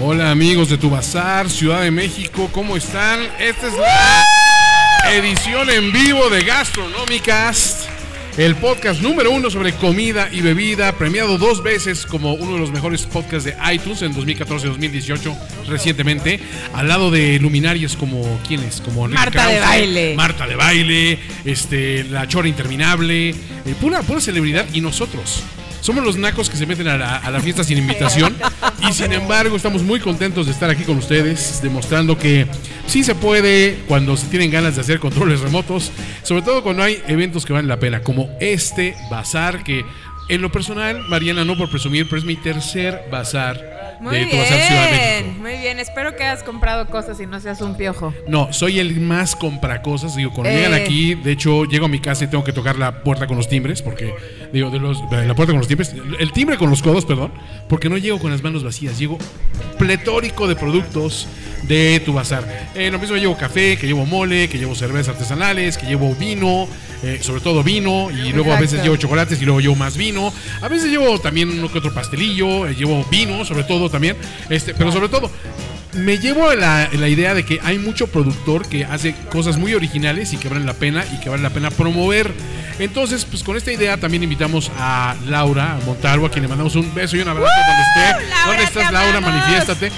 [0.00, 3.20] Hola amigos de Tu Bazar, Ciudad de México, ¿cómo están?
[3.40, 7.88] Esta es la edición en vivo de Gastronómicas,
[8.36, 12.70] el podcast número uno sobre comida y bebida, premiado dos veces como uno de los
[12.70, 16.38] mejores podcasts de iTunes en 2014-2018 recientemente,
[16.74, 18.80] al lado de luminarias como ¿quiénes?
[18.80, 20.14] Como Enrique Marta de Baile.
[20.14, 23.34] Marta de Baile, este, La Chora Interminable, eh,
[23.80, 25.42] pura, pura celebridad y nosotros.
[25.80, 28.36] Somos los nacos que se meten a la, a la fiesta sin invitación.
[28.88, 32.46] Y sin embargo estamos muy contentos de estar aquí con ustedes, demostrando que
[32.86, 35.90] sí se puede cuando se tienen ganas de hacer controles remotos,
[36.22, 39.84] sobre todo cuando hay eventos que valen la pena, como este bazar que
[40.28, 44.36] en lo personal, Mariana, no por presumir, pero es mi tercer bazar Muy de tu
[44.36, 45.22] bazar Ciudad de México.
[45.24, 45.78] bien, muy bien.
[45.80, 48.14] Espero que hayas comprado cosas y no seas un piojo.
[48.28, 50.14] No, soy el más compra cosas.
[50.16, 50.56] Digo, cuando Eh.
[50.56, 53.36] llegan aquí, de hecho, llego a mi casa y tengo que tocar la puerta con
[53.36, 54.14] los timbres, porque,
[54.52, 57.32] digo, de los, la puerta con los timbres, el timbre con los codos, perdón,
[57.68, 59.18] porque no llego con las manos vacías, llego
[59.78, 61.28] pletórico de productos
[61.64, 62.44] de tu bazar.
[62.74, 66.68] Eh, lo mismo llevo café, que llevo mole, que llevo cervezas artesanales, que llevo vino,
[67.02, 68.84] eh, sobre todo vino, y luego a veces Exacto.
[68.84, 70.32] llevo chocolates y luego llevo más vino.
[70.62, 74.16] A veces llevo también uno que otro pastelillo, eh, llevo vino, sobre todo también,
[74.48, 75.30] este, pero sobre todo
[75.94, 79.74] me llevo a la, la idea de que hay mucho productor que hace cosas muy
[79.74, 82.32] originales y que valen la pena y que vale la pena promover.
[82.78, 86.94] Entonces, pues con esta idea también invitamos a Laura Montalvo, a quien le mandamos un
[86.94, 88.28] beso y un abrazo donde esté.
[88.28, 89.20] Laura, ¿Dónde estás, Laura?
[89.20, 89.90] Manifiéstate.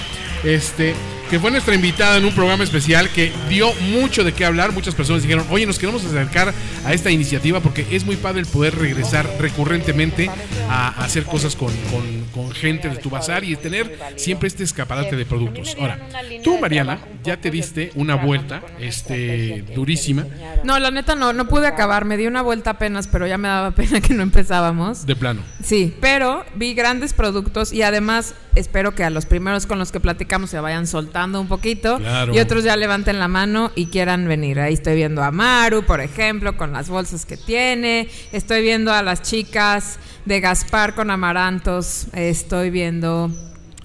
[0.43, 0.95] Este,
[1.31, 4.73] que fue nuestra invitada en un programa especial que dio mucho de qué hablar.
[4.73, 6.53] Muchas personas dijeron, oye, nos queremos acercar
[6.85, 10.29] a esta iniciativa porque es muy padre el poder regresar recurrentemente
[10.69, 15.15] a, hacer cosas con, con- con gente de tu bazar y tener siempre este escaparate
[15.15, 15.73] de productos.
[15.79, 15.99] Ahora,
[16.43, 20.25] tú, Mariana, ya te diste una vuelta este, durísima
[20.65, 22.03] No, la neta no, no pude acabar.
[22.03, 25.05] Me di una vuelta apenas, pero ya me daba pena que no empezábamos.
[25.05, 25.41] de plano.
[25.63, 30.01] Sí, pero vi grandes productos y además espero que a los primeros con los que
[30.01, 32.33] platicamos se vayan soltando un poquito Claro.
[32.33, 34.59] y otros ya levanten la mano y quieran venir.
[34.59, 38.09] Ahí estoy viendo a Maru, por ejemplo, con las bolsas que tiene.
[38.31, 42.07] Estoy viendo a las chicas de Gaspar con amarantos.
[42.13, 43.29] Estoy viendo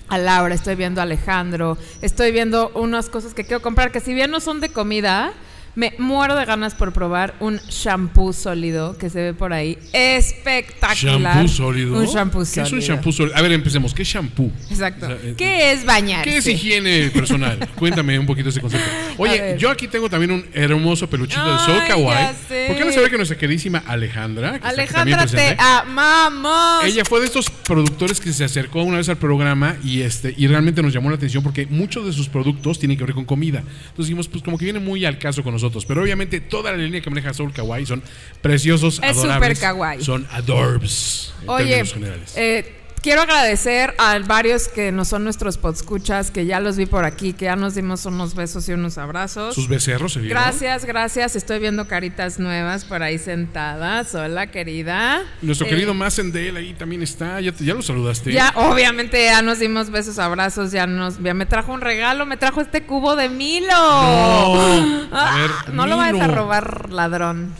[0.08, 1.76] a Laura, estoy viendo a Alejandro.
[2.02, 5.32] Estoy viendo unas cosas que quiero comprar que si bien no son de comida,
[5.76, 9.78] me muero de ganas por probar un shampoo sólido que se ve por ahí.
[9.92, 11.34] Espectacular.
[11.34, 11.98] ¿Shampoo sólido?
[11.98, 12.64] Un shampoo ¿Qué sólido.
[12.64, 13.36] es un shampoo sólido?
[13.36, 13.92] A ver, empecemos.
[13.92, 14.50] ¿Qué es shampoo?
[14.70, 15.04] Exacto.
[15.04, 16.30] O sea, eh, ¿Qué es bañarse?
[16.30, 17.68] ¿Qué es higiene personal?
[17.76, 18.88] Cuéntame un poquito ese concepto.
[19.18, 22.34] Oye, yo aquí tengo también un hermoso peluchito de Ay, Kawaii.
[22.68, 24.58] ¿Por qué no sabe que nuestra queridísima Alejandra?
[24.58, 26.84] que Alejandra, te amamos.
[26.84, 30.46] Ella fue de estos productores que se acercó una vez al programa y este y
[30.46, 33.58] realmente nos llamó la atención porque muchos de sus productos tienen que ver con comida.
[33.58, 35.65] Entonces dijimos, pues como que viene muy al caso con nosotros.
[35.86, 38.02] Pero obviamente toda la línea que maneja Soul Kawaii son
[38.42, 39.58] preciosos, Es adorables.
[39.58, 40.02] súper kawaii.
[40.04, 42.32] Son adorbs en Oye, términos generales.
[42.36, 42.74] eh,
[43.06, 47.34] quiero agradecer a varios que no son nuestros podscuchas, que ya los vi por aquí,
[47.34, 49.54] que ya nos dimos unos besos y unos abrazos.
[49.54, 50.42] Sus becerros se vieron.
[50.42, 51.36] Gracias, gracias.
[51.36, 54.12] Estoy viendo caritas nuevas por ahí sentadas.
[54.16, 55.22] Hola, querida.
[55.40, 57.40] Nuestro Eh, querido Massendale ahí también está.
[57.40, 58.32] Ya, te- ya lo saludaste.
[58.32, 62.36] Ya, obviamente, ya nos dimos besos, abrazos, ya nos, ya me trajo un regalo, me
[62.36, 63.68] trajo este cubo de Milo.
[63.72, 65.06] No.
[65.12, 67.52] Ah, A ver, no lo vayas a robar, ladrón.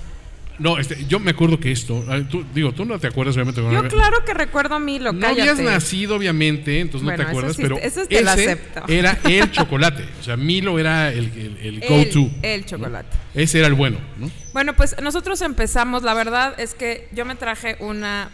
[0.59, 3.61] No, este, yo me acuerdo que esto, tú, digo, tú no te acuerdas obviamente.
[3.61, 5.43] Yo claro que recuerdo a Milo, No cállate.
[5.51, 8.83] habías nacido, obviamente, entonces Bueno, no te acuerdas, sí, pero eso te ese acepto.
[8.89, 10.05] era el chocolate.
[10.21, 12.31] O sea, Milo era el, el, el El- go-to.
[12.43, 13.09] El, chocolate.
[13.35, 14.31] Ese era el bueno, ¿no?
[14.53, 18.31] Bueno, pues nosotros empezamos, la verdad es que yo me traje una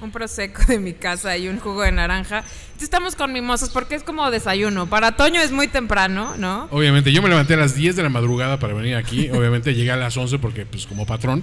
[0.00, 2.38] un prosecco de mi casa y un jugo de naranja.
[2.38, 4.88] Entonces estamos con mimosas porque es como desayuno.
[4.88, 6.68] Para Toño es muy temprano, ¿no?
[6.70, 9.30] Obviamente, yo me levanté a las 10 de la madrugada para venir aquí.
[9.30, 11.42] Obviamente llegué a las 11 porque, pues, como patrón,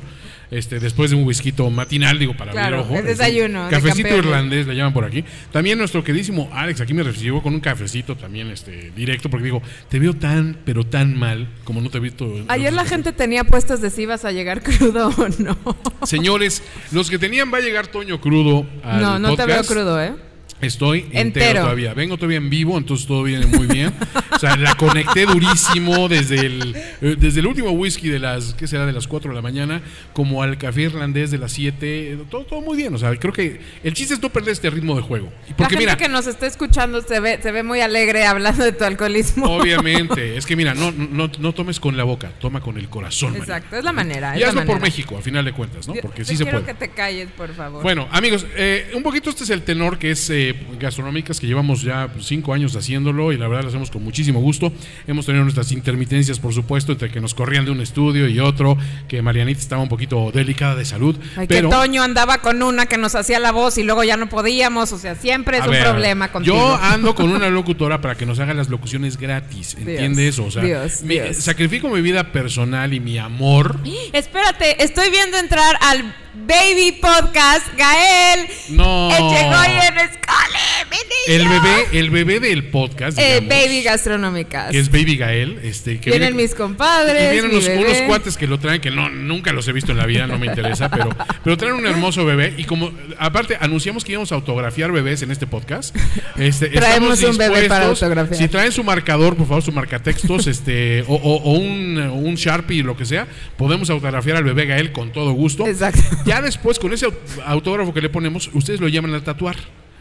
[0.51, 2.99] este, después de un whisky matinal, digo, para Claro, abrir ojo.
[2.99, 5.23] es desayuno de Cafecito irlandés, le llaman por aquí.
[5.51, 9.61] También nuestro queridísimo Alex aquí me recibió con un cafecito también, este, directo, porque digo,
[9.89, 12.43] te veo tan, pero tan mal como no te he visto.
[12.47, 15.57] Ayer la gente tenía puestos de si ibas a llegar crudo o no.
[16.03, 16.61] Señores,
[16.91, 20.13] los que tenían va a llegar Toño crudo al no, no te veo crudo, ¿eh?
[20.61, 21.21] Estoy entero.
[21.21, 21.61] Entero.
[21.61, 21.93] todavía.
[21.93, 23.93] Vengo todavía en vivo, entonces todo viene muy bien.
[24.31, 28.67] O sea, la conecté durísimo desde el, eh, desde el último whisky de las, ¿qué
[28.67, 28.85] será?
[28.85, 29.81] De las 4 de la mañana,
[30.13, 32.19] como al café irlandés de las 7.
[32.29, 32.93] Todo, todo muy bien.
[32.93, 35.31] O sea, creo que el chiste es no perder este ritmo de juego.
[35.47, 38.25] Y La Porque gente mira, que nos está escuchando se ve, se ve muy alegre
[38.25, 39.45] hablando de tu alcoholismo.
[39.47, 43.35] obviamente, es que mira, no, no, no tomes con la boca, toma con el corazón.
[43.35, 44.37] Exacto, es la manera.
[44.37, 44.85] Y hazlo por manera.
[44.85, 45.95] México, a final de cuentas, ¿no?
[46.01, 46.73] Porque yo sí se quiero puede.
[46.73, 47.83] que te calles, por favor.
[47.83, 50.44] Bueno, amigos, eh, un poquito este es el tenor que es eh,
[50.79, 54.39] gastronómicas, que llevamos ya pues, cinco años haciéndolo y la verdad lo hacemos con muchísimo
[54.39, 54.71] gusto.
[55.07, 58.77] Hemos tenido nuestras intermitencias, por supuesto, entre que nos corrían de un estudio y otro,
[59.07, 61.15] que Marianita estaba un poquito delicada de salud.
[61.35, 64.17] Ay, pero, que Toño andaba con una que nos hacía la voz y luego ya
[64.17, 64.91] no podíamos.
[64.91, 66.55] O sea, siempre es a un ver, problema contigo.
[66.55, 70.45] Yo ando con una locutora para que nos haga las locuciones gratis, ¿entiende Dios, eso?
[70.45, 71.37] O sea, Dios, mi- Dios.
[71.37, 73.79] sacrifico mi vida personal y mi amor.
[74.13, 78.47] Espérate, estoy viendo entrar al Baby Podcast, Gael.
[78.69, 79.09] No.
[79.09, 80.59] Echegoyen Escale,
[80.91, 80.97] mi
[81.33, 84.71] El bebé, el bebé del podcast, Eh, Baby Gastronómicas.
[84.71, 87.29] que es Baby Gael, este, que Vienen viene- mis compadres.
[87.29, 89.97] Y vienen mi unos, cuates que lo traen, que no, nunca los he visto en
[89.97, 91.09] la vida, no me interesa, pero,
[91.43, 92.53] pero traen un hermoso bebé.
[92.57, 95.95] Y como, aparte, anunciamos que íbamos a autografiar bebés en este podcast.
[96.37, 98.37] Este, Traemos un bebé para autografiar.
[98.37, 102.83] Si traen su marcador, por favor, su marcatextos, este, o, o- o un, un Sharpie,
[102.83, 103.25] lo que sea,
[103.57, 105.65] podemos autografiar al bebé Gael con todo gusto.
[105.65, 106.01] Exacto.
[106.25, 107.13] Ya después, con ese au-
[107.45, 109.55] autógrafo que le ponemos, ustedes lo llaman a tatuar.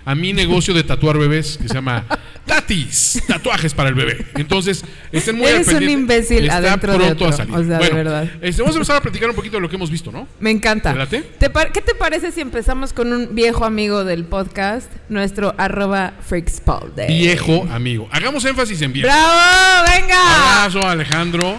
[0.07, 2.05] A mi negocio de tatuar bebés, que se llama
[2.45, 4.27] Tatis, tatuajes para el bebé.
[4.35, 7.55] Entonces, estén muy al Eres un imbécil Está adentro de pronto a otro, salir.
[7.55, 8.29] o sea, de Bueno, verdad.
[8.43, 10.29] este, vamos a empezar a platicar un poquito de lo que hemos visto, ¿no?
[10.41, 10.93] Me encanta.
[10.93, 11.23] ¿Te late?
[11.39, 16.13] ¿Te par- ¿Qué te parece si empezamos con un viejo amigo del podcast, nuestro arroba
[16.21, 17.07] freakspalde?
[17.07, 18.07] Viejo amigo.
[18.13, 19.09] Hagamos énfasis en viejo.
[19.09, 19.91] ¡Bravo!
[19.91, 20.65] ¡Venga!
[20.65, 21.59] Abrazo, Alejandro.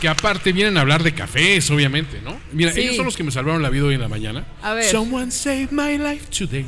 [0.00, 2.38] Que aparte vienen a hablar de cafés, obviamente, ¿no?
[2.52, 2.80] Mira, Sí.
[2.80, 4.44] ellos son los que me salvaron la vida hoy en la mañana.
[4.62, 4.84] A ver.
[4.84, 6.66] Someone saved my life today.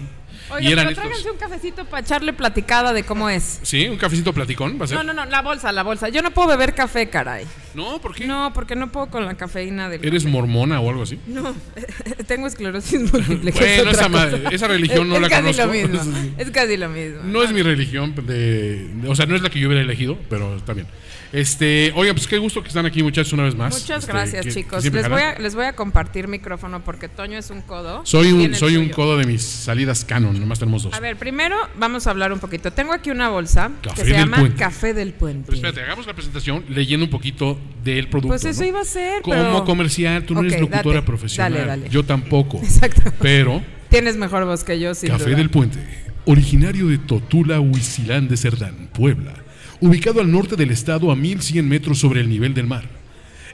[0.49, 3.58] Oiga, y eran pero tráiganse un cafecito para echarle platicada de cómo es.
[3.62, 4.96] Sí, un cafecito platicón, va a ser.
[4.96, 6.08] No, no, no, la bolsa, la bolsa.
[6.08, 7.44] Yo no puedo beber café, caray.
[7.76, 8.26] No, ¿por qué?
[8.26, 10.32] No, porque no puedo con la cafeína del ¿Eres café.
[10.32, 11.19] mormona o algo así?
[11.26, 11.55] No,
[12.26, 13.50] tengo esclerosis múltiple.
[13.50, 15.67] es esa religión no es la casi conozco.
[15.67, 16.32] Lo mismo.
[16.38, 17.20] Es casi lo mismo.
[17.25, 20.56] No es mi religión, de, o sea, no es la que yo hubiera elegido, pero
[20.56, 20.87] está bien.
[21.32, 23.75] Este, oiga, pues qué gusto que están aquí muchachos una vez más.
[23.75, 24.84] Muchas Este, gracias, que- chicos.
[24.84, 28.06] Les voy, a, les voy a compartir micrófono porque Toño es un codo.
[28.06, 30.94] Soy un, soy un codo de mis salidas canon, nomás tenemos dos.
[30.94, 32.73] A ver, primero vamos a hablar un poquito.
[32.73, 34.56] Tengo aquí una bolsa Café que se llama Puente.
[34.56, 35.46] Café del Puente.
[35.46, 38.29] Pero espérate, hagamos la presentación leyendo un poquito del producto.
[38.29, 38.67] Pues eso ¿no?
[38.69, 41.07] iba a ser, Como pero- comercial, tú no Ok, eres locutora date.
[41.07, 41.53] profesional.
[41.55, 41.89] Dale, dale.
[41.89, 42.59] Yo tampoco.
[42.63, 43.03] Exacto.
[43.21, 45.37] Pero Tienes mejor voz que yo, sin Café duda.
[45.37, 45.79] del Puente,
[46.25, 49.35] originario de Totula, Huizilán de Cerdán, Puebla,
[49.81, 52.85] ubicado al norte del estado a 1100 metros sobre el nivel del mar.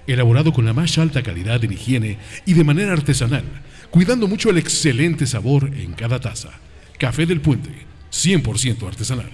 [0.07, 3.45] Elaborado con la más alta calidad en higiene y de manera artesanal,
[3.91, 6.49] cuidando mucho el excelente sabor en cada taza.
[6.99, 7.71] Café del Puente,
[8.11, 9.31] 100% artesanal.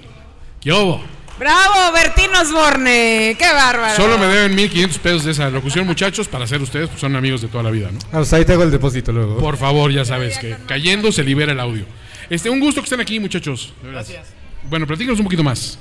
[0.61, 1.01] ¿Qué hubo?
[1.38, 3.37] ¡Bravo, Bertín Osborne!
[3.38, 3.94] ¡Qué bárbaro!
[3.96, 7.43] Solo me deben 1500 pesos de esa locución, muchachos, para ser ustedes, pues son amigos
[7.43, 7.99] de toda la vida, ¿no?
[8.06, 9.38] Ah, pues ahí te hago el depósito luego.
[9.38, 11.85] Por favor, ya sabes que cayendo se libera el audio.
[12.29, 13.73] Este, un gusto que estén aquí, muchachos.
[13.82, 14.26] Gracias.
[14.69, 15.79] Bueno, platícanos un poquito más.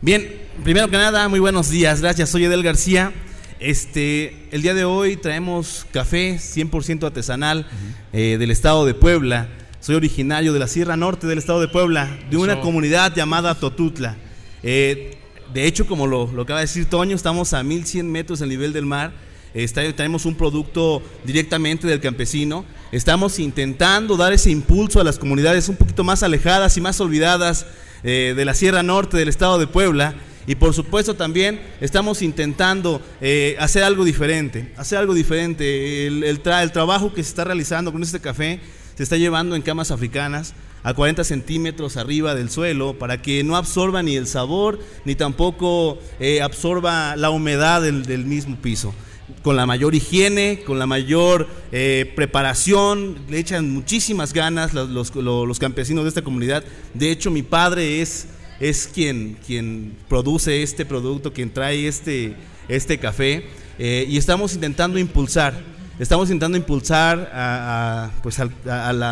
[0.00, 2.00] Bien, primero que nada, muy buenos días.
[2.00, 3.12] Gracias, soy Edel García.
[3.58, 7.66] Este, el día de hoy traemos café 100% artesanal
[8.12, 9.48] eh, del estado de Puebla.
[9.80, 12.62] Soy originario de la Sierra Norte del estado de Puebla, de una Eso.
[12.62, 14.16] comunidad llamada Totutla.
[14.64, 15.16] Eh,
[15.52, 18.86] de hecho, como lo, acaba de decir Toño, estamos a 1100 metros del nivel del
[18.86, 19.12] mar.
[19.52, 22.64] Está- tenemos un producto directamente del campesino.
[22.90, 27.66] Estamos intentando dar ese impulso a las comunidades un poquito más alejadas y más olvidadas
[28.02, 30.14] eh, de la Sierra Norte del estado de Puebla.
[30.46, 36.06] Y por supuesto también estamos intentando eh, hacer algo diferente, hacer algo diferente.
[36.06, 38.60] El, el trabajo que se está realizando con este café
[38.96, 43.56] se está llevando en camas africanas a 40 centímetros arriba del suelo para que no
[43.56, 48.94] absorba ni el sabor ni tampoco eh, absorba la humedad del, mismo piso.
[49.42, 55.14] Con la mayor higiene, con la mayor eh, preparación, le echan muchísimas ganas los, los-
[55.16, 56.62] lo- los campesinos de esta comunidad.
[56.92, 58.26] De hecho, mi padre es,
[58.60, 62.36] es quien, quien produce este producto, quien trae este,
[62.68, 63.46] este café.
[63.78, 65.54] eh, y estamos intentando impulsar
[65.96, 68.50] Estamos intentando impulsar pues al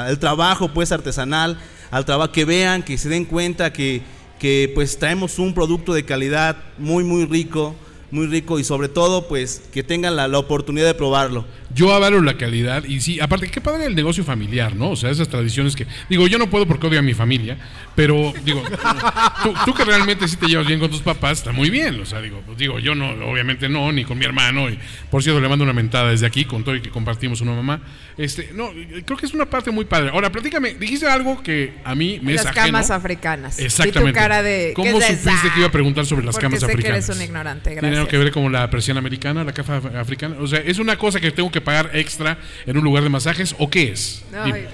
[0.08, 1.56] el trabajo pues artesanal,
[1.92, 4.02] al trabajo que vean, que se den cuenta que,
[4.74, 7.76] pues traemos un producto de calidad muy muy rico,
[8.10, 11.44] muy rico y sobre todo pues que tengan la oportunidad de probarlo.
[11.74, 14.90] Yo avalo la calidad y sí, aparte, qué padre el negocio familiar, ¿no?
[14.90, 17.56] O sea, esas tradiciones que, digo, yo no puedo porque odio a mi familia,
[17.94, 18.62] pero digo,
[19.42, 22.06] tú, tú que realmente sí te llevas bien con tus papás, está muy bien, o
[22.06, 24.78] sea, digo, pues, digo, yo no, obviamente no, ni con mi hermano, y
[25.10, 27.80] por cierto le mando una mentada desde aquí con todo y que compartimos una mamá.
[28.18, 28.70] Este, no,
[29.06, 30.10] creo que es una parte muy padre.
[30.10, 32.66] Ahora, platícame, dijiste algo que a mí me Las es ajeno.
[32.66, 33.58] camas africanas.
[33.58, 34.10] Exactamente.
[34.10, 34.72] Y tu cara de.
[34.76, 37.08] ¿Cómo ¿qué es supiste que iba a preguntar sobre las Porque camas sé que africanas?
[37.08, 38.08] eres un ignorante, ¿Tiene gracias.
[38.08, 40.36] que ver como la presión americana, la caja af- africana?
[40.40, 43.54] O sea, ¿es una cosa que tengo que pagar extra en un lugar de masajes
[43.58, 44.22] o qué es?
[44.34, 44.66] Ay.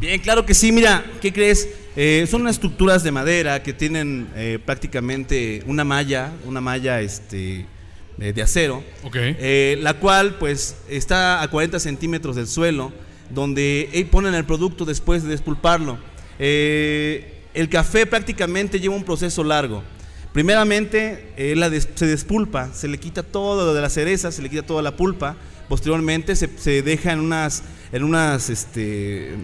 [0.00, 0.72] Bien, claro que sí.
[0.72, 1.68] Mira, ¿qué crees?
[1.94, 7.66] Eh, son unas estructuras de madera que tienen eh, prácticamente una malla, una malla este,
[8.18, 9.16] eh, de acero, Ok.
[9.16, 12.92] eh, la cual pues está a 40 centímetros del suelo,
[13.30, 15.98] donde eh, ponen el producto después de despulparlo.
[16.38, 19.82] Eh, el café prácticamente lleva un proceso largo.
[20.32, 24.62] Primeramente, eh, se despulpa, se le quita todo lo de la cereza, se le quita
[24.62, 25.36] toda la pulpa.
[25.68, 27.62] Posteriormente se, se deja en unas,
[27.92, 29.36] en unas este,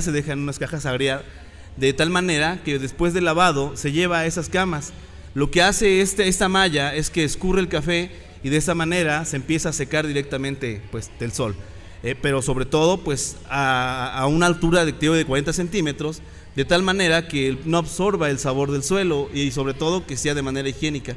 [0.00, 1.24] se deja en unas cajas a agriar,
[1.76, 4.92] de tal manera que después del lavado se lleva a esas camas.
[5.34, 8.10] Lo que hace este, esta malla es que escurre el café
[8.42, 11.54] y de esa manera se empieza a secar directamente pues, del sol.
[12.02, 16.22] Eh, pero sobre todo pues a, a una altura de, de 40 centímetros,
[16.58, 20.34] de tal manera que no absorba el sabor del suelo y sobre todo que sea
[20.34, 21.14] de manera higiénica.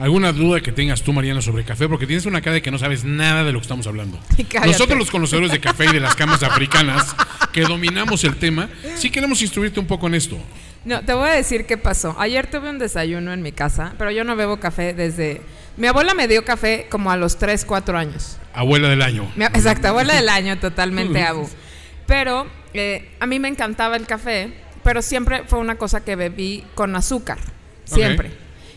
[0.00, 1.88] ¿Alguna duda que tengas tú, Mariana, sobre café?
[1.88, 4.18] Porque tienes una cara de que no sabes nada de lo que estamos hablando.
[4.48, 4.66] Cállate.
[4.66, 7.14] Nosotros, los conocedores de café y de las camas africanas,
[7.52, 10.36] que dominamos el tema, sí queremos instruirte un poco en esto.
[10.84, 12.16] No, te voy a decir qué pasó.
[12.18, 15.40] Ayer tuve un desayuno en mi casa, pero yo no bebo café desde...
[15.76, 18.38] Mi abuela me dio café como a los 3, 4 años.
[18.54, 19.30] Abuela del año.
[19.36, 21.48] Exacto, abuela del año, totalmente abu.
[22.08, 24.52] Pero eh, a mí me encantaba el café,
[24.82, 27.38] pero siempre fue una cosa que bebí con azúcar,
[27.84, 28.30] siempre.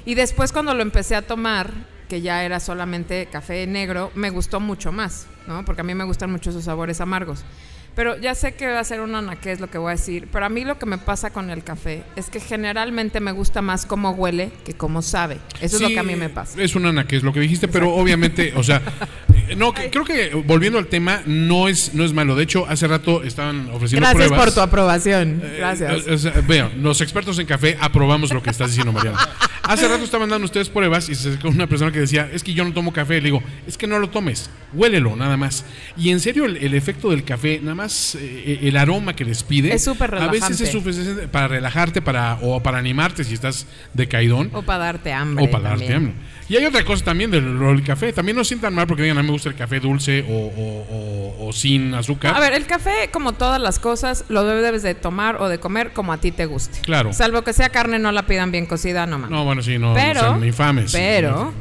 [0.05, 1.71] Y después cuando lo empecé a tomar,
[2.07, 5.65] que ya era solamente café negro, me gustó mucho más, ¿no?
[5.65, 7.43] Porque a mí me gustan mucho esos sabores amargos.
[7.95, 10.27] Pero ya sé que va a ser un anaqué, es lo que voy a decir.
[10.29, 13.61] Pero a mí lo que me pasa con el café es que generalmente me gusta
[13.61, 15.39] más cómo huele que cómo sabe.
[15.61, 16.61] Eso es lo que a mí me pasa.
[16.61, 18.81] Es un ana, que es lo que dijiste, pero obviamente, o sea,
[19.57, 22.35] no, que- creo que volviendo al tema, no es, no es malo.
[22.35, 24.45] De hecho, hace rato estaban ofreciendo Gracias pruebas.
[24.45, 25.41] por tu aprobación.
[25.43, 26.07] Eh, Gracias.
[26.07, 29.17] eh, o sea, vean, los expertos en café aprobamos lo que estás diciendo, Mariana.
[29.67, 32.53] Hace rato estaban dando ustedes pruebas y se acercó una persona que decía, es que
[32.53, 33.15] yo no tomo café.
[33.15, 35.65] Le digo, es que no lo tomes, huélelo nada más.
[35.97, 39.41] Y en serio, el, el efecto del café, nada más eh, el aroma que les
[39.41, 40.63] pide, Es súper a veces relajante.
[40.65, 44.51] es suficiente para relajarte para, o para animarte si estás decaidón.
[44.53, 45.45] O para darte hambre.
[45.45, 45.97] O para darte también.
[46.11, 46.13] hambre.
[46.47, 48.13] Y hay otra cosa también del, del café.
[48.13, 50.85] También no sientan mal porque digan, a mí me gusta el café dulce o, o-
[51.43, 52.35] o- o sin azúcar.
[52.35, 55.91] A ver, el café, como todas las cosas, lo debes de tomar o de comer
[55.93, 56.79] como a ti te guste.
[56.81, 57.13] Claro.
[57.13, 59.31] Salvo que sea carne, no la pidan bien cocida, no mames.
[59.31, 60.91] No, bueno, sí, no, no pero, sean infames.
[60.91, 61.51] pero,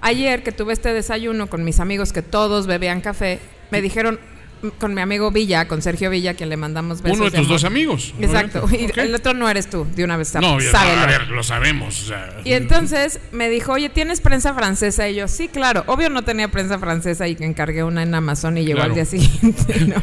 [0.00, 4.18] ayer que tuve este desayuno con mis amigos que todos bebían café, me dijeron,
[4.78, 7.16] con mi amigo Villa, con Sergio Villa, quien le mandamos besos.
[7.18, 7.48] Uno de tus amor.
[7.52, 8.14] dos amigos.
[8.20, 8.66] Exacto.
[8.70, 11.00] Y el otro no eres tú, de una vez No, sábelo.
[11.02, 12.02] a ver, lo sabemos.
[12.02, 12.36] o sea.
[12.44, 15.08] Y entonces me dijo, oye, ¿tienes prensa francesa?
[15.08, 15.84] Y yo, sí, claro.
[15.86, 18.90] Obvio no tenía prensa francesa y que encargué una en Amazon y llegó Claro.
[18.90, 20.02] al día siguiente, ¿no?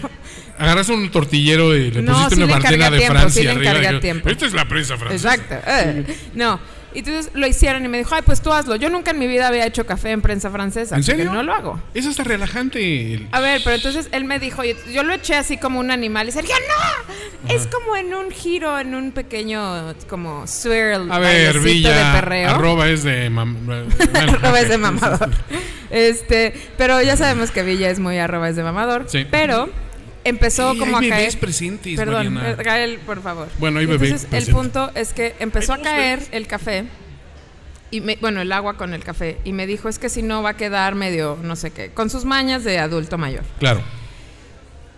[0.58, 3.68] Agarraste un tortillero y le No, pusiste sí una le de tiempo, sí Francia le
[3.70, 4.32] arriba.
[4.32, 5.36] Esta es la prensa francesa.
[5.36, 5.56] Exacto.
[5.68, 6.04] eh.
[6.34, 6.60] No.
[6.94, 8.76] Y entonces lo hicieron y me dijo, ay, pues tú hazlo.
[8.76, 10.96] Yo nunca en mi vida había hecho café en prensa francesa.
[10.96, 11.32] ¿En serio?
[11.32, 11.80] No lo hago.
[11.94, 13.14] Es hasta relajante.
[13.14, 16.28] el- A ver, pero entonces él me dijo, yo lo eché así como un animal
[16.30, 21.12] y Sergio, no, es como en un giro, en un pequeño como swirl.
[21.12, 22.14] A ver, Villa.
[22.14, 22.50] de perreo.
[22.52, 23.30] Arroba es de.
[23.30, 23.88] mam- bueno,
[24.34, 25.30] arroba es de mamador.
[25.90, 29.06] Este, pero ya sabemos que Villa es muy arroba es de mamador.
[29.08, 29.26] Sí.
[29.32, 29.70] Pero
[30.30, 31.22] empezó Ey, como hay a caer.
[31.22, 32.62] bebés presentes, Perdón, Mariana.
[32.62, 33.48] eh, Gael, por favor.
[33.60, 36.30] Bueno, hay Y bebé Entonces, el punto es que empezó a caer bebés.
[36.34, 36.86] el café.
[37.90, 39.38] Y me- bueno, el agua con el café.
[39.46, 42.10] Y me dijo, es que si no va a quedar medio, no sé qué, con
[42.10, 43.44] sus mañas de adulto mayor.
[43.60, 43.82] Claro.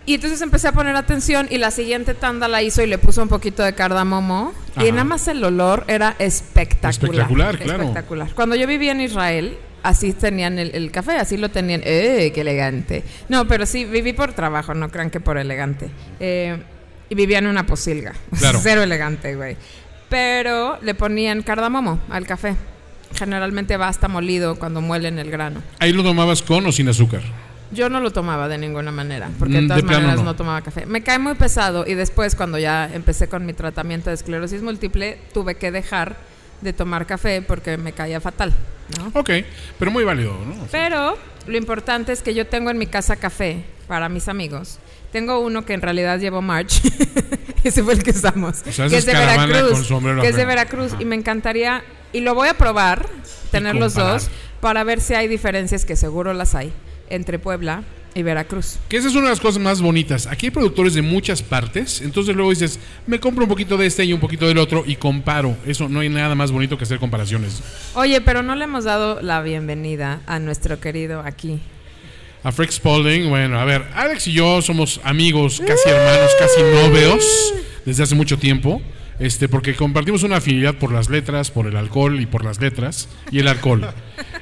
[0.06, 3.22] Y entonces empecé a poner atención y la siguiente tanda la hizo y le puso
[3.22, 4.52] un poquito de cardamomo.
[4.74, 4.84] Ajá.
[4.86, 6.90] Y nada más el olor era espectacular.
[6.90, 7.82] Espectacular, claro.
[7.84, 8.28] Espectacular.
[8.34, 11.80] Cuando yo vivía en Israel, así tenían el, el café, así lo tenían.
[11.84, 13.02] ¡Eh, qué elegante!
[13.28, 15.90] No, pero sí, viví por trabajo, no crean que por elegante.
[16.18, 16.56] Eh,
[17.08, 18.12] y vivía en una posilga.
[18.38, 18.60] Claro.
[18.62, 19.56] Cero elegante, güey.
[20.08, 22.56] Pero le ponían cardamomo al café.
[23.14, 25.62] Generalmente va hasta molido cuando muelen el grano.
[25.78, 27.22] Ahí lo tomabas con o sin azúcar.
[27.72, 30.24] Yo no lo tomaba de ninguna manera, porque Mm, de todas de maneras no.
[30.24, 30.36] no.
[30.36, 30.86] tomaba café.
[30.86, 35.18] Me cae muy pesado y después cuando ya empecé con mi tratamiento de esclerosis múltiple,
[35.32, 36.16] tuve que dejar
[36.60, 38.52] de tomar café porque me caía fatal,
[38.98, 39.20] ¿no?
[39.20, 39.30] Ok,
[39.78, 40.66] pero muy válido, ¿no?
[40.70, 44.78] Pero lo importante es que yo tengo en mi casa café para mis amigos.
[45.12, 46.80] Tengo uno que en realidad llevo March.
[47.64, 48.62] Ese fue el que usamos.
[48.66, 49.88] O sea, que es de Veracruz.
[50.20, 50.44] que es de.
[50.44, 50.92] Veracruz.
[51.00, 51.82] Y me encantaría.
[52.12, 53.06] Y lo voy a probar
[53.50, 56.72] tener los dos para ver si hay diferencias, que seguro las hay,
[57.08, 57.82] entre Puebla
[58.14, 58.78] y Veracruz.
[58.88, 60.26] Que esa es una de las cosas más bonitas.
[60.26, 64.04] Aquí hay productores de muchas partes, entonces luego dices, me compro un poquito de este
[64.04, 65.56] y un poquito del otro y comparo.
[65.66, 67.62] Eso no hay nada más bonito que hacer comparaciones.
[67.94, 71.60] Oye, pero no le hemos dado la bienvenida a nuestro querido aquí.
[72.42, 77.54] A Frex Spalding, bueno, a ver, Alex y yo somos amigos, casi hermanos, casi novios
[77.84, 78.80] desde hace mucho tiempo.
[79.18, 83.06] Este, porque compartimos una afinidad por las letras, por el alcohol y por las letras
[83.30, 83.86] y el alcohol.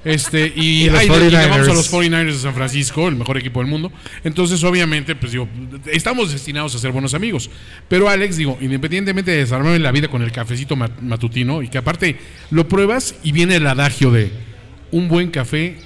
[0.05, 1.11] Este, y, Y los y le
[1.49, 1.75] vamos a 49ers.
[1.75, 3.93] los 49ers de San Francisco, el mejor equipo del mundo.
[4.25, 5.49] Entonces, obviamente, pues digo,
[5.93, 7.50] estamos destinados a ser buenos amigos.
[7.88, 11.78] Pero Alex, digo, independientemente de desarmarme la vida con el cafecito ma- matutino, y que
[11.78, 12.17] aparte
[12.50, 14.31] lo pruebas y viene el adagio de
[14.90, 15.76] un buen café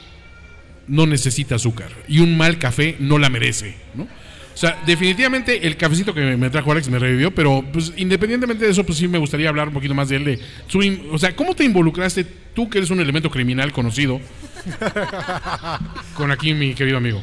[0.88, 4.06] no necesita azúcar y un mal café no la merece, ¿no?
[4.54, 8.70] O sea, definitivamente el cafecito que me trajo Alex me revivió, pero pues independientemente de
[8.70, 11.18] eso, pues sí me gustaría hablar un poquito más de él, de su in- o
[11.18, 14.20] sea, ¿cómo te involucraste tú que eres un elemento criminal conocido
[16.14, 17.20] con aquí mi querido amigo?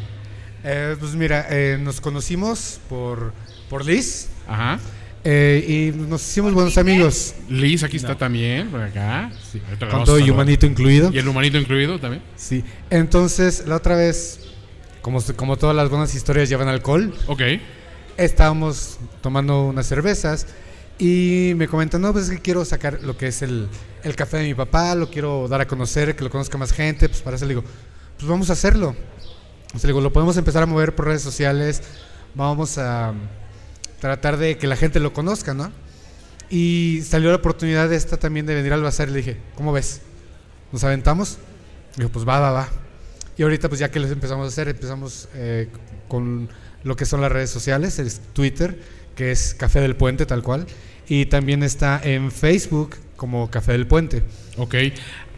[0.64, 3.32] Eh, pues mira, eh, nos conocimos por,
[3.70, 4.80] por Liz Ajá.
[5.24, 7.36] eh, y nos hicimos buenos amigos.
[7.48, 9.32] Liz aquí está también, por acá.
[9.52, 11.12] Sí, Con todo y humanito incluido.
[11.14, 12.24] Y el humanito incluido también.
[12.36, 12.64] Sí.
[12.90, 14.49] Entonces, la otra vez,
[15.02, 17.42] como, como todas las buenas historias llevan alcohol, Ok.
[18.18, 20.48] estábamos tomando unas cervezas
[20.98, 23.70] y me comentan, no, pues es que quiero sacar lo que es el,
[24.04, 27.08] el café de mi papá, lo quiero dar a conocer, que lo conozca más gente,
[27.08, 27.64] pues para eso le digo,
[28.18, 28.96] pues vamos a hacerlo.
[29.74, 31.82] O sea, le digo, lo podemos empezar a mover por redes sociales,
[32.36, 33.14] vamos a
[34.02, 35.72] tratar de que la gente lo conozca, ¿no?
[36.50, 40.02] Y salió la oportunidad esta también de venir al bazar y le dije, ¿cómo ves?
[40.72, 41.38] ¿Nos aventamos?
[41.96, 42.70] Dijo, pues va, va, va.
[43.40, 45.70] Y ahorita pues ya que les empezamos a hacer, empezamos eh,
[46.10, 46.50] con
[46.84, 48.78] lo que son las redes sociales, es Twitter,
[49.16, 50.68] que es Café del Puente tal cual,
[51.08, 54.24] y también está en Facebook como Café del Puente.
[54.58, 54.76] Ok.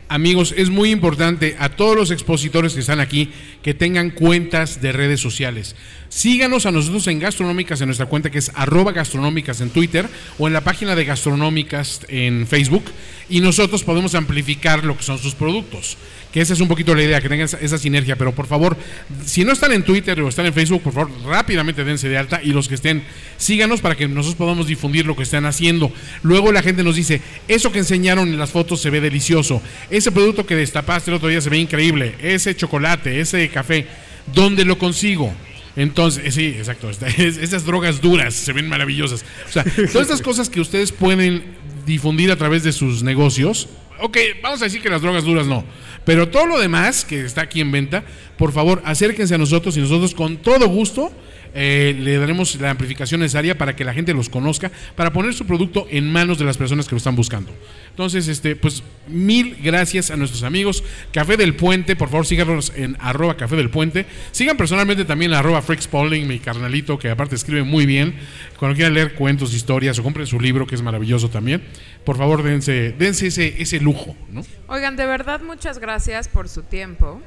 [0.10, 3.31] Amigos, es muy importante a todos los expositores que están aquí
[3.62, 5.75] que tengan cuentas de redes sociales.
[6.10, 10.48] Síganos a nosotros en Gastronómicas en nuestra cuenta que es arroba gastronómicas en Twitter o
[10.48, 12.84] en la página de Gastronómicas en Facebook
[13.29, 15.98] y nosotros podemos amplificar lo que son sus productos.
[16.32, 18.16] Que esa es un poquito la idea, que tengan esa, sinergia.
[18.16, 18.78] Pero por favor,
[19.26, 22.42] si no están en Twitter o están en Facebook, por favor, rápidamente dense de alta
[22.42, 23.04] y los que estén,
[23.38, 25.92] síganos para que nosotros podamos difundir lo que están haciendo.
[26.24, 29.62] Luego la gente nos dice, eso que enseñaron en las fotos se ve delicioso.
[29.90, 32.16] Ese producto que destapaste el otro día se ve increíble.
[32.22, 33.88] Ese chocolate, ese café,
[34.34, 35.34] ¿dónde lo consigo?
[35.76, 36.90] Entonces, eh, sí, exacto.
[37.18, 39.26] esas drogas duras se ven maravillosas.
[39.48, 41.44] O sea, todas estas cosas que ustedes pueden
[41.86, 43.70] difundir a través de sus negocios.
[44.00, 45.63] Ok, vamos a decir que las drogas duras no.
[46.06, 48.04] Pero todo lo demás que está aquí en venta,
[48.38, 51.12] por favor, acérquense a nosotros y nosotros con todo gusto
[51.54, 55.46] eh, le daremos la amplificación necesaria para que la gente los conozca, para poner su
[55.46, 57.52] producto en manos de las personas que lo están buscando.
[57.90, 60.82] Entonces, este, pues mil gracias a nuestros amigos.
[61.12, 64.06] Café del Puente, por favor síganos en arroba Café del Puente.
[64.32, 68.16] Sigan personalmente también arroba Freak Spalding, mi carnalito, que aparte escribe muy bien.
[68.58, 71.64] Cuando quieran leer cuentos, historias o compren su libro, que es maravilloso también,
[72.06, 74.44] por favor dense, dense ese, ese lujo, ¿no?
[74.68, 77.22] Oigan, de verdad muchas gracias por su tiempo.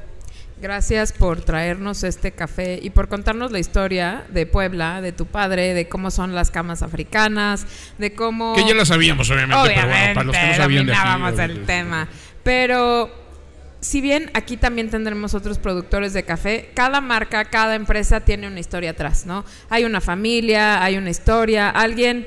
[0.61, 5.75] Gracias por traernos este café y por contarnos la historia de Puebla, de tu padre,
[5.75, 7.67] de cómo son las camas africanas,
[7.99, 8.55] de cómo...
[8.55, 11.67] Que ya la sabíamos, obviamente, pero bueno, para los que no sabían de aquí, el
[11.67, 12.09] tema.
[12.45, 13.11] Pero
[13.81, 18.61] si bien aquí también tendremos otros productores de café, cada marca, cada empresa tiene una
[18.61, 19.45] historia atrás, ¿no?
[19.69, 22.27] Hay una familia, hay una historia, alguien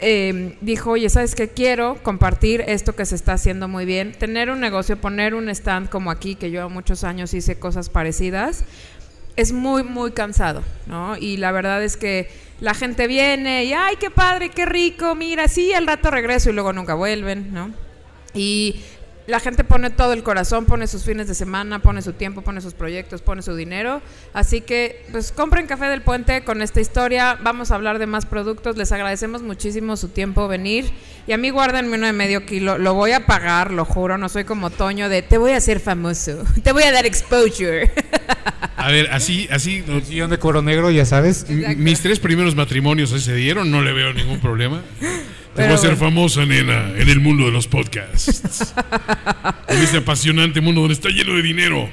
[0.00, 1.48] eh, dijo, oye, ¿sabes qué?
[1.48, 5.88] Quiero compartir esto que se está haciendo muy bien, tener un negocio, poner un stand
[5.88, 8.64] como aquí, que yo muchos años hice cosas parecidas,
[9.36, 11.16] es muy, muy cansado, ¿no?
[11.16, 12.28] Y la verdad es que
[12.60, 16.52] la gente viene y, ay, qué padre, qué rico, mira, sí, al rato regreso y
[16.52, 17.72] luego nunca vuelven, ¿no?
[18.34, 18.80] Y
[19.30, 22.60] la gente pone todo el corazón, pone sus fines de semana, pone su tiempo, pone
[22.60, 24.02] sus proyectos, pone su dinero.
[24.34, 27.38] Así que, pues compren Café del Puente con esta historia.
[27.42, 28.76] Vamos a hablar de más productos.
[28.76, 30.90] Les agradecemos muchísimo su tiempo venir.
[31.26, 32.76] Y a mí guárdenme uno de medio kilo.
[32.78, 34.18] Lo voy a pagar, lo juro.
[34.18, 36.44] No soy como Toño de te voy a hacer famoso.
[36.62, 37.90] Te voy a dar exposure.
[38.76, 41.46] A ver, así, así, no- Sillón de cuero negro, ya sabes.
[41.76, 44.82] mis tres primeros matrimonios se dieron, no le veo ningún problema.
[45.54, 48.72] Te Pero voy a ser famosa, nena, en el mundo de los podcasts.
[49.68, 51.88] en este apasionante mundo donde está lleno de dinero.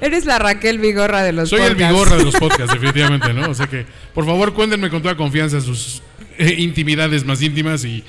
[0.00, 1.92] Eres la Raquel Vigorra de los Soy el podcasts.
[1.92, 3.50] bigorra de los podcasts, definitivamente, ¿no?
[3.50, 6.02] O sea que, por favor, cuéntenme con toda confianza sus
[6.36, 8.02] eh, intimidades más íntimas y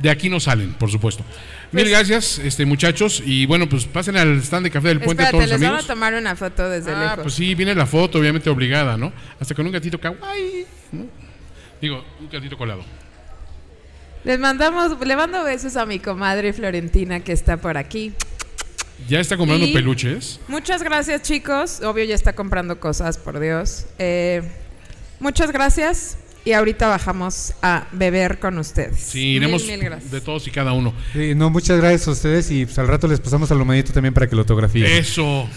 [0.00, 1.24] de aquí no salen, por supuesto.
[1.72, 5.24] Mil Pues- gracias, este muchachos, y bueno, pues pasen al stand de Café del Puente
[5.24, 5.86] a Espérate, todos los les van a amigos.
[5.88, 7.18] tomar una foto desde Ah, lejos.
[7.22, 9.12] pues sí, viene la foto, obviamente obligada, ¿no?
[9.40, 11.06] Hasta con un gatito kawaii, ¿no?
[11.80, 12.84] Digo, un gatito colado.
[14.24, 18.12] Les mandamos, le mando besos a mi comadre Florentina que está por aquí.
[19.08, 20.40] Ya está comprando Y- peluches.
[20.48, 21.80] Muchas gracias, chicos.
[21.82, 23.84] Obvio, ya está comprando cosas, por Dios.
[23.98, 24.42] Eh,
[25.20, 26.16] muchas gracias.
[26.46, 28.98] Y ahorita bajamos a beber con ustedes.
[29.00, 30.10] Sí, iremos Mil, mil gracias.
[30.10, 30.92] de todos y cada uno.
[31.14, 34.12] Sí, no, muchas gracias a ustedes y pues, al rato les pasamos al humanito también
[34.14, 34.86] para que lo autografíen.
[34.86, 35.48] Eso.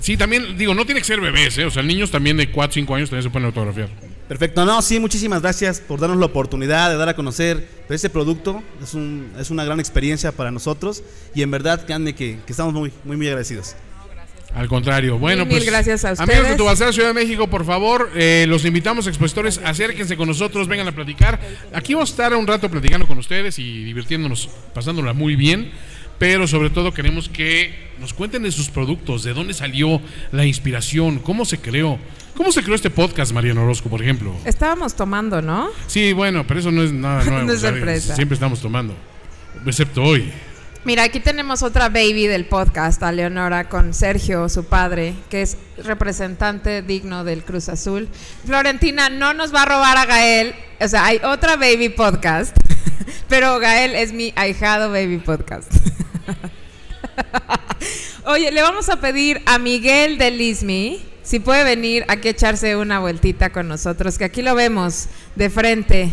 [0.00, 1.64] Sí, también, digo, no tiene que ser bebés, ¿eh?
[1.64, 3.88] O sea, niños también de 4 5 años también se pueden autografiar.
[4.30, 8.62] Perfecto, no, sí, muchísimas gracias por darnos la oportunidad de dar a conocer este producto.
[8.80, 11.02] Es, un, es una gran experiencia para nosotros
[11.34, 13.74] y en verdad, créanme que, que estamos muy, muy, muy agradecidos.
[14.54, 15.18] Al contrario.
[15.18, 15.68] Bueno, Mil, mil pues.
[15.68, 16.56] gracias a Amigos de ustedes.
[16.58, 20.86] tu Bazar Ciudad de México, por favor, eh, los invitamos, expositores, acérquense con nosotros, vengan
[20.86, 21.40] a platicar.
[21.72, 25.72] Aquí vamos a estar un rato platicando con ustedes y divirtiéndonos, pasándola muy bien.
[26.20, 30.02] Pero sobre todo queremos que nos cuenten de sus productos, de dónde salió
[30.32, 31.98] la inspiración, cómo se creó.
[32.36, 34.36] ¿Cómo se creó este podcast, Mariano Orozco, por ejemplo?
[34.44, 35.70] Estábamos tomando, ¿no?
[35.86, 37.42] Sí, bueno, pero eso no es nada nuevo.
[37.46, 38.14] No es sorpresa.
[38.14, 38.94] Siempre estamos tomando.
[39.64, 40.30] Excepto hoy.
[40.84, 45.56] Mira, aquí tenemos otra baby del podcast, a Leonora, con Sergio, su padre, que es
[45.82, 48.10] representante digno del Cruz Azul.
[48.44, 50.54] Florentina no nos va a robar a Gael.
[50.82, 52.54] O sea, hay otra baby podcast,
[53.30, 55.72] pero Gael es mi ahijado baby podcast.
[58.26, 62.76] Oye, le vamos a pedir a Miguel de Lismi si puede venir aquí a echarse
[62.76, 65.06] una vueltita con nosotros, que aquí lo vemos
[65.36, 66.12] de frente.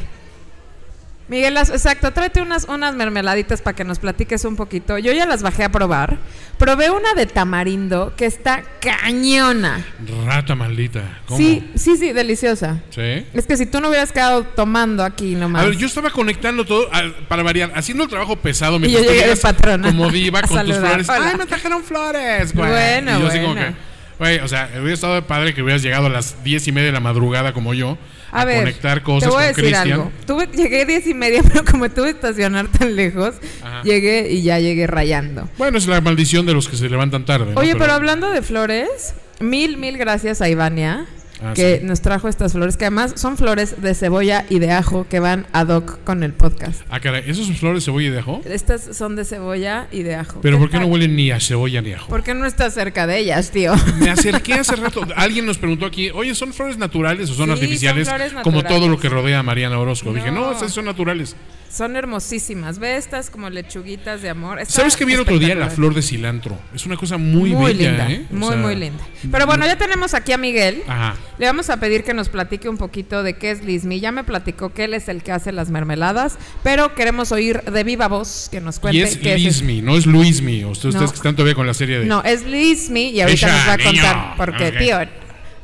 [1.30, 4.98] Miguel, las- exacto, tráete unas, unas mermeladitas para que nos platiques un poquito.
[4.98, 6.18] Yo ya las bajé a probar.
[6.58, 9.86] Probé una de tamarindo que está cañona.
[10.26, 11.20] Rata maldita.
[11.26, 11.38] ¿Cómo?
[11.38, 12.80] Sí, sí, sí, deliciosa.
[12.92, 13.26] ¿Sí?
[13.34, 15.64] Es que si tú no hubieras quedado tomando aquí nomás.
[15.64, 19.02] A ver, yo estaba conectando todo a- para variar, haciendo el trabajo pesado Y yo
[19.02, 21.10] llegué de patrona como diva con tus flores.
[21.10, 21.30] Hola.
[21.32, 22.54] ¡Ay, me trajeron flores!
[22.56, 22.70] güey!
[22.72, 23.68] Bueno, y yo así como bueno.
[23.68, 23.76] que,
[24.18, 26.88] güey, o sea, hubiera estado de padre que hubieras llegado a las diez y media
[26.88, 27.98] de la madrugada como yo
[28.32, 29.92] a, a ver, conectar cosas te voy a con decir Cristian.
[30.00, 30.12] algo.
[30.26, 33.84] Tuve, llegué diez y media, pero como tuve que estacionar tan lejos, Ajá.
[33.84, 35.50] llegué y ya llegué rayando.
[35.58, 37.54] Bueno, es la maldición de los que se levantan tarde.
[37.54, 37.60] ¿no?
[37.60, 41.06] Oye, pero hablando de flores, mil, mil gracias a Ivania,
[41.44, 41.86] Ah, que sí.
[41.86, 45.46] nos trajo estas flores, que además son flores de cebolla y de ajo que van
[45.54, 46.82] ad hoc con el podcast.
[46.90, 48.42] Ah, caray, ¿esos son flores de cebolla y de ajo?
[48.46, 50.40] Estas son de cebolla y de ajo.
[50.42, 52.08] Pero ¿por qué no huelen ni a cebolla ni a ajo?
[52.10, 53.74] ¿Por qué no estás cerca de ellas, tío?
[54.00, 55.02] Me acerqué hace rato.
[55.16, 58.08] Alguien nos preguntó aquí, oye, ¿son flores naturales o son Sí, artificiales?
[58.08, 58.80] son flores como naturales.
[58.80, 60.14] todo lo que rodea a Mariana Orozco.
[60.14, 60.52] Dije, no, No.
[60.54, 61.36] esas son naturales.
[61.70, 62.80] Son hermosísimas.
[62.80, 64.60] Ve estas como lechuguitas de amor.
[64.60, 65.56] Está ¿Sabes qué vi el otro día?
[65.56, 66.58] La flor de cilantro.
[66.74, 68.26] Es una cosa muy, bella, linda, ¿eh?
[68.32, 69.04] Muy, sea, muy linda.
[69.32, 70.84] Pero bueno, ya tenemos aquí a Miguel.
[70.88, 71.16] Ajá.
[71.38, 74.00] Le vamos a pedir que nos platique un poquito de qué es Lismi.
[74.00, 77.84] Ya me platicó que él es el que hace las mermeladas, pero queremos oír de
[77.84, 80.66] viva voz que nos cuente Y es qué es Lismi, no es Luismi.
[80.66, 81.00] Ustedes, No.
[81.02, 82.06] ustedes que están todavía con la serie de.
[82.06, 83.88] No, es Lismi y ahorita Ella, nos va a niño.
[83.92, 84.98] contar porque, tío.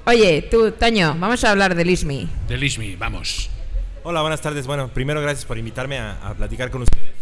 [0.05, 2.27] Oye, tú, Toño, vamos a hablar de Lismi.
[2.49, 3.49] De Lismi, vamos.
[4.05, 4.67] Hola, buenas tardes.
[4.67, 7.13] Bueno, primero gracias por invitarme a, a platicar con ustedes.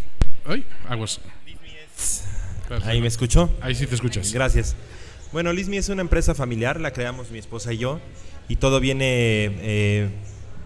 [0.46, 1.22] Ay, aguas.
[2.84, 3.56] Ahí me escuchó.
[3.62, 4.34] Ahí sí te escuchas.
[4.34, 4.76] Gracias.
[5.32, 8.00] Bueno, Lismi es una empresa familiar, la creamos mi esposa y yo,
[8.50, 9.06] y todo viene,
[9.62, 10.10] eh,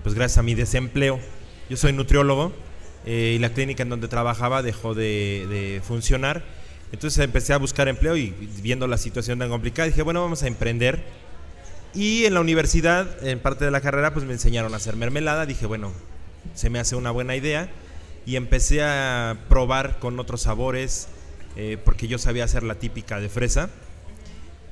[0.03, 1.19] pues gracias a mi desempleo.
[1.69, 2.53] Yo soy nutriólogo
[3.05, 6.43] eh, y la clínica en donde trabajaba dejó de, de funcionar.
[6.93, 8.29] Entonces empecé a buscar empleo y
[8.61, 11.24] viendo la situación tan complicada, dije, bueno, vamos a emprender.
[11.95, 15.45] Y en la universidad, en parte de la carrera, pues me enseñaron a hacer mermelada.
[15.45, 15.93] Dije, bueno,
[16.53, 17.69] se me hace una buena idea.
[18.25, 21.07] Y empecé a probar con otros sabores,
[21.55, 23.69] eh, porque yo sabía hacer la típica de fresa.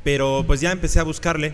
[0.04, 1.54] Pero pues ya empecé a buscarle,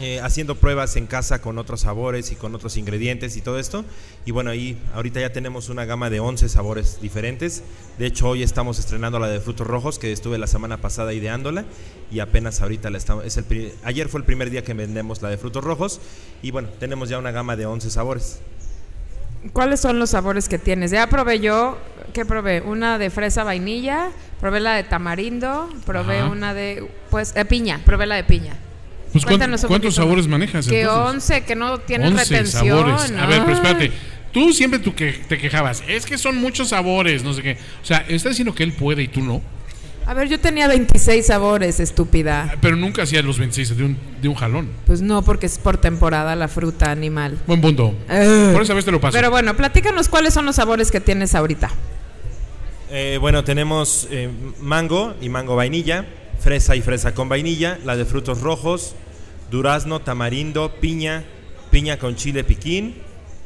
[0.00, 3.84] eh, haciendo pruebas en casa con otros sabores y con otros ingredientes y todo esto.
[4.24, 7.62] Y bueno, ahí ahorita ya tenemos una gama de 11 sabores diferentes.
[7.98, 11.64] De hecho, hoy estamos estrenando la de frutos rojos, que estuve la semana pasada ideándola.
[12.10, 13.24] Y apenas ahorita la estamos...
[13.24, 16.00] Es el, pri- ayer fue el primer día que vendemos la de frutos rojos.
[16.42, 18.40] Y bueno, tenemos ya una gama de 11 sabores.
[19.52, 20.90] ¿Cuáles son los sabores que tienes?
[20.90, 21.76] Ya probé yo,
[22.14, 22.62] ¿qué probé?
[22.62, 26.30] Una de fresa vainilla, probé la de tamarindo, probé Ajá.
[26.30, 28.56] una de, pues, de piña, probé la de piña.
[29.14, 30.66] Pues, ¿cuánto- Cuéntanos un ¿Cuántos poquito sabores manejas?
[30.66, 31.30] Que entonces?
[31.30, 32.66] 11, que no tienen 11 retención.
[32.68, 33.12] sabores.
[33.12, 33.92] A ver, pero espérate.
[34.32, 35.84] Tú siempre tú que te quejabas.
[35.86, 37.52] Es que son muchos sabores, no sé qué.
[37.82, 39.40] O sea, ¿estás diciendo que él puede y tú no?
[40.06, 42.56] A ver, yo tenía 26 sabores, estúpida.
[42.60, 44.68] Pero nunca hacías los 26 de un, de un jalón.
[44.86, 47.38] Pues no, porque es por temporada la fruta animal.
[47.46, 47.94] Buen punto.
[48.10, 48.50] Eh.
[48.52, 49.16] Por esa vez te lo paso.
[49.16, 51.70] Pero bueno, platícanos cuáles son los sabores que tienes ahorita.
[52.90, 54.28] Eh, bueno, tenemos eh,
[54.60, 56.04] mango y mango vainilla,
[56.38, 58.94] fresa y fresa con vainilla, la de frutos rojos,
[59.50, 61.24] durazno, tamarindo, piña,
[61.70, 62.94] piña con chile piquín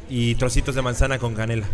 [0.09, 1.67] y trocitos de manzana con canela.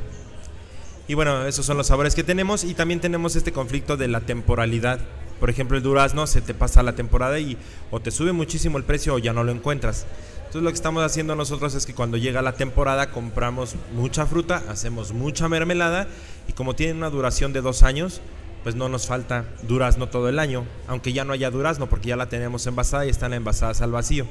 [1.07, 4.21] Y bueno, esos son los sabores que tenemos y también tenemos este conflicto de la
[4.21, 5.01] temporalidad.
[5.39, 7.59] Por ejemplo, el durazno se te pasa la temporada y
[7.91, 10.07] o te sube muchísimo el precio o ya no lo encuentras.
[10.39, 14.63] Entonces lo que estamos haciendo nosotros es que cuando llega la temporada compramos mucha fruta,
[14.69, 16.07] hacemos mucha mermelada
[16.49, 18.21] y como tiene una duración de dos años,
[18.65, 22.17] pues no nos falta durazno todo el año, aunque ya no haya durazno porque ya
[22.17, 24.27] la tenemos envasada y están envasadas al vacío.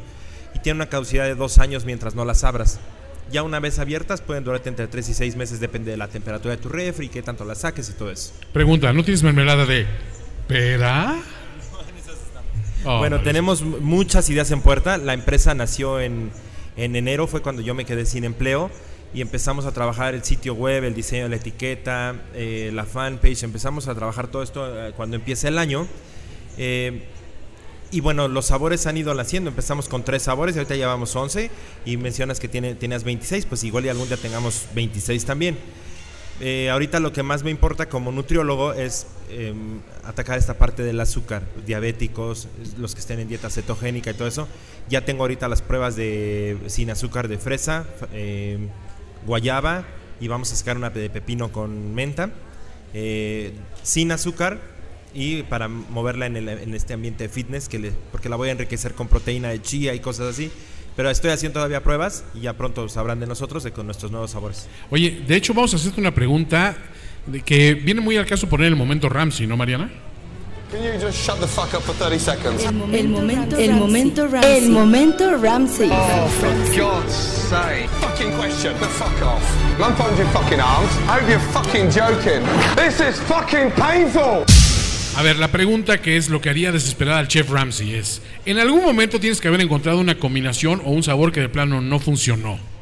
[0.56, 2.80] Y tiene una caducidad de dos años mientras no las abras.
[3.32, 6.56] Ya una vez abiertas pueden durarte entre 3 y 6 meses, depende de la temperatura
[6.56, 8.34] de tu refri, qué tanto las saques y todo eso.
[8.52, 9.86] Pregunta, ¿no tienes mermelada de
[10.48, 11.16] pera?
[12.86, 14.98] Oh, bueno, tenemos muchas ideas en puerta.
[14.98, 16.32] La empresa nació en,
[16.76, 18.72] en enero, fue cuando yo me quedé sin empleo
[19.14, 23.44] y empezamos a trabajar el sitio web, el diseño de la etiqueta, eh, la fanpage.
[23.44, 25.88] Empezamos a trabajar todo esto eh, cuando empieza el año.
[26.58, 27.04] Eh,
[27.92, 29.52] y bueno, los sabores han ido naciendo.
[29.52, 31.52] Empezamos con tres sabores y ahorita llevamos 11.
[31.86, 35.58] Y mencionas que tiene, tenías 26, pues igual y algún día tengamos 26 también.
[36.40, 39.54] Eh, ahorita lo que más me importa como nutriólogo es eh,
[40.04, 42.48] atacar esta parte del azúcar, diabéticos,
[42.78, 44.48] los que estén en dieta cetogénica y todo eso.
[44.90, 48.58] Ya tengo ahorita las pruebas de sin azúcar de fresa, eh,
[49.26, 49.86] guayaba
[50.22, 52.32] y vamos a sacar una de pepino con menta,
[52.94, 54.60] eh, sin azúcar
[55.14, 58.50] y para moverla en, el- en este ambiente de fitness, que le- porque la voy
[58.50, 60.52] a enriquecer con proteína de chía y cosas así.
[60.96, 64.32] Pero estoy haciendo todavía pruebas y ya pronto sabrán de nosotros de con nuestros nuevos
[64.32, 64.68] sabores.
[64.92, 66.76] Oye, de hecho vamos a hacerte una pregunta
[67.46, 69.92] que viene muy al caso poner el momento Ramsey, ¿no, Mariana?
[72.92, 74.58] El momento, el momento Ramsey.
[74.58, 75.90] El momento Ramsey.
[75.92, 77.88] Oh, for God's sake.
[78.02, 78.74] Fucking question.
[78.80, 79.44] The fuck off.
[79.78, 80.90] Don't fold your fucking arms.
[81.08, 82.44] I hope you're fucking joking.
[82.76, 84.46] This is fucking painful.
[85.16, 88.58] A ver, la pregunta que es lo que haría desesperar al chef Ramsey es, ¿en
[88.58, 92.00] algún momento tienes que haber encontrado una combinación o un sabor que de plano no
[92.00, 92.73] funcionó?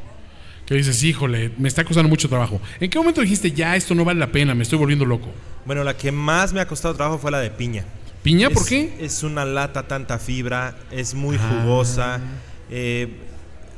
[0.71, 2.61] Que dices, híjole, me está costando mucho trabajo.
[2.79, 5.29] ¿En qué momento dijiste, ya esto no vale la pena, me estoy volviendo loco?
[5.65, 7.83] Bueno, la que más me ha costado trabajo fue la de piña.
[8.23, 8.49] ¿Piña?
[8.49, 8.95] ¿Por qué?
[9.01, 12.21] Es una lata tanta fibra, es muy jugosa.
[12.69, 13.09] eh,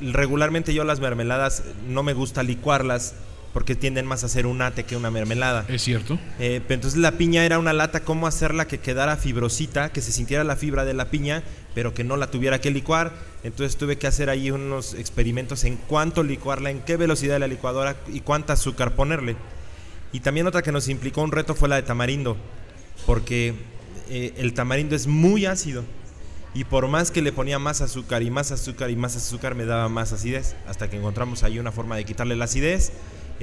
[0.02, 3.16] regularmente yo las mermeladas no me gusta licuarlas
[3.54, 5.66] porque tienden más a ser un ate que una mermelada.
[5.70, 6.20] Es cierto.
[6.40, 10.12] Eh, pero entonces la piña era una lata, cómo hacerla que quedara fibrosita, que se
[10.12, 11.44] sintiera la fibra de la piña,
[11.76, 13.14] pero que no la tuviera que licuar.
[13.44, 17.48] Entonces tuve que hacer ahí unos experimentos en cuánto licuarla, en qué velocidad de la
[17.48, 19.36] licuadora y cuánta azúcar ponerle.
[20.12, 22.38] Y también otra que nos implicó un reto fue la de tamarindo,
[23.06, 23.54] porque
[24.10, 25.84] eh, el tamarindo es muy ácido.
[26.56, 29.66] Y por más que le ponía más azúcar y más azúcar y más azúcar, me
[29.66, 30.56] daba más acidez.
[30.68, 32.92] Hasta que encontramos ahí una forma de quitarle la acidez,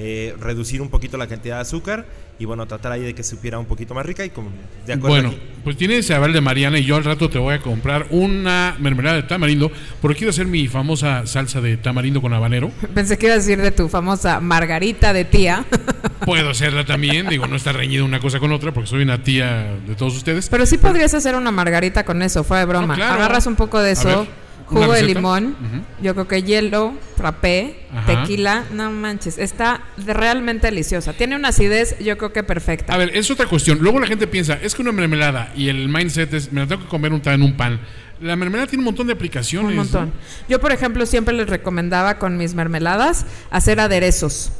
[0.02, 2.06] eh, reducir un poquito la cantidad de azúcar
[2.38, 4.48] y bueno, tratar ahí de que supiera un poquito más rica y como
[4.86, 5.14] de acuerdo.
[5.14, 5.40] Bueno, aquí.
[5.62, 8.76] pues tiene ese aval de Mariana y yo al rato te voy a comprar una
[8.78, 12.70] mermelada de tamarindo porque quiero hacer mi famosa salsa de tamarindo con habanero.
[12.94, 15.66] Pensé que ibas a decir de tu famosa margarita de tía.
[16.24, 19.76] Puedo hacerla también, digo, no está reñida una cosa con otra porque soy una tía
[19.86, 20.48] de todos ustedes.
[20.48, 22.86] Pero sí podrías hacer una margarita con eso, fuera de broma.
[22.86, 23.16] No, claro.
[23.16, 24.28] Agarras un poco de A eso, ver, ¿una
[24.70, 25.56] jugo de limón,
[26.00, 28.22] yo creo que hielo, frappé, Ajá.
[28.22, 31.12] tequila, no manches, está realmente deliciosa.
[31.12, 32.94] Tiene una acidez, yo creo que perfecta.
[32.94, 33.78] A ver, es otra cuestión.
[33.80, 36.82] Luego la gente piensa, es que una mermelada y el mindset es, me la tengo
[36.82, 37.80] que comer untada en un pan.
[38.20, 39.70] La mermelada tiene un montón de aplicaciones.
[39.70, 40.06] Un montón.
[40.06, 40.12] ¿no?
[40.48, 44.52] Yo, por ejemplo, siempre les recomendaba con mis mermeladas hacer aderezos.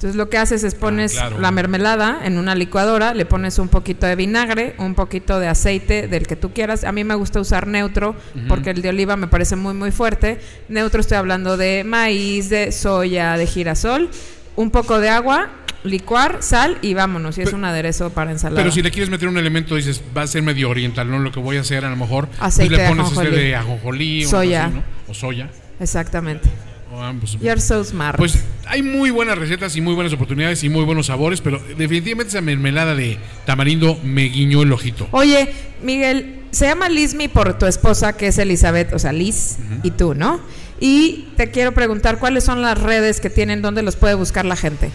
[0.00, 1.40] Entonces lo que haces es pones Ah, claro.
[1.40, 6.08] la mermelada en una licuadora, le pones un poquito de vinagre, un poquito de aceite
[6.08, 6.84] del que tú quieras.
[6.84, 8.16] A mí me gusta usar neutro
[8.48, 10.40] porque el de oliva me parece muy muy fuerte.
[10.70, 14.08] Neutro estoy hablando de maíz, de soya, de girasol,
[14.56, 15.50] un poco de agua,
[15.84, 17.36] licuar, sal y vámonos.
[17.36, 18.62] Y es un aderezo para ensalada.
[18.62, 21.18] Pero si le quieres meter un elemento, dices, va a ser medio oriental, ¿no?
[21.18, 23.44] Lo que voy a hacer a lo mejor, Aceite pues le de pones este ajonjolí.
[23.44, 24.64] de ajonjolí o Soya.
[24.64, 24.82] así, ¿no?
[25.08, 25.50] O soya.
[25.78, 26.48] Exactamente.
[26.92, 27.38] O ambos.
[27.40, 28.16] You're so smart.
[28.16, 32.30] Pues hay muy buenas recetas y muy buenas oportunidades y muy buenos sabores, pero definitivamente
[32.30, 35.06] esa mermelada de tamarindo me guiñó el ojito.
[35.12, 39.92] Oye, Miguel, se llama Lizmi por tu esposa, que es Elizabeth, o sea, Liz, y
[39.92, 40.40] tú, ¿no?
[40.80, 44.56] Y te quiero preguntar cuáles son las redes que tienen, dónde los puede buscar la
[44.56, 44.90] gente.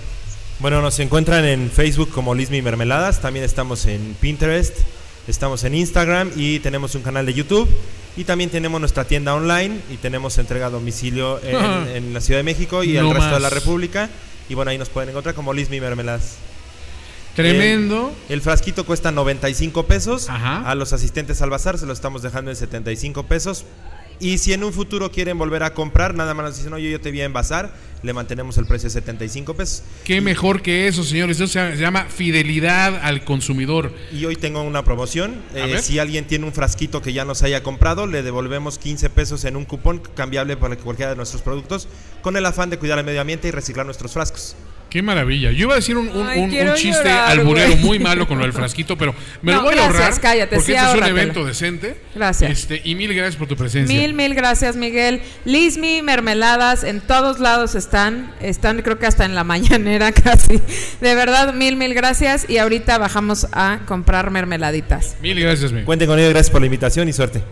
[0.59, 4.75] Bueno, nos encuentran en Facebook como Lismi Mermeladas, también estamos en Pinterest,
[5.27, 7.69] estamos en Instagram y tenemos un canal de YouTube.
[8.17, 12.43] Y también tenemos nuestra tienda online y tenemos entrega a domicilio en, la Ciudad de
[12.43, 14.09] México y No el resto de la República.
[14.47, 16.37] Y bueno, ahí nos pueden encontrar como Lismi Mermeladas.
[17.35, 18.13] Tremendo.
[18.29, 20.29] El frasquito cuesta 95 pesos.
[20.29, 20.69] Ajá.
[20.69, 23.65] A los asistentes al bazar se lo estamos dejando en 75 pesos.
[24.19, 27.01] Y si en un futuro quieren volver a comprar, nada más nos dicen, oye, yo
[27.01, 29.83] te vi en bazar, le mantenemos el precio de 75 pesos.
[30.03, 31.39] Qué mejor que eso, señores.
[31.39, 33.91] Eso se llama fidelidad al consumidor.
[34.13, 35.41] Y hoy tengo una promoción.
[35.53, 39.09] A Eh, si alguien tiene un frasquito que ya nos haya comprado, le devolvemos 15
[39.09, 41.87] pesos en un cupón cambiable para cualquiera de nuestros productos,
[42.21, 44.55] con el afán de cuidar el medio ambiente y reciclar nuestros frascos.
[44.95, 45.51] Qué maravilla.
[45.51, 48.25] Yo iba a decir un, un- Ay, un- un quiero chiste llorar, alburero muy malo
[48.29, 50.77] con lo del frasquito, pero me No, lo voy a gracias, ahorrar cállate, porque sí,
[50.77, 51.97] este es un evento decente.
[52.15, 52.49] Gracias.
[52.49, 53.93] Este, y mil gracias por tu presencia.
[53.93, 55.21] Mil, mil gracias, Miguel.
[55.43, 58.33] Lismi, mermeladas, en todos lados están.
[58.39, 60.61] Están, creo que hasta en la mañanera casi.
[61.01, 62.49] De verdad, mil, mil gracias.
[62.49, 65.17] Y ahorita bajamos a comprar mermeladitas.
[65.21, 65.83] Mil gracias, mi.
[65.83, 67.43] Cuenten con ello, gracias por la invitación y suerte.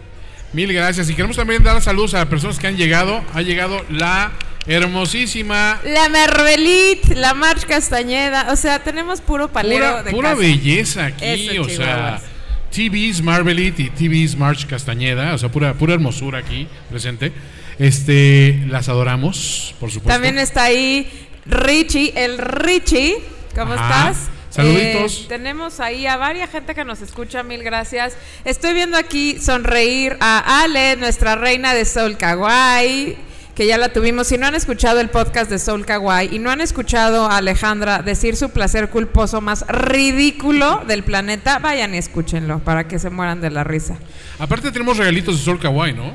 [0.53, 1.09] Mil gracias.
[1.09, 3.23] Y queremos también dar saludos a las personas que han llegado.
[3.33, 4.31] Ha llegado la
[4.65, 8.51] hermosísima, La Mervelit, la March Castañeda.
[8.51, 10.41] O sea, tenemos puro palero pura, de pura casa.
[10.41, 11.57] belleza aquí.
[11.57, 12.23] O sea, chihuahuas.
[12.71, 15.33] TV's Marvelit y TV's March Castañeda.
[15.33, 17.31] O sea, pura, pura hermosura aquí presente.
[17.79, 20.13] Este, las adoramos, por supuesto.
[20.13, 21.11] También está ahí
[21.45, 23.15] Richie, el Richie.
[23.55, 24.11] ¿Cómo Ajá.
[24.11, 24.29] estás?
[24.53, 25.21] Saluditos.
[25.21, 28.15] Eh, tenemos ahí a varias gente que nos escucha, mil gracias.
[28.45, 33.17] Estoy viendo aquí sonreír a Ale, nuestra reina de Soul Kawaii,
[33.55, 34.27] que ya la tuvimos.
[34.27, 38.03] Si no han escuchado el podcast de Soul Kawaii y no han escuchado a Alejandra
[38.03, 43.41] decir su placer culposo más ridículo del planeta, vayan y escúchenlo para que se mueran
[43.41, 43.97] de la risa.
[44.37, 46.13] Aparte tenemos regalitos de Sol Kawaii, ¿no?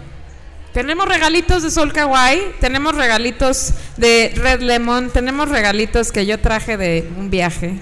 [0.72, 6.77] Tenemos regalitos de Sol Kawaii, tenemos regalitos de Red Lemon, tenemos regalitos que yo traje
[6.77, 7.81] de un viaje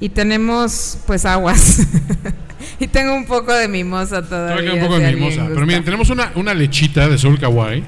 [0.00, 1.86] y tenemos pues aguas.
[2.80, 4.62] y tengo un poco de mimosa todavía.
[4.62, 5.46] Queda un poco si de mimosa.
[5.48, 7.84] Pero miren, tenemos una, una lechita de Sol Kawaii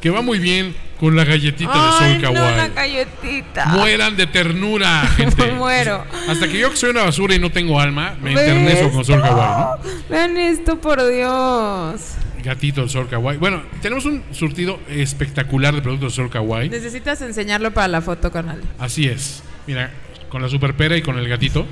[0.00, 2.56] que va muy bien con la galletita de Sol no, Kawaii.
[2.56, 3.66] la galletita.
[3.66, 5.46] Mueran de ternura, gente.
[5.46, 6.04] Me muero.
[6.28, 8.48] Hasta que yo que soy una basura y no tengo alma, me ¿Ves?
[8.48, 11.30] enternezo con Sol Kawaii, Vean esto, por Dios.
[11.30, 12.44] ¿no?
[12.44, 13.38] Gatito del Sol Kawaii.
[13.38, 16.68] Bueno, tenemos un surtido espectacular de productos de Sol Kawaii.
[16.68, 18.62] Necesitas enseñarlo para la foto con Ale.
[18.78, 19.42] Así es.
[19.66, 19.90] Mira,
[20.28, 21.66] con la super pera y con el gatito.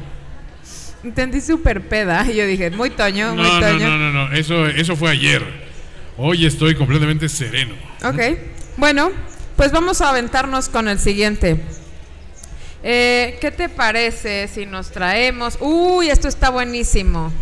[1.05, 2.27] Entendí súper peda.
[2.31, 3.88] Y yo dije, muy toño, muy No, no, toño.
[3.88, 4.33] no, no, no.
[4.35, 5.42] Eso, eso fue ayer.
[6.19, 7.75] Hoy estoy completamente sereno.
[8.03, 8.19] Ok,
[8.79, 9.11] bueno,
[9.57, 11.61] pues vamos a aventarnos con el siguiente.
[12.83, 15.59] Eh, ¿Qué te parece si nos traemos?
[15.61, 17.33] Uy, esto está buenísimo.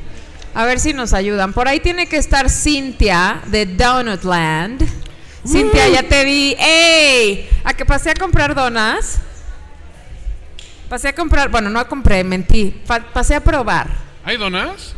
[0.55, 1.53] A ver si nos ayudan.
[1.53, 4.85] Por ahí tiene que estar Cintia de Donutland.
[5.47, 6.57] Cintia, ya te vi.
[6.59, 7.49] ¡Ey!
[7.65, 9.21] ¿A que pasé a comprar donas?
[10.89, 12.75] Pasé a comprar, bueno, no compré, mentí.
[12.87, 13.89] Pa- pasé a probar.
[14.25, 14.95] ¿Hay donas?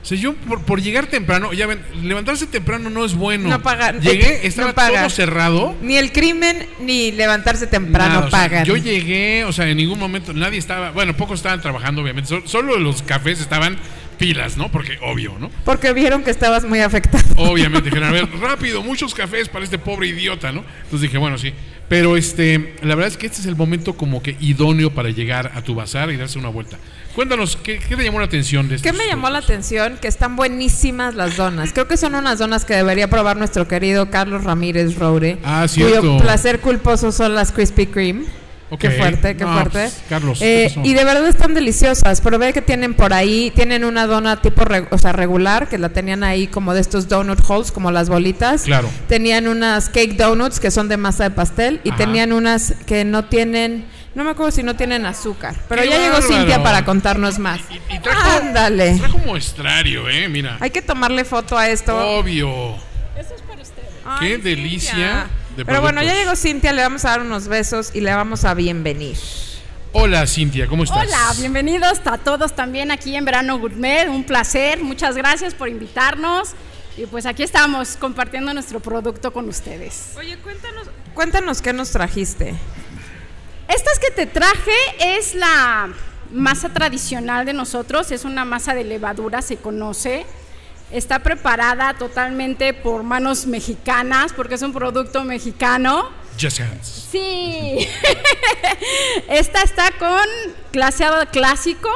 [0.00, 3.48] O sea, yo por, por llegar temprano, ya ven, levantarse temprano no es bueno.
[3.48, 4.00] No pagan.
[4.00, 4.94] Llegué, Eh, estaba no pagan.
[5.02, 5.76] todo cerrado.
[5.82, 8.64] Ni el crimen ni levantarse temprano Nada, o sea, pagan.
[8.64, 12.28] yo llegué, o sea, en ningún momento nadie estaba, bueno, pocos estaban trabajando, obviamente.
[12.28, 13.76] Sol- Solo los cafés estaban
[14.18, 14.70] pilas, ¿no?
[14.70, 15.50] Porque obvio, ¿no?
[15.64, 17.24] Porque vieron que estabas muy afectado.
[17.36, 20.64] Obviamente, dijeron, a ver, rápido, muchos cafés para este pobre idiota, ¿no?
[20.84, 21.52] Entonces dije, bueno, sí.
[21.88, 25.52] Pero este, la verdad es que este es el momento como que idóneo para llegar
[25.54, 26.78] a tu bazar y darse una vuelta.
[27.14, 29.98] Cuéntanos, ¿qué, qué te llamó la atención de ¿Qué estos me llamó la atención?
[30.00, 31.72] Que están buenísimas las donas.
[31.72, 35.38] Creo que son unas donas que debería probar nuestro querido Carlos Ramírez Roure.
[35.42, 36.00] Ah, cierto.
[36.00, 38.26] Cuyo placer culposo son las Krispy Kreme.
[38.70, 38.80] Ok.
[38.80, 39.70] Qué fuerte, qué No, fuerte.
[39.70, 42.20] pues, Carlos, Eh, ¿qué y de verdad están deliciosas.
[42.20, 45.78] Pero ve que tienen por ahí, tienen una dona tipo, re- o sea, regular, que
[45.78, 48.64] la tenían ahí como de estos donut holes, como las bolitas.
[48.64, 48.90] Claro.
[49.08, 51.96] Tenían unas cake donuts que son de masa de pastel y Ajá.
[51.98, 55.54] tenían unas que no tienen, no me acuerdo si no tienen azúcar.
[55.68, 56.20] Pero ¡Qué ya llegó!
[56.20, 57.60] Cintia para contarnos más.
[57.70, 58.98] Y, y trajo, Ándale.
[58.98, 60.28] trajo muestrario, ¿eh?
[60.28, 60.58] Mira.
[60.60, 61.96] Hay que tomarle foto a esto.
[62.18, 62.76] Obvio.
[64.04, 64.50] Ay, qué Cintia.
[64.50, 65.26] delicia
[65.58, 68.44] de Pero bueno, ya llegó Cintia, le vamos a dar unos besos y le vamos
[68.44, 69.16] a bienvenir.
[69.92, 70.98] Hola, Cintia, ¿cómo estás?
[70.98, 74.08] Hola, bienvenidos a todos también aquí en Verano Gourmet.
[74.08, 76.50] Un placer, muchas gracias por invitarnos.
[76.96, 80.12] Y pues aquí estamos compartiendo nuestro producto con ustedes.
[80.16, 82.54] Oye, cuéntanos, cuéntanos qué nos trajiste.
[83.68, 85.88] Estas que te traje es la
[86.30, 90.24] masa tradicional de nosotros, es una masa de levadura, se conoce.
[90.90, 96.08] Está preparada totalmente por manos mexicanas porque es un producto mexicano.
[96.40, 97.08] Just Hands.
[97.10, 97.86] Sí.
[99.28, 100.26] Esta está con
[100.72, 101.90] glaseado clásico,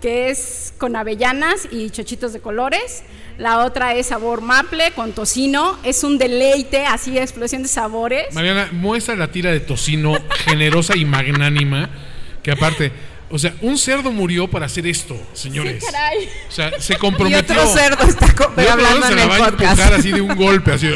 [0.00, 3.04] que es con avellanas y chochitos de colores.
[3.38, 5.78] La otra es sabor maple con tocino.
[5.84, 8.32] Es un deleite, así explosión de sabores.
[8.34, 11.90] Mariana, muestra la tira de tocino generosa y magnánima.
[12.42, 12.92] Que aparte,
[13.30, 15.82] o sea, un cerdo murió para hacer esto, señores.
[15.84, 16.28] Sí, caray.
[16.48, 17.54] O sea, se Y comprometió.
[17.54, 19.62] otro cerdo está Y otro hablando se en la el va a podcast.
[19.80, 20.88] empujar así de un golpe, así.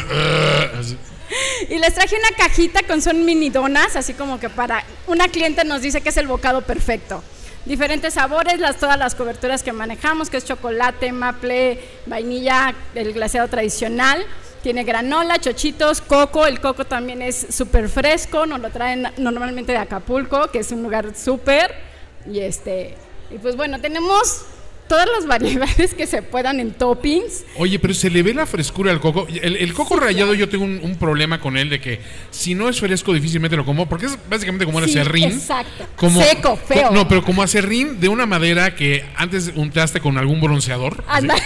[1.69, 5.63] Y les traje una cajita con son mini donas, así como que para una cliente
[5.63, 7.23] nos dice que es el bocado perfecto.
[7.65, 13.47] Diferentes sabores, las, todas las coberturas que manejamos, que es chocolate, maple, vainilla, el glaseado
[13.47, 14.25] tradicional.
[14.63, 16.47] Tiene granola, chochitos, coco.
[16.47, 20.81] El coco también es súper fresco, nos lo traen normalmente de Acapulco, que es un
[20.81, 21.88] lugar súper.
[22.31, 22.95] Y este,
[23.33, 24.43] y pues bueno, tenemos
[24.87, 27.43] todas las variedades que se puedan en toppings.
[27.57, 29.27] Oye, pero se le ve la frescura al coco.
[29.41, 31.99] El, el coco rallado yo tengo un, un problema con él de que
[32.31, 35.25] si no es fresco difícilmente lo como porque es básicamente como un Sí, acerrín.
[35.25, 35.85] exacto.
[35.95, 36.87] Como, Seco, feo.
[36.87, 41.03] co- no, pero como acerrín de una madera que antes untaste con algún bronceador.
[41.07, 41.35] Anda.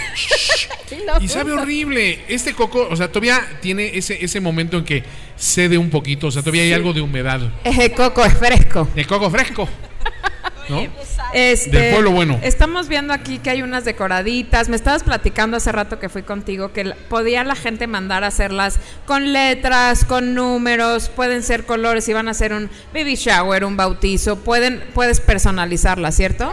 [0.86, 2.20] Sí, Y sabe horrible.
[2.28, 5.02] Este coco, o sea, todavía tiene ese, ese momento en que
[5.36, 6.26] cede un poquito.
[6.26, 7.40] O sea, todavía hay algo de humedad.
[7.64, 8.86] Ese coco es fresco.
[8.94, 9.66] De coco fresco.
[10.68, 10.86] ¿No?
[11.32, 12.38] Este, Del pueblo bueno.
[12.42, 14.68] Estamos viendo aquí que hay unas decoraditas.
[14.68, 18.78] Me estabas platicando hace rato que fui contigo que podía la gente mandar a hacerlas
[19.06, 23.76] con letras, con números, pueden ser colores, si van a hacer un baby shower, un
[23.76, 26.52] bautizo, pueden, puedes personalizarlas, ¿cierto?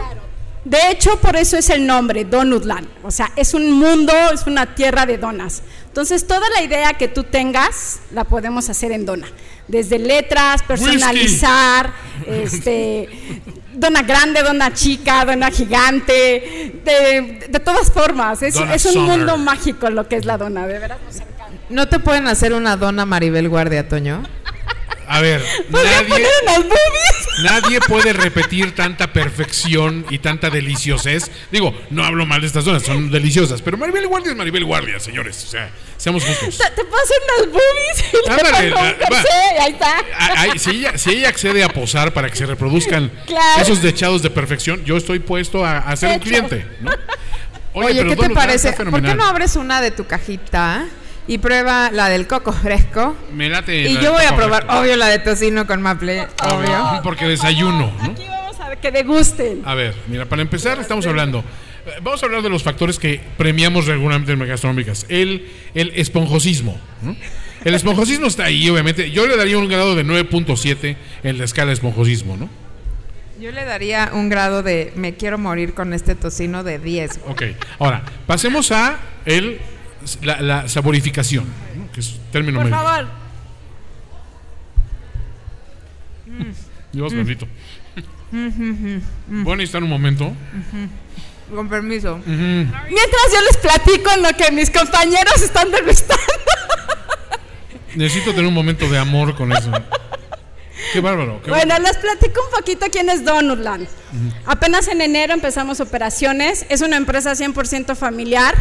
[0.64, 2.86] De hecho, por eso es el nombre, Donutland.
[3.02, 5.62] O sea, es un mundo, es una tierra de donas.
[5.86, 9.26] Entonces, toda la idea que tú tengas la podemos hacer en dona.
[9.66, 11.92] Desde letras, personalizar,
[12.26, 13.08] este,
[13.74, 18.42] dona grande, dona chica, dona gigante, de, de todas formas.
[18.42, 19.18] Es, es un Summer.
[19.18, 21.44] mundo mágico lo que es la dona, de verdad nos encanta.
[21.70, 24.22] ¿No te pueden hacer una dona Maribel Guardia, Toño?
[25.08, 25.44] A ver,
[27.42, 31.30] nadie, puede repetir tanta perfección y tanta deliciosez.
[31.50, 33.62] Digo, no hablo mal de estas zonas, son deliciosas.
[33.62, 35.44] Pero Maribel Guardia es Maribel Guardia, señores.
[35.44, 36.58] O sea, seamos justos.
[36.58, 36.82] Te, hacer
[37.38, 39.64] unas boobies y le Ándale, va.
[39.64, 39.96] ahí está.
[40.18, 43.62] Ah, ay, si, ella, si ella accede a posar para que se reproduzcan Claro.
[43.62, 46.66] esos dechados de perfección, yo estoy puesto a, a ser un cliente.
[46.80, 46.90] ¿no?
[47.74, 48.72] Oye, pero ¿qué te parece?
[48.72, 50.86] ¿Por qué no abres una de tu cajita
[51.26, 53.16] y prueba la del coco fresco?
[53.32, 53.82] Me late.
[53.88, 54.80] Y la yo voy a probar, fresco.
[54.80, 57.00] obvio, la de tocino con maple, obvio.
[57.02, 58.10] Porque desayuno, ¿no?
[58.12, 59.62] Aquí vamos a ver que degusten.
[59.64, 61.40] A ver, mira, para empezar estamos hablando.
[61.86, 65.06] eh, Vamos a hablar de los factores que premiamos regularmente en gastronómicas.
[65.08, 66.78] El, el esponjosismo.
[67.02, 67.14] ¿no?
[67.64, 69.10] El esponjosismo está ahí, obviamente.
[69.12, 72.48] Yo le daría un grado de 9.7 en la escala de esponjosismo, ¿no?
[73.40, 77.20] Yo le daría un grado de me quiero morir con este tocino de 10.
[77.20, 77.32] güey.
[77.32, 77.42] Ok.
[77.80, 79.58] Ahora, pasemos a el,
[80.22, 81.44] la, la saborificación,
[81.76, 81.90] ¿no?
[81.92, 82.76] que es término Por medio.
[82.76, 83.08] favor.
[86.92, 87.46] Dios bendito.
[88.30, 90.32] Voy a necesitar un momento.
[91.54, 92.18] Con permiso.
[92.26, 96.22] Mientras yo les platico en lo que mis compañeros están degustando.
[97.94, 99.70] Necesito tener un momento de amor con eso.
[100.94, 101.40] Qué bárbaro.
[101.42, 103.86] qué Bueno, les platico un poquito quién es Donutland.
[104.46, 106.64] Apenas en enero empezamos operaciones.
[106.70, 108.54] Es una empresa 100% familiar.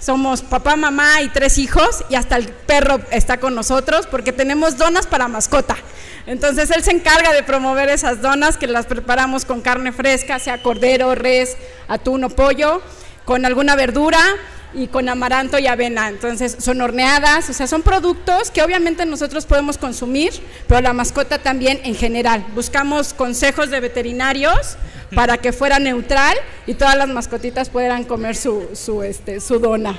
[0.00, 4.76] Somos papá, mamá y tres hijos y hasta el perro está con nosotros porque tenemos
[4.76, 5.76] donas para mascota.
[6.26, 10.62] Entonces él se encarga de promover esas donas que las preparamos con carne fresca, sea
[10.62, 11.56] cordero, res,
[11.88, 12.82] atún o pollo,
[13.24, 14.18] con alguna verdura
[14.76, 16.08] y con amaranto y avena.
[16.08, 20.32] Entonces son horneadas, o sea, son productos que obviamente nosotros podemos consumir,
[20.68, 22.44] pero la mascota también en general.
[22.54, 24.76] Buscamos consejos de veterinarios
[25.14, 29.96] para que fuera neutral y todas las mascotitas pudieran comer su, su, este, su dona.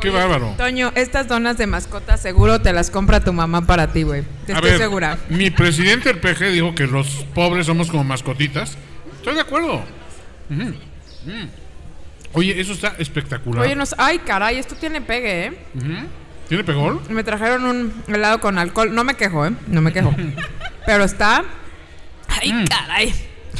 [0.00, 0.54] Qué bárbaro.
[0.56, 4.22] Toño, estas donas de mascota seguro te las compra tu mamá para ti, güey.
[4.46, 5.18] Te A estoy ver, segura.
[5.28, 8.76] Mi presidente del PG dijo que los pobres somos como mascotitas.
[9.16, 9.82] Estoy de acuerdo.
[10.48, 10.70] Mm.
[12.32, 13.64] Oye, eso está espectacular.
[13.64, 15.52] Oye, nos, ay, caray, esto tiene pegue, ¿eh?
[16.48, 17.00] ¿Tiene pegol?
[17.08, 18.94] Me trajeron un helado con alcohol.
[18.94, 19.52] No me quejo, ¿eh?
[19.66, 20.14] No me quejo.
[20.86, 21.44] Pero está.
[22.28, 23.14] Ay, caray.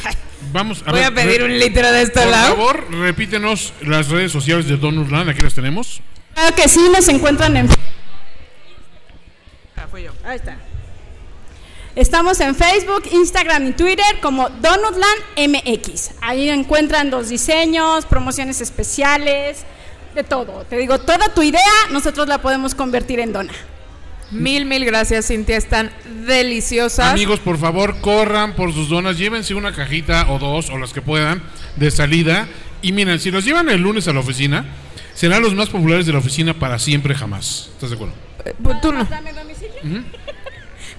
[0.05, 0.15] Ay,
[0.53, 2.57] Vamos a Voy ver, a pedir un litro de este Por helado.
[2.57, 5.29] favor, repítenos las redes sociales de Donutland.
[5.29, 6.01] Aquí las tenemos.
[6.35, 7.69] Claro que sí, nos encuentran en...
[10.25, 10.57] Ahí está.
[11.97, 16.13] Estamos en Facebook, Instagram y Twitter como Donutland MX.
[16.21, 19.65] Ahí encuentran los diseños, promociones especiales,
[20.15, 20.65] de todo.
[20.69, 21.61] Te digo, toda tu idea
[21.91, 23.53] nosotros la podemos convertir en dona.
[24.31, 25.57] Mil, mil gracias, Cintia.
[25.57, 25.91] Están
[26.25, 27.11] deliciosas.
[27.11, 29.19] Amigos, por favor, corran por sus donas.
[29.19, 31.43] Llévense una cajita o dos, o las que puedan,
[31.75, 32.47] de salida.
[32.83, 34.65] Y miren, si los llevan el lunes a la oficina,
[35.15, 37.71] serán los más populares de la oficina para siempre jamás.
[37.73, 38.15] ¿Estás de acuerdo?
[38.45, 39.05] Eh, pues tú no.
[39.05, 39.33] Dame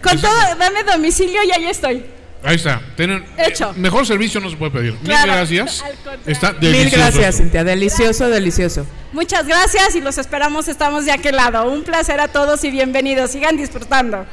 [0.02, 2.06] Con todo, dame domicilio y ahí estoy.
[2.44, 2.82] Ahí está.
[2.98, 3.70] Tienen, Hecho.
[3.70, 4.94] eh, mejor servicio no se puede pedir.
[4.94, 5.84] Mil gracias.
[6.26, 6.98] Está Mil delicioso.
[6.98, 7.38] gracias, esto.
[7.44, 7.64] Cintia.
[7.64, 8.88] Delicioso, delicioso.
[9.14, 11.70] Muchas gracias y los esperamos, estamos de aquel lado.
[11.70, 13.32] Un placer a todos y bienvenidos.
[13.32, 14.26] Sigan disfrutando.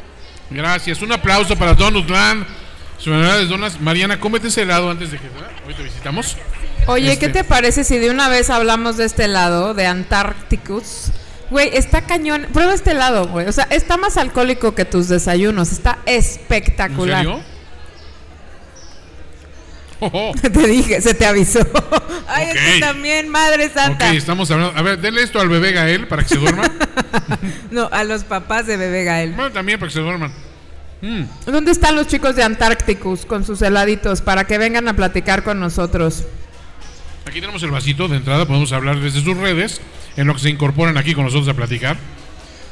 [0.51, 1.03] Gracias.
[1.03, 2.47] Un aplauso para Donutland.
[2.97, 3.81] Sus de donas.
[3.81, 5.27] Mariana, cómete ese helado antes de que
[5.67, 6.37] hoy te visitamos.
[6.87, 11.13] Oye, Este- ¿qué te parece si de una vez hablamos de este helado, de Antarcticus?
[11.51, 12.47] Güey, está cañón.
[12.53, 13.47] Prueba este helado, güey.
[13.47, 15.73] O sea, está más alcohólico que tus desayunos.
[15.73, 17.25] Está ¿En espectacular.
[17.25, 17.41] serio?
[20.01, 20.33] Oh, oh.
[20.41, 21.59] Te dije, se te avisó.
[22.29, 22.57] Ay, Ok.
[22.57, 24.13] es que también, Madre Ok, Santa.
[24.13, 24.79] estamos hablando.
[24.79, 26.63] A ver, denle esto al bebé Gael para que se duerma.
[27.73, 29.33] No, a los papás de bebé Gael.
[29.33, 30.33] bueno, también para que se duerman.
[31.03, 31.23] Mm.
[31.47, 35.59] ¿Dónde están los chicos de Antarcticus con sus heladitos para que vengan a platicar con
[35.59, 36.25] nosotros?
[37.27, 39.81] Aquí tenemos el vasito de entrada, podemos hablar desde sus redes,
[40.19, 41.97] en lo que se incorporan aquí con nosotros a platicar.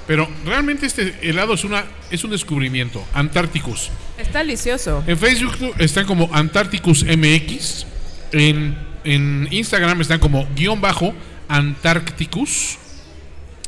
[0.07, 3.91] Pero realmente este helado es, una, es un descubrimiento, Antarcticus.
[4.19, 5.03] Está delicioso.
[5.07, 7.87] En Facebook están como Antarcticus MX,
[8.33, 11.15] en, en Instagram están como guion bajo
[11.49, 12.79] Antarcticus.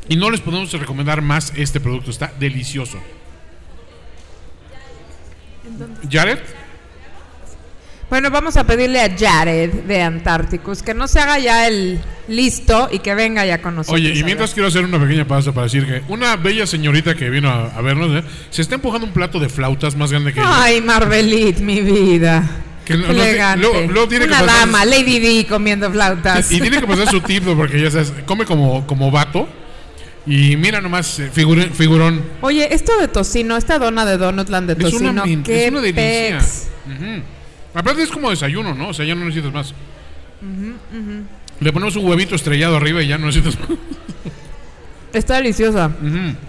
[0.09, 2.99] Y no les podemos recomendar más este producto, está delicioso.
[6.09, 6.39] Jared,
[8.09, 12.89] Bueno, vamos a pedirle a Jared de Antárticos que no se haga ya el listo
[12.91, 13.99] y que venga ya con nosotros.
[14.01, 17.29] oye, y mientras quiero hacer una pequeña pausa para decir que una bella señorita que
[17.29, 18.27] vino a, a vernos ¿eh?
[18.49, 20.63] se está empujando un plato de flautas más grande que ella.
[20.63, 22.43] Ay, Marbelit, mi vida.
[22.83, 23.67] Que no- Qué no elegante.
[23.67, 26.51] luego- luego tiene que Una pasar- dama, Lady D comiendo flautas.
[26.51, 27.55] Y tiene que pasar su tip, ¿no?
[27.55, 29.47] porque ya sabes, come como, como vato.
[30.25, 32.23] Y mira nomás, eh, figure- figurón.
[32.41, 35.81] Oye, esto de tocino, esta dona de Donutland de Es una, tocino, qué es una
[35.81, 36.37] delicia.
[36.39, 36.67] pex.
[36.87, 37.21] Ujú.
[37.73, 38.89] Aparte es como desayuno, ¿no?
[38.89, 39.73] O sea, ya no necesitas más.
[41.59, 43.77] Le ponemos un huevito estrellado arriba y ya no necesitas más.
[45.13, 45.91] Está deliciosa.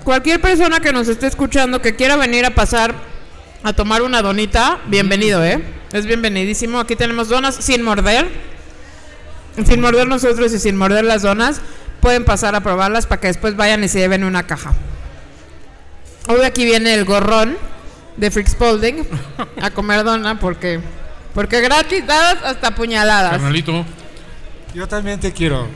[0.05, 2.95] Cualquier persona que nos esté escuchando que quiera venir a pasar
[3.63, 5.63] a tomar una donita, bienvenido, ¿eh?
[5.93, 6.79] Es bienvenidísimo.
[6.79, 8.29] Aquí tenemos donas sin morder.
[9.67, 11.61] Sin morder nosotros y sin morder las donas.
[12.01, 14.73] Pueden pasar a probarlas para que después vayan y se lleven una caja.
[16.29, 17.57] Hoy aquí viene el gorrón
[18.17, 19.07] de Freak Spalding
[19.61, 20.81] a comer dona porque
[21.35, 23.33] porque gratis dadas hasta puñaladas.
[23.33, 23.85] Carnalito,
[24.75, 25.69] Yo también te quiero.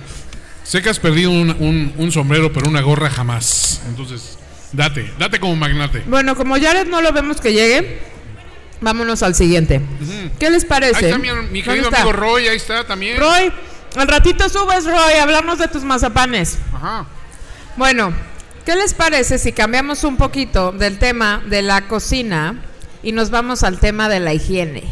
[0.62, 3.82] sé que has perdido un, un- un sombrero, pero una gorra jamás.
[3.88, 4.38] Entonces,
[4.72, 6.02] date, date como magnate.
[6.06, 8.00] Bueno, como Jared no lo vemos que llegue,
[8.80, 9.80] vámonos al siguiente.
[10.38, 11.06] ¿Qué les Ahí parece?
[11.06, 12.02] está mi, mi ¿Dónde querido está?
[12.02, 13.18] amigo Roy, ahí está también.
[13.18, 13.52] Roy,
[13.96, 16.58] al ratito subes, Roy, a hablarnos de tus mazapanes.
[16.74, 17.06] Ajá.
[17.76, 18.12] Bueno,
[18.64, 22.56] ¿qué les parece si cambiamos un poquito del tema de la cocina
[23.02, 24.84] y nos vamos al tema de la higiene?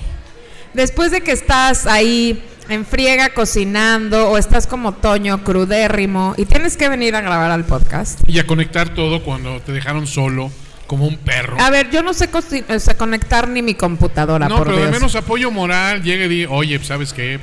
[0.74, 6.76] Después de que estás ahí en friega cocinando o estás como Toño crudérrimo y tienes
[6.76, 8.20] que venir a grabar al podcast.
[8.26, 10.50] Y a conectar todo cuando te dejaron solo,
[10.86, 11.56] como un perro.
[11.60, 14.90] A ver, yo no sé, o sea, conectar ni mi computadora, no, por pero Dios.
[14.90, 17.38] de menos apoyo moral, llegue y di, oye, ¿sabes qué?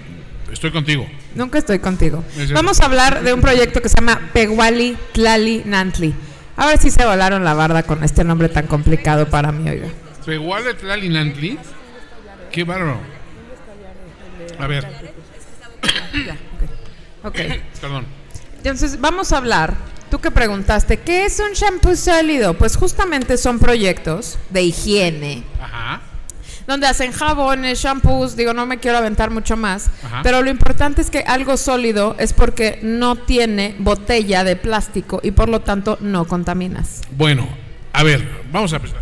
[0.52, 1.08] Estoy contigo.
[1.36, 2.24] Nunca estoy contigo.
[2.38, 2.52] Es.
[2.52, 6.14] Vamos a hablar de un proyecto que se llama Peguali Tlali Nantli.
[6.58, 9.88] Ahora sí se volaron la barda con este nombre tan complicado para mí, oiga.
[10.28, 11.58] ¿Igual de Tlalinantli?
[12.52, 13.00] Qué bárbaro.
[14.60, 14.86] A ver,
[17.24, 17.38] Ok.
[17.82, 18.06] perdón.
[18.58, 19.74] Entonces, vamos a hablar.
[20.12, 22.56] Tú que preguntaste, ¿qué es un shampoo sólido?
[22.56, 26.02] Pues justamente son proyectos de higiene Ajá.
[26.66, 30.22] donde hacen jabones, shampoos, digo, no me quiero aventar mucho más, Ajá.
[30.24, 35.30] pero lo importante es que algo sólido es porque no tiene botella de plástico y
[35.32, 37.02] por lo tanto no contaminas.
[37.12, 37.48] Bueno,
[37.94, 39.02] a ver, vamos a empezar.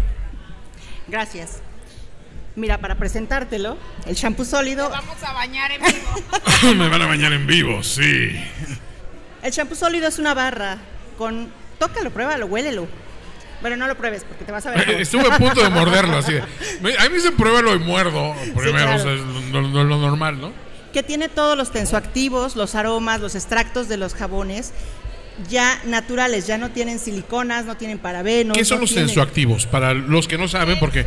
[1.08, 1.62] Gracias.
[2.58, 3.78] Mira, para presentártelo,
[4.08, 6.74] el shampoo sólido, Vamos a bañar en vivo.
[6.76, 8.32] Me van a bañar en vivo, sí.
[9.44, 10.78] el shampoo sólido es una barra
[11.20, 11.50] con
[11.80, 12.88] tócalo, pruébalo, huélelo.
[13.62, 14.86] Bueno, no lo pruebes porque te vas a ver.
[14.86, 16.34] cómo- Estuve a punto de morderlo así.
[16.38, 18.34] A mí me dicen pruébalo y muerdo.
[18.56, 18.96] Primero, claro.
[18.96, 20.52] o sea, es lo, lo- lo normal, ¿no?
[20.94, 24.74] que tiene todos los tensoactivos, los aromas, los extractos de los jabones
[25.48, 28.58] ya naturales, ya no tienen siliconas, no tienen parabenos.
[28.58, 29.68] ¿Qué son no los tienen- tensoactivos?
[29.68, 31.06] Para los que no saben, porque.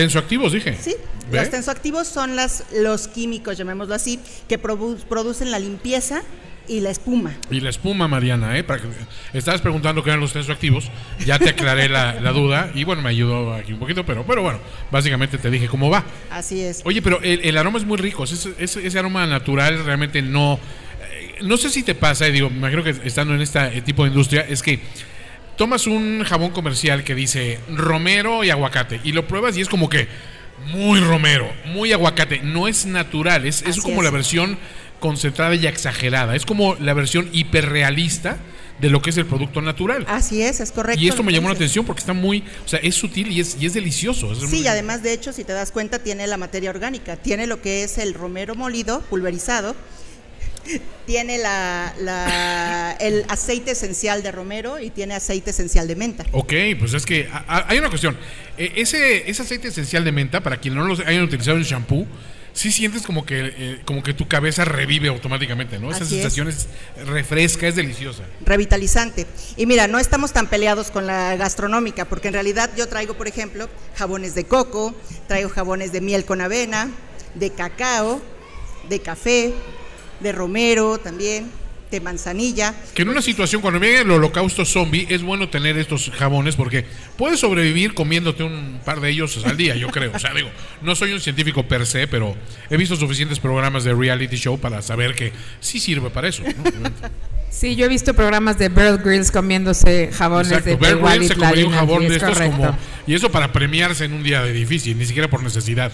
[0.00, 0.76] Tensoactivos, dije.
[0.80, 0.94] Sí,
[1.30, 1.38] ¿Ve?
[1.40, 6.22] los tensoactivos son las, los químicos, llamémoslo así, que produ- producen la limpieza
[6.68, 7.34] y la espuma.
[7.50, 8.62] Y la espuma, Mariana, ¿eh?
[8.64, 8.88] Para que,
[9.36, 10.88] estabas preguntando qué eran los tensoactivos.
[11.26, 12.70] Ya te aclaré la, la duda.
[12.74, 16.04] Y bueno, me ayudó aquí un poquito, pero, pero bueno, básicamente te dije cómo va.
[16.30, 16.82] Así es.
[16.84, 18.22] Oye, pero el, el aroma es muy rico.
[18.24, 20.60] Ese, ese- ese aroma natural realmente no.
[21.12, 24.04] eh, No sé si te pasa, y digo, me imagino que estando en este tipo
[24.04, 24.78] de industria, es que
[25.60, 29.90] tomas un jabón comercial que dice romero y aguacate y lo pruebas y es como
[29.90, 30.08] que
[30.68, 32.40] muy romero, muy aguacate.
[32.40, 34.04] No es natural, es, es como es.
[34.04, 34.56] la versión
[35.00, 36.34] concentrada y exagerada.
[36.34, 38.38] Es como la versión hiperrealista
[38.80, 40.06] de lo que es el producto natural.
[40.08, 40.98] Así es, es correcto.
[41.02, 43.58] y esto me llamó la atención porque está muy, o sea, es sutil y es,
[43.60, 44.32] y es delicioso.
[44.32, 47.16] Es Sí, muy- y además, de hecho, si te das cuenta, tiene la materia orgánica.
[47.16, 49.76] Tiene lo que es el romero molido, pulverizado.
[51.06, 56.24] Tiene la, la- el aceite esencial de romero y tiene aceite esencial de menta.
[56.32, 58.16] Ok, pues es que a- a- hay una cuestión.
[58.56, 62.06] Eh, ese, ese aceite esencial de menta, para quienes no lo hayan utilizado en shampoo,
[62.52, 65.90] sí sientes como que, eh, como que tu cabeza revive automáticamente, ¿no?
[65.90, 66.20] Esa Así es.
[66.22, 66.68] sensación es
[67.06, 68.22] refresca, es deliciosa.
[68.44, 69.26] revitalizante.
[69.56, 73.26] Y mira, no estamos tan peleados con la gastronómica, porque en realidad yo traigo, por
[73.26, 74.94] ejemplo, jabones de coco,
[75.26, 76.90] traigo jabones de miel con avena,
[77.34, 78.20] de cacao,
[78.88, 79.52] de café,
[80.20, 81.50] de romero también.
[81.90, 82.72] de manzanilla.
[82.94, 86.84] Que en una situación, cuando viene el holocausto zombie, es bueno tener estos jabones porque
[87.16, 90.12] puedes sobrevivir comiéndote un par de ellos al día, yo creo.
[90.14, 90.50] O sea, digo,
[90.82, 92.36] no soy un científico per se, pero
[92.70, 96.44] he visto suficientes programas de reality show para saber que sí sirve para eso.
[96.44, 96.90] ¿no?
[97.50, 100.70] Sí, yo he visto programas de Bear Grylls comiéndose jabones Exacto.
[100.70, 102.56] de, Bear Grylls se comió un jabón de es estos correcto.
[102.56, 102.78] como...
[103.08, 105.90] Y eso para premiarse en un día de difícil, ni siquiera por necesidad.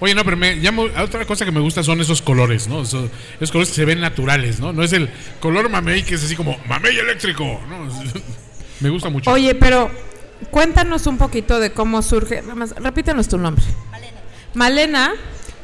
[0.00, 2.82] Oye, no, pero me llamo, otra cosa que me gusta son esos colores, ¿no?
[2.82, 3.10] Esos,
[3.50, 4.72] colores que se ven naturales, ¿no?
[4.72, 7.88] No es el color mamey que es así como mamey eléctrico, ¿no?
[8.80, 9.30] me gusta mucho.
[9.30, 9.90] Oye, pero
[10.50, 12.42] cuéntanos un poquito de cómo surge.
[12.42, 13.64] Nada más, repítanos tu nombre.
[14.54, 15.12] Malena.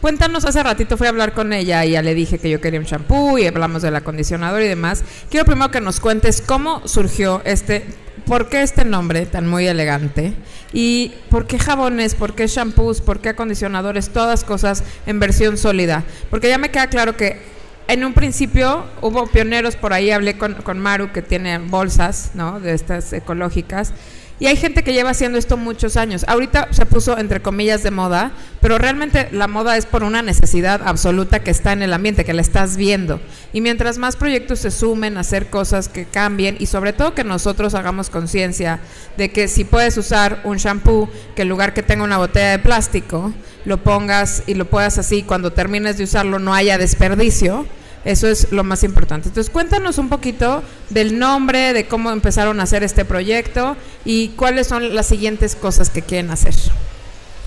[0.00, 2.78] cuéntanos, hace ratito fui a hablar con ella y ya le dije que yo quería
[2.78, 5.04] un champú y hablamos del acondicionador y demás.
[5.30, 7.84] Quiero primero que nos cuentes cómo surgió este,
[8.26, 10.34] por qué este nombre tan muy elegante
[10.74, 16.02] y por qué jabones, por qué shampoos, por qué acondicionadores, todas cosas en versión sólida.
[16.30, 17.40] Porque ya me queda claro que
[17.86, 22.58] en un principio hubo pioneros por ahí, hablé con, con Maru que tiene bolsas, ¿no?
[22.58, 23.92] De estas ecológicas.
[24.40, 26.24] Y hay gente que lleva haciendo esto muchos años.
[26.26, 30.82] Ahorita se puso entre comillas de moda, pero realmente la moda es por una necesidad
[30.84, 33.20] absoluta que está en el ambiente, que la estás viendo.
[33.52, 37.22] Y mientras más proyectos se sumen a hacer cosas que cambien y sobre todo que
[37.22, 38.80] nosotros hagamos conciencia
[39.16, 42.58] de que si puedes usar un shampoo, que en lugar que tenga una botella de
[42.58, 43.32] plástico,
[43.64, 47.66] lo pongas y lo puedas así, cuando termines de usarlo no haya desperdicio,
[48.04, 49.28] eso es lo más importante.
[49.28, 54.66] Entonces, cuéntanos un poquito del nombre, de cómo empezaron a hacer este proyecto y cuáles
[54.66, 56.54] son las siguientes cosas que quieren hacer.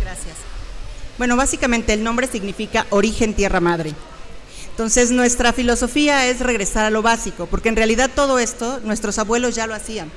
[0.01, 0.35] Gracias.
[1.17, 3.93] Bueno, básicamente el nombre significa origen tierra madre.
[4.71, 9.55] Entonces, nuestra filosofía es regresar a lo básico, porque en realidad todo esto nuestros abuelos
[9.55, 10.11] ya lo hacían.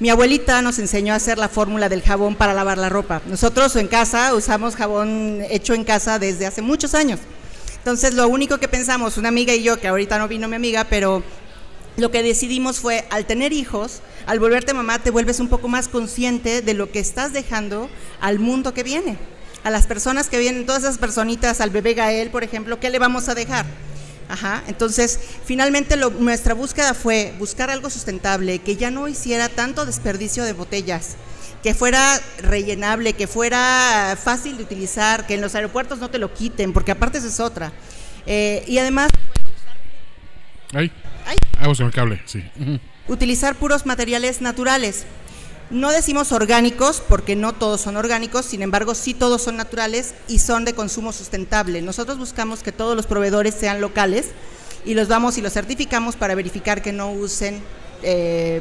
[0.00, 3.22] Mi abuelita nos enseñó a hacer la fórmula del jabón para lavar la ropa.
[3.26, 7.20] Nosotros en casa usamos jabón hecho en casa desde hace muchos años.
[7.84, 10.84] Entonces, lo único que pensamos, una amiga y yo, que ahorita no vino mi amiga,
[10.84, 11.22] pero
[11.98, 15.88] lo que decidimos fue, al tener hijos, al volverte mamá, te vuelves un poco más
[15.88, 17.90] consciente de lo que estás dejando
[18.22, 19.18] al mundo que viene.
[19.64, 22.98] A las personas que vienen, todas esas personitas, al bebé Gael, por ejemplo, ¿qué le
[22.98, 23.66] vamos a dejar?
[24.30, 30.44] Ajá, entonces finalmente nuestra búsqueda fue buscar algo sustentable, que ya no hiciera tanto desperdicio
[30.44, 31.16] de botellas,
[31.64, 36.34] que fuera rellenable, que fuera fácil de utilizar, que en los aeropuertos no te lo
[36.34, 37.72] quiten, porque aparte esa es otra.
[38.26, 39.10] Eh, y además
[40.74, 40.92] Ay,
[41.24, 41.38] Ay.
[41.58, 42.44] hago el cable, sí.
[43.08, 45.04] Utilizar puros materiales naturales.
[45.70, 50.40] No decimos orgánicos porque no todos son orgánicos, sin embargo sí todos son naturales y
[50.40, 51.80] son de consumo sustentable.
[51.80, 54.26] Nosotros buscamos que todos los proveedores sean locales
[54.84, 57.62] y los vamos y los certificamos para verificar que no usen
[58.02, 58.60] eh,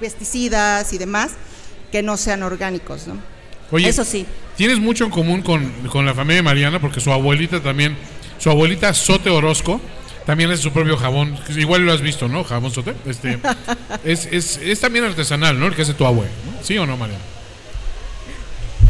[0.00, 1.32] pesticidas y demás
[1.92, 3.06] que no sean orgánicos.
[3.06, 3.18] ¿no?
[3.70, 4.26] Oye, Eso sí.
[4.56, 7.96] Tienes mucho en común con, con la familia de Mariana porque su abuelita también,
[8.38, 9.80] su abuelita Sote Orozco,
[10.26, 11.38] también hace su propio jabón.
[11.56, 12.44] Igual lo has visto, ¿no?
[12.44, 12.94] Jabón Sote.
[13.06, 13.38] Este,
[14.04, 15.66] es, es, es también artesanal, ¿no?
[15.66, 16.26] El que hace tu abue.
[16.26, 16.64] ¿no?
[16.64, 17.22] ¿Sí o no, Mariana?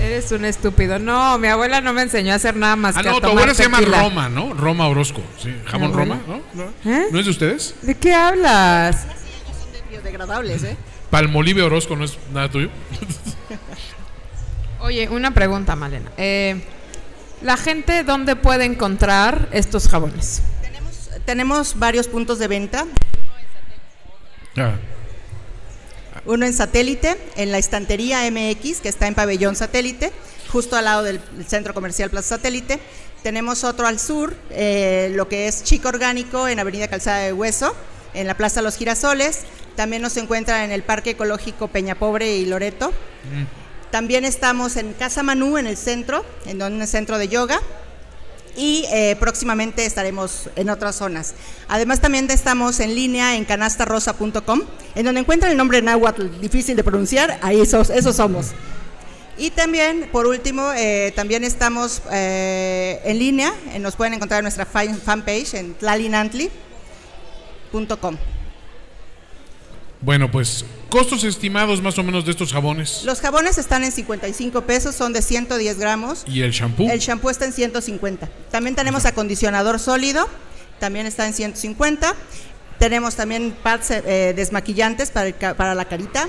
[0.00, 0.98] Eres un estúpido.
[0.98, 3.22] No, mi abuela no me enseñó a hacer nada más Ah, que a no, tu
[3.28, 3.80] tomar abuela se llama.
[3.80, 4.52] Roma, ¿no?
[4.54, 5.22] Roma Orozco.
[5.40, 6.20] Sí, jabón ¿Mi Roma?
[6.26, 6.40] ¿no?
[6.54, 6.90] ¿No?
[6.92, 7.06] ¿Eh?
[7.12, 7.74] ¿No es de ustedes?
[7.82, 9.06] ¿De qué hablas?
[9.90, 10.76] Biodegradables, ¿eh?
[11.12, 12.70] Palmolive Orozco no es nada tuyo.
[14.80, 16.10] Oye, una pregunta, Malena.
[16.16, 16.58] Eh,
[17.42, 20.40] ¿La gente dónde puede encontrar estos jabones?
[21.26, 22.86] Tenemos varios puntos de venta.
[24.56, 24.76] Ah,
[26.24, 30.12] Uno en satélite, en la estantería MX, que está en pabellón satélite,
[30.48, 32.80] justo al lado del del centro comercial Plaza Satélite.
[33.22, 37.76] Tenemos otro al sur, eh, lo que es Chico Orgánico, en Avenida Calzada de Hueso,
[38.14, 39.40] en la Plaza Los Girasoles.
[39.76, 42.92] También nos encuentra en el Parque Ecológico Peña Pobre y Loreto.
[43.90, 47.60] También estamos en Casa Manú, en el centro, en un centro de yoga.
[48.54, 51.32] Y eh, próximamente estaremos en otras zonas.
[51.68, 54.62] Además también estamos en línea en canastarosa.com,
[54.94, 58.48] en donde encuentran el nombre náhuatl difícil de pronunciar, ahí esos, esos somos.
[59.38, 64.44] Y también, por último, eh, también estamos eh, en línea, eh, nos pueden encontrar en
[64.44, 65.74] nuestra fan- fanpage en
[70.00, 73.02] Bueno, pues, costos estimados más o menos de estos jabones.
[73.04, 76.24] Los jabones están en 55 pesos, son de 110 gramos.
[76.26, 76.90] ¿Y el shampoo?
[76.90, 78.28] El shampoo está en 150.
[78.50, 80.28] También tenemos acondicionador sólido,
[80.80, 82.14] también está en 150.
[82.80, 86.26] Tenemos también pads eh, desmaquillantes para, el ca- para la carita.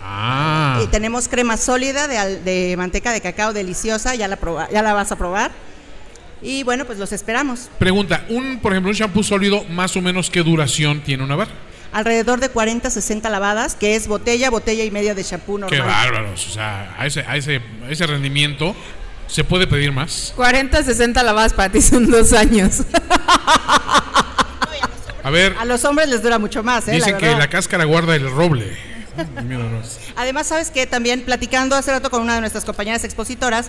[0.00, 0.80] Ah.
[0.84, 4.94] Y tenemos crema sólida de, de manteca de cacao deliciosa, ya la, proba- ya la
[4.94, 5.50] vas a probar.
[6.40, 7.68] Y bueno, pues los esperamos.
[7.78, 11.52] Pregunta, un, por ejemplo, un shampoo sólido, más o menos, ¿qué duración tiene una barra?
[11.92, 15.80] Alrededor de 40, 60 lavadas, que es botella, botella y media de shampoo normal.
[15.80, 16.46] Qué bárbaros.
[16.46, 18.76] O sea, a ese, a ese, a ese rendimiento,
[19.26, 20.32] ¿se puede pedir más?
[20.36, 22.82] 40, 60 lavadas para ti son dos años.
[25.24, 26.92] A ver, A los hombres les dura mucho más, ¿eh?
[26.92, 28.74] dicen la que la cáscara guarda el roble.
[30.16, 33.68] Además, sabes que también platicando hace rato con una de nuestras compañeras expositoras,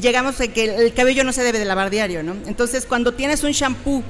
[0.00, 2.36] llegamos a que el cabello no se debe de lavar diario, ¿no?
[2.46, 4.02] Entonces, cuando tienes un shampoo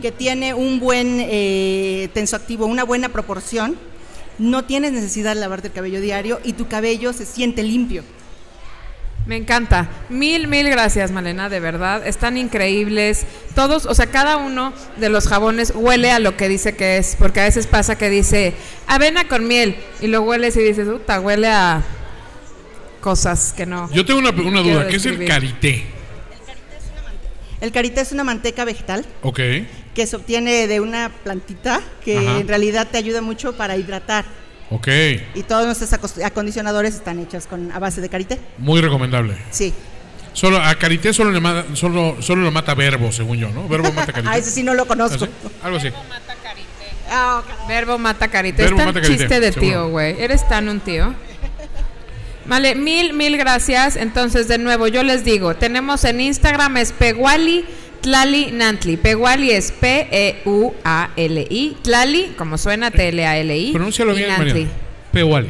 [0.00, 3.76] que tiene un buen eh, tensoactivo, una buena proporción,
[4.38, 8.04] no tienes necesidad de lavarte el cabello diario y tu cabello se siente limpio.
[9.26, 9.90] Me encanta.
[10.08, 12.06] Mil, mil gracias, Malena, de verdad.
[12.06, 13.26] Están increíbles.
[13.54, 17.14] Todos, o sea, cada uno de los jabones huele a lo que dice que es.
[17.18, 18.54] Porque a veces pasa que dice
[18.86, 21.82] avena con miel y lo hueles y dices, puta, huele a
[23.00, 23.90] cosas que no.
[23.92, 24.88] Yo tengo una, una duda.
[24.88, 25.84] ¿Qué es el karité?
[27.60, 29.40] El karité es una manteca vegetal Ok.
[29.94, 32.38] que se obtiene de una plantita que Ajá.
[32.38, 34.24] en realidad te ayuda mucho para hidratar.
[34.70, 34.86] Ok.
[35.34, 35.92] Y todos nuestros
[36.22, 38.38] acondicionadores están hechos con, a base de karité.
[38.58, 39.36] Muy recomendable.
[39.50, 39.74] Sí.
[40.34, 43.66] Solo, a karité solo, le mata, solo, solo lo mata verbo, según yo, ¿no?
[43.66, 44.30] Verbo mata karité.
[44.32, 45.24] Ah, ese sí no lo conozco.
[45.24, 45.66] ¿Ah?
[45.66, 45.88] Algo así.
[47.10, 48.62] Ah, Verbo mata carita.
[48.62, 49.68] Verbo es tan mata carita, chiste de seguro.
[49.72, 50.20] tío, güey.
[50.22, 51.14] Eres tan un tío.
[52.48, 53.96] Vale, mil, mil gracias.
[53.96, 57.64] Entonces, de nuevo, yo les digo, tenemos en Instagram es Peguali
[58.00, 58.96] Tlali Nantli.
[58.96, 60.16] Peguali es P-E-U-A-L-I.
[61.82, 63.72] Tlali, como suena, T-L-A-L-I.
[63.72, 64.66] Pronúncialo y bien, Nantli.
[65.12, 65.48] Pewali.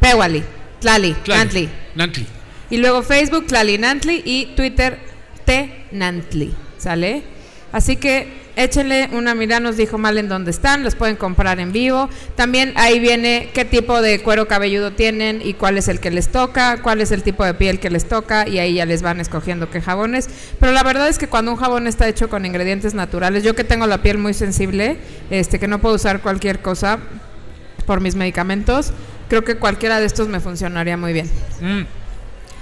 [0.00, 0.42] Peguali.
[0.80, 1.12] Tlali.
[1.24, 1.38] Tlali.
[1.38, 1.68] Nantli.
[1.94, 2.26] Nantli.
[2.70, 4.98] Y luego Facebook, Tlali Nantli y Twitter,
[5.44, 6.54] T Nantli.
[6.78, 7.22] ¿Sale?
[7.72, 8.28] Así que
[8.58, 12.10] échenle una mirada, nos dijo mal en dónde están, los pueden comprar en vivo.
[12.34, 16.28] También ahí viene qué tipo de cuero cabelludo tienen y cuál es el que les
[16.28, 19.20] toca, cuál es el tipo de piel que les toca y ahí ya les van
[19.20, 20.28] escogiendo qué jabones.
[20.58, 23.64] Pero la verdad es que cuando un jabón está hecho con ingredientes naturales, yo que
[23.64, 24.98] tengo la piel muy sensible,
[25.30, 26.98] este que no puedo usar cualquier cosa
[27.86, 28.92] por mis medicamentos,
[29.28, 31.30] creo que cualquiera de estos me funcionaría muy bien.
[31.60, 31.82] Mm.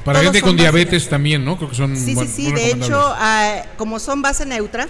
[0.04, 1.56] Para Todos gente con diabetes también, ¿no?
[1.56, 2.52] Creo que son Sí, sí, sí.
[2.52, 4.86] De hecho, ah, como son base neutra,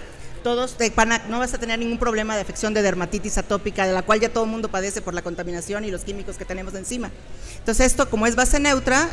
[0.46, 3.84] todos te van a- no vas a tener ningún problema de afección de dermatitis atópica,
[3.84, 6.44] de la cual ya todo el mundo padece por la contaminación y los químicos que
[6.44, 7.10] tenemos encima.
[7.58, 9.08] Entonces, esto, como es base neutra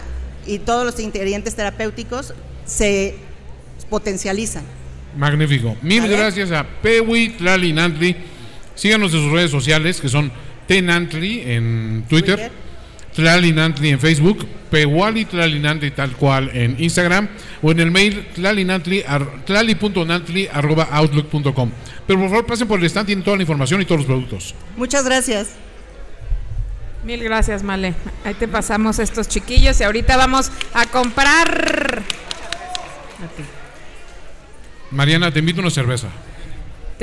[0.46, 2.36] y todos los ingredientes terapéuticos
[2.68, 3.16] se
[3.90, 4.62] potencializan.
[5.18, 5.76] Magnífico.
[5.82, 6.18] Mil ¿Vale?
[6.18, 8.16] gracias a Pewi Tlali Nantli.
[8.76, 10.32] Síganos en sus redes sociales, que son
[10.68, 12.52] T Nantli en Twitter, Twitter.
[13.16, 17.28] Tlali Nantli en Facebook, Pewali Tlali Nantli tal cual en Instagram,
[17.62, 21.72] o en el mail tlalinantli ar- tlali.nantli arroba outlook.com.
[22.08, 24.56] Pero por favor pasen por el stand, tienen toda la información y todos los productos.
[24.76, 25.50] Muchas gracias.
[27.06, 27.94] Mil gracias, Male.
[28.26, 32.02] Ahí te pasamos estos chiquillos y ahorita vamos a comprar.
[33.20, 33.44] A ti.
[34.92, 36.08] Mariana, te invito a una cerveza.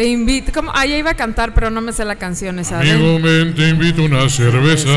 [0.00, 0.50] Te invito.
[0.54, 0.72] ¿Cómo?
[0.74, 2.80] Ah, ya iba a cantar, pero no me sé la canción esa.
[2.80, 4.88] Amigo, ven, te invito una cerveza.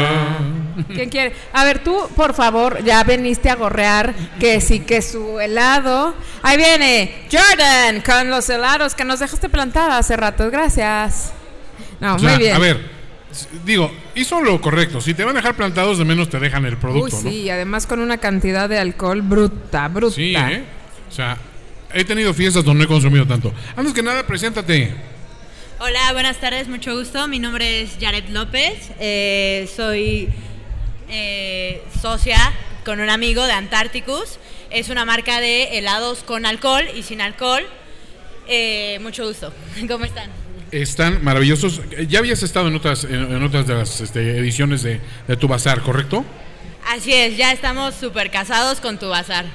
[0.88, 1.36] ¿Quién quiere?
[1.52, 6.16] A ver, tú, por favor, ya veniste a gorrear que sí, que su helado.
[6.42, 10.50] Ahí viene Jordan con los helados que nos dejaste plantada hace rato.
[10.50, 11.34] Gracias.
[12.00, 12.56] No, O sea, muy bien.
[12.56, 12.80] A ver,
[13.66, 15.02] digo, hizo lo correcto.
[15.02, 17.50] Si te van a dejar plantados, de menos te dejan el Uy, producto, sí, y
[17.50, 20.16] además con una cantidad de alcohol bruta, bruta.
[20.16, 20.64] Sí, ¿eh?
[21.10, 21.38] O sea,
[21.94, 23.54] he tenido fiestas donde no he consumido tanto.
[23.76, 24.94] Antes que nada, preséntate.
[25.80, 27.28] Hola, buenas tardes, mucho gusto.
[27.28, 28.92] Mi nombre es Jared López.
[29.00, 30.30] eh, soy
[31.10, 32.38] eh, socia
[32.86, 34.40] con un amigo de Antarcticus.
[34.70, 37.64] Es una marca de helados con alcohol y sin alcohol.
[38.48, 39.54] Eh, mucho gusto.
[39.88, 40.30] ¿Cómo están?
[40.72, 41.82] Están maravillosos.
[42.08, 45.48] Ya habías estado en otras, en, en otras de las este, ediciones de, de tu
[45.48, 46.26] bazar, ¿correcto?
[46.88, 49.46] Así es, ya estamos súper casados con tu bazar.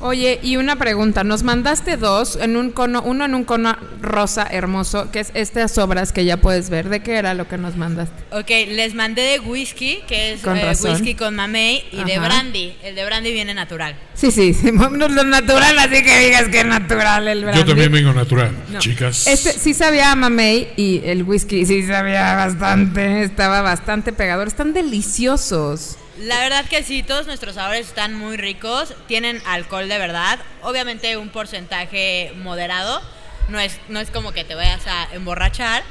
[0.00, 4.46] Oye, y una pregunta, nos mandaste dos en un cono, uno en un cono rosa
[4.48, 6.88] hermoso, que es estas obras que ya puedes ver.
[6.88, 8.14] ¿De qué era lo que nos mandaste?
[8.30, 12.76] Ok, les mandé de whisky, que es Con eh, whisky con mamey, y de brandy.
[12.84, 13.96] El de brandy viene natural.
[14.14, 17.58] Sí, sí, sí, no es lo natural, así que digas que es natural el brandy.
[17.60, 18.78] Yo también vengo natural, No.
[18.78, 19.26] chicas.
[19.26, 24.72] Este sí sabía a mamey y el whisky sí sabía bastante, estaba bastante pegador, están
[24.72, 25.96] deliciosos.
[26.20, 31.16] La verdad que sí, todos nuestros sabores están muy ricos, tienen alcohol de verdad, obviamente
[31.16, 33.00] un porcentaje moderado,
[33.48, 35.82] no es, no es como que te vayas a emborrachar.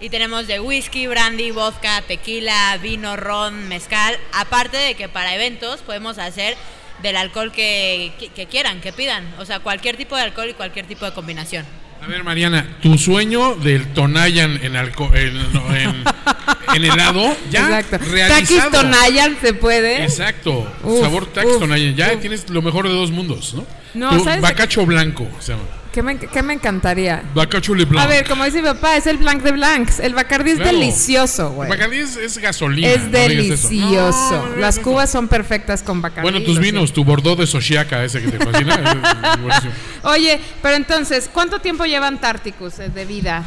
[0.00, 5.80] Y tenemos de whisky, brandy, vodka, tequila, vino, ron, mezcal, aparte de que para eventos
[5.82, 6.56] podemos hacer
[7.02, 10.54] del alcohol que, que- que quieran, que pidan, o sea, cualquier tipo de alcohol y
[10.54, 11.64] cualquier tipo de combinación.
[12.02, 15.36] A ver, Mariana, tu sueño del Tonayan en, alco en,
[15.74, 16.04] en,
[16.74, 17.98] en helado, ya Exacto.
[17.98, 18.70] Takis realizado.
[18.70, 20.02] Tonayan se puede.
[20.04, 20.70] Exacto.
[20.82, 21.94] Uf, Sabor Takis Tonayan.
[21.94, 22.20] Ya uf.
[22.20, 23.66] tienes lo mejor de dos mundos, ¿no?
[23.94, 25.64] No, tu ¿sabes bacacho blanco se llama.
[25.92, 27.22] ¿Qué me, qué me encantaría?
[27.34, 28.04] Bacacho Le Blanc.
[28.04, 30.00] A ver, como dice mi papá, es el Blanc de Blancs.
[30.00, 30.72] El Bacardí es Claro.
[30.76, 31.70] delicioso, güey.
[31.70, 32.88] Bacardí es, es gasolina.
[32.88, 33.20] Es no digas
[33.60, 33.68] eso.
[33.68, 34.30] delicioso.
[34.32, 34.82] No, no digas Las eso.
[34.82, 36.22] cubas son perfectas con Bacardí.
[36.28, 38.74] Bueno, tus lo vinos, tu Bordeaux de Sochiaca, ese que te fascina.
[38.74, 39.72] es buenísimo.
[40.02, 43.44] Oye, pero entonces, ¿cuánto tiempo lleva Antárticus eh, de vida?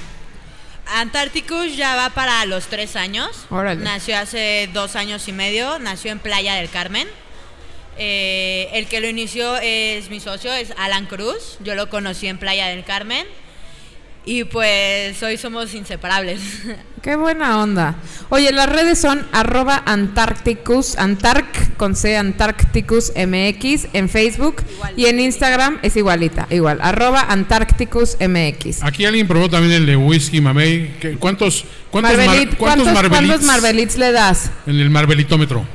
[0.96, 3.46] Antarcticus ya va para los tres años.
[3.50, 3.84] Órale.
[3.84, 5.80] Nació hace dos años y medio.
[5.80, 7.08] Nació en Playa del Carmen.
[7.98, 11.58] Eh, el que lo inició es mi socio, es Alan Cruz.
[11.62, 13.26] Yo lo conocí en Playa del Carmen.
[14.30, 16.42] Y pues hoy somos inseparables.
[17.02, 17.96] Qué buena onda.
[18.28, 24.58] Oye, las redes son arroba Antarcticus, Antarc con C, Antarcticus MX en Facebook
[24.98, 28.84] y en Instagram es igualita, igual, arroba Antarcticus MX.
[28.84, 30.96] Aquí alguien probó también el de whisky mamey.
[31.00, 34.52] ¿Qué- ¿Cuántos, cuántos, mar- Marbelit, cuántos ¿cuántos, Marbelits cuántos Marbelits le das?
[34.66, 35.66] en el marbelitómetro?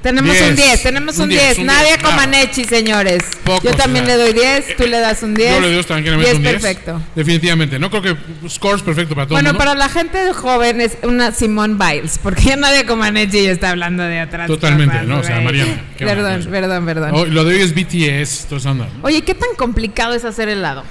[0.00, 0.48] Tenemos Diez.
[0.50, 1.58] un 10, tenemos Un un diez, 10.
[1.58, 2.16] un Nadie diez, claro.
[2.16, 3.24] Comaneci, señores.
[3.44, 4.16] Pocos, Yo también o sea.
[4.16, 5.54] le doy 10, tú le das un 10.
[5.54, 6.52] Yo le doy tranquilamente 10 un 10.
[6.54, 7.02] perfecto.
[7.16, 7.78] Definitivamente.
[7.80, 8.16] No creo que
[8.48, 9.58] scores perfecto para todo el Bueno, mundo.
[9.58, 14.04] para la gente joven es una Simone Biles, porque ya nadie Comaneci ya está hablando
[14.04, 14.46] de atrás.
[14.46, 15.18] Totalmente, ¿no?
[15.18, 15.40] O sea.
[15.40, 16.50] Mariana, Perdón, maravilloso.
[16.50, 17.10] perdón, perdón.
[17.12, 18.84] Oh, lo de hoy es BTS, onda.
[18.86, 18.90] ¿no?
[19.02, 20.84] Oye, ¿qué tan complicado es hacer helado?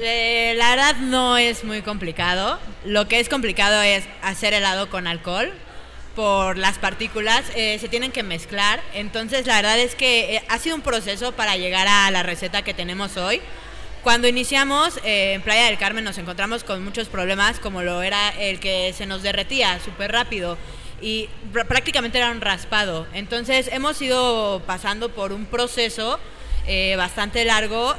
[0.00, 2.58] Eh, la verdad no es muy complicado.
[2.86, 5.50] Lo que es complicado es hacer helado con alcohol.
[6.16, 8.82] Por las partículas eh, se tienen que mezclar.
[8.94, 12.62] Entonces la verdad es que eh, ha sido un proceso para llegar a la receta
[12.62, 13.40] que tenemos hoy.
[14.02, 18.30] Cuando iniciamos eh, en Playa del Carmen nos encontramos con muchos problemas como lo era
[18.30, 20.58] el que se nos derretía súper rápido
[21.00, 23.06] y pr- prácticamente era un raspado.
[23.14, 26.18] Entonces hemos ido pasando por un proceso
[26.96, 27.94] bastante largo,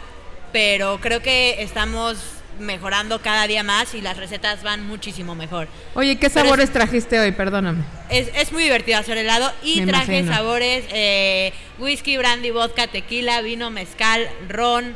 [0.51, 2.17] pero creo que estamos
[2.61, 5.67] mejorando cada día más y las recetas van muchísimo mejor.
[5.95, 7.31] Oye, ¿qué Pero sabores trajiste hoy?
[7.31, 7.83] Perdóname.
[8.09, 10.33] Es, es muy divertido hacer helado y Me traje imagino.
[10.35, 14.95] sabores, eh, whisky, brandy, vodka, tequila, vino, mezcal, ron.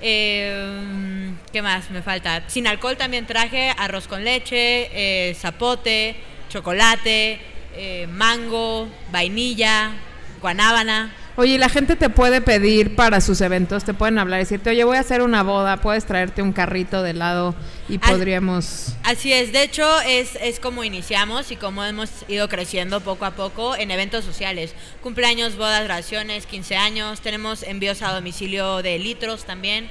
[0.00, 2.42] eh, ¿Qué más me falta?
[2.48, 6.16] Sin alcohol también traje arroz con leche, eh, zapote,
[6.50, 7.40] chocolate,
[7.74, 9.92] eh, mango, vainilla,
[10.40, 11.12] guanábana.
[11.38, 14.70] Oye, ¿y la gente te puede pedir para sus eventos, te pueden hablar y decirte,
[14.70, 17.54] oye, voy a hacer una boda, puedes traerte un carrito de helado
[17.90, 18.94] y podríamos...
[19.02, 23.32] Así es, de hecho es, es como iniciamos y como hemos ido creciendo poco a
[23.32, 24.74] poco en eventos sociales.
[25.02, 29.90] Cumpleaños, bodas, graduaciones, 15 años, tenemos envíos a domicilio de litros también.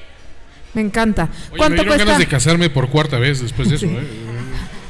[0.74, 1.30] Me encanta.
[1.32, 3.86] Oye, me ¿Cuánto dieron cuesta, ganas de casarme por cuarta vez después de eso.
[3.86, 4.08] ¿eh?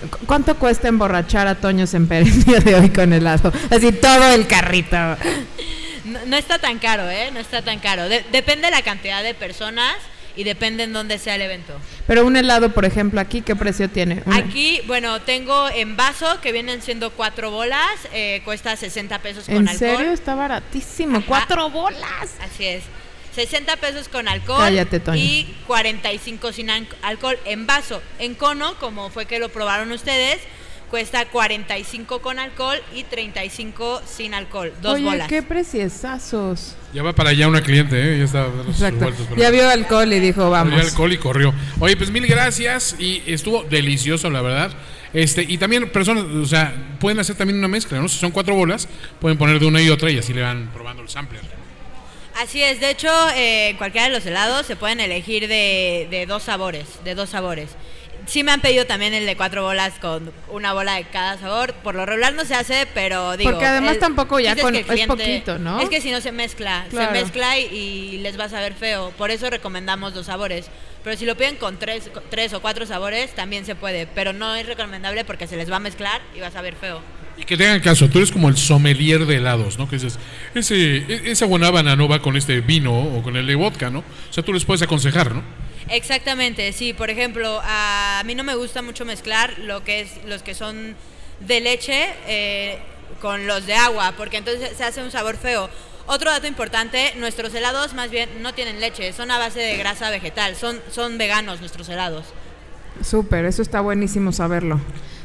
[0.10, 3.52] cu- ¿Cuánto cuesta emborrachar a Toño Semper el día de hoy con helado?
[3.70, 4.96] Así todo el carrito.
[6.06, 7.32] No, no está tan caro, ¿eh?
[7.34, 8.08] No está tan caro.
[8.08, 9.96] De- depende de la cantidad de personas
[10.38, 11.74] y depende en dónde sea el evento.
[12.08, 14.22] Pero un helado, por ejemplo, aquí, ¿qué precio tiene?
[14.26, 19.46] Una- Aquí, bueno, tengo en vaso que vienen siendo cuatro bolas, eh, cuesta 60 pesos
[19.46, 19.78] con ¿En alcohol.
[19.98, 20.12] serio?
[20.12, 21.24] Está baratísimo.
[21.26, 22.36] ¡Cuatro bolas!
[22.42, 22.84] Así es.
[23.34, 28.02] 60 pesos con alcohol Cállate, y 45 sin al- alcohol en vaso.
[28.20, 30.40] En cono, como fue que lo probaron ustedes,
[30.96, 34.72] cuesta 45 con alcohol y 35 sin alcohol.
[34.82, 35.28] Dos Oye, bolas.
[35.28, 36.78] qué preciosazos.
[36.94, 38.18] Ya va para allá una cliente, ¿eh?
[38.20, 39.36] Ya está dando sus Exacto.
[39.36, 40.80] Ya vio alcohol y dijo, Vio vamos.
[40.80, 41.54] alcohol y corrió.
[41.82, 44.72] Oye, pues mil gracias y estuvo delicioso, la verdad.
[45.12, 48.08] Este, y también personas, o sea, pueden hacer también una mezcla, ¿no?
[48.08, 48.88] Si son cuatro bolas,
[49.20, 51.42] pueden poner de una y otra y así le van probando el sampler.
[52.38, 56.44] Así es, de hecho, eh, cualquiera de los helados se pueden elegir de, de dos
[56.44, 57.72] sabores, de dos sabores.
[58.28, 61.74] Sí me han pedido también el de cuatro bolas con una bola de cada sabor.
[61.76, 63.52] Por lo regular no se hace, pero digo...
[63.52, 65.80] Porque además el- tampoco ya con- que el es cliente- poquito, ¿no?
[65.80, 67.14] Es que si no se mezcla, Claro.
[67.14, 69.12] se mezcla y, y les va a saber feo.
[69.18, 70.68] Por eso recomendamos dos sabores.
[71.04, 74.08] Pero si lo piden con tres, con tres o cuatro sabores, también se puede.
[74.08, 77.02] Pero no es recomendable porque se les va a mezclar y va a saber feo.
[77.38, 79.88] Y que tengan caso, tú eres como el sommelier de helados, ¿no?
[79.90, 80.18] Que dices,
[80.56, 84.00] ese, e- esa guanábana no va con este vino o con el de vodka, ¿no?
[84.00, 85.44] O sea, tú les puedes aconsejar, ¿no?
[85.90, 86.94] Exactamente, sí.
[86.94, 90.96] Por ejemplo, a mí no me gusta mucho mezclar lo que es los que son
[91.40, 92.80] de leche eh,
[93.22, 95.70] con los de agua, porque entonces se hace un sabor feo.
[96.08, 100.10] Otro dato importante, nuestros helados más bien no tienen leche, son a base de grasa
[100.12, 102.26] vegetal, son, son veganos nuestros helados.
[103.04, 104.80] Súper, eso está buenísimo saberlo.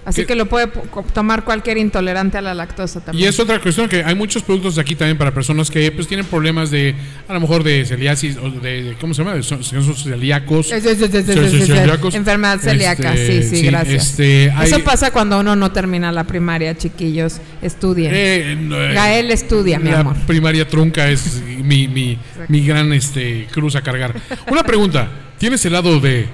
[0.05, 0.67] Así que lo puede
[1.13, 3.29] tomar cualquier intolerante a la lactosa Y también.
[3.29, 6.71] es otra cuestión que hay muchos productos aquí también para personas que pues tienen problemas
[6.71, 6.95] de,
[7.29, 9.41] a lo mejor de celiasis o de, de- ¿cómo se llama?
[9.43, 10.69] Son, son celíacos.
[10.69, 12.15] Celíacos.
[12.15, 14.11] Enfermedad celíaca, Este, sí, sí, gracias.
[14.11, 17.41] este, hay- Eso pasa cuando uno no termina la primaria, chiquillos.
[17.63, 18.13] Estudien.
[18.15, 20.17] Eh, eh, Gael estudia, mi la amor.
[20.27, 24.15] primaria trunca es mi, mi, mi gran este, cruz a cargar.
[24.51, 26.27] Una pregunta, ¿tienes helado de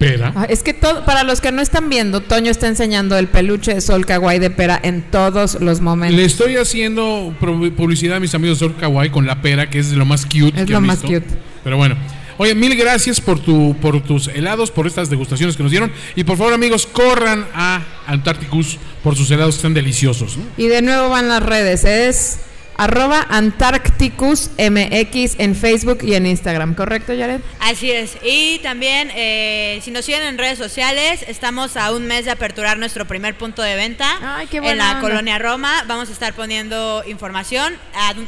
[0.00, 0.32] pera?
[0.34, 3.74] Ah, Es que todo, para los que no están viendo, Toño está enseñando el peluche
[3.74, 6.16] de sol kawaii de pera en todos los momentos.
[6.18, 9.92] Le estoy haciendo publicidad a mis amigos de Sol Kawaii con la pera, que es
[9.92, 11.20] lo más cute Es que lo han más visto.
[11.20, 11.34] cute.
[11.62, 11.96] Pero bueno.
[12.38, 15.92] Oye, mil gracias por tu por tus helados, por estas degustaciones que nos dieron.
[16.16, 20.38] Y por favor, amigos, corran a Antarcticus por sus helados que están deliciosos.
[20.38, 20.44] ¿no?
[20.56, 22.38] Y de nuevo van las redes, es
[22.80, 27.40] arroba Antarcticus MX en Facebook y en Instagram, ¿correcto, Jared?
[27.60, 28.16] Así es.
[28.22, 32.78] Y también, eh, si nos siguen en redes sociales, estamos a un mes de aperturar
[32.78, 35.00] nuestro primer punto de venta Ay, qué en la onda.
[35.02, 35.84] colonia Roma.
[35.88, 37.76] Vamos a estar poniendo información.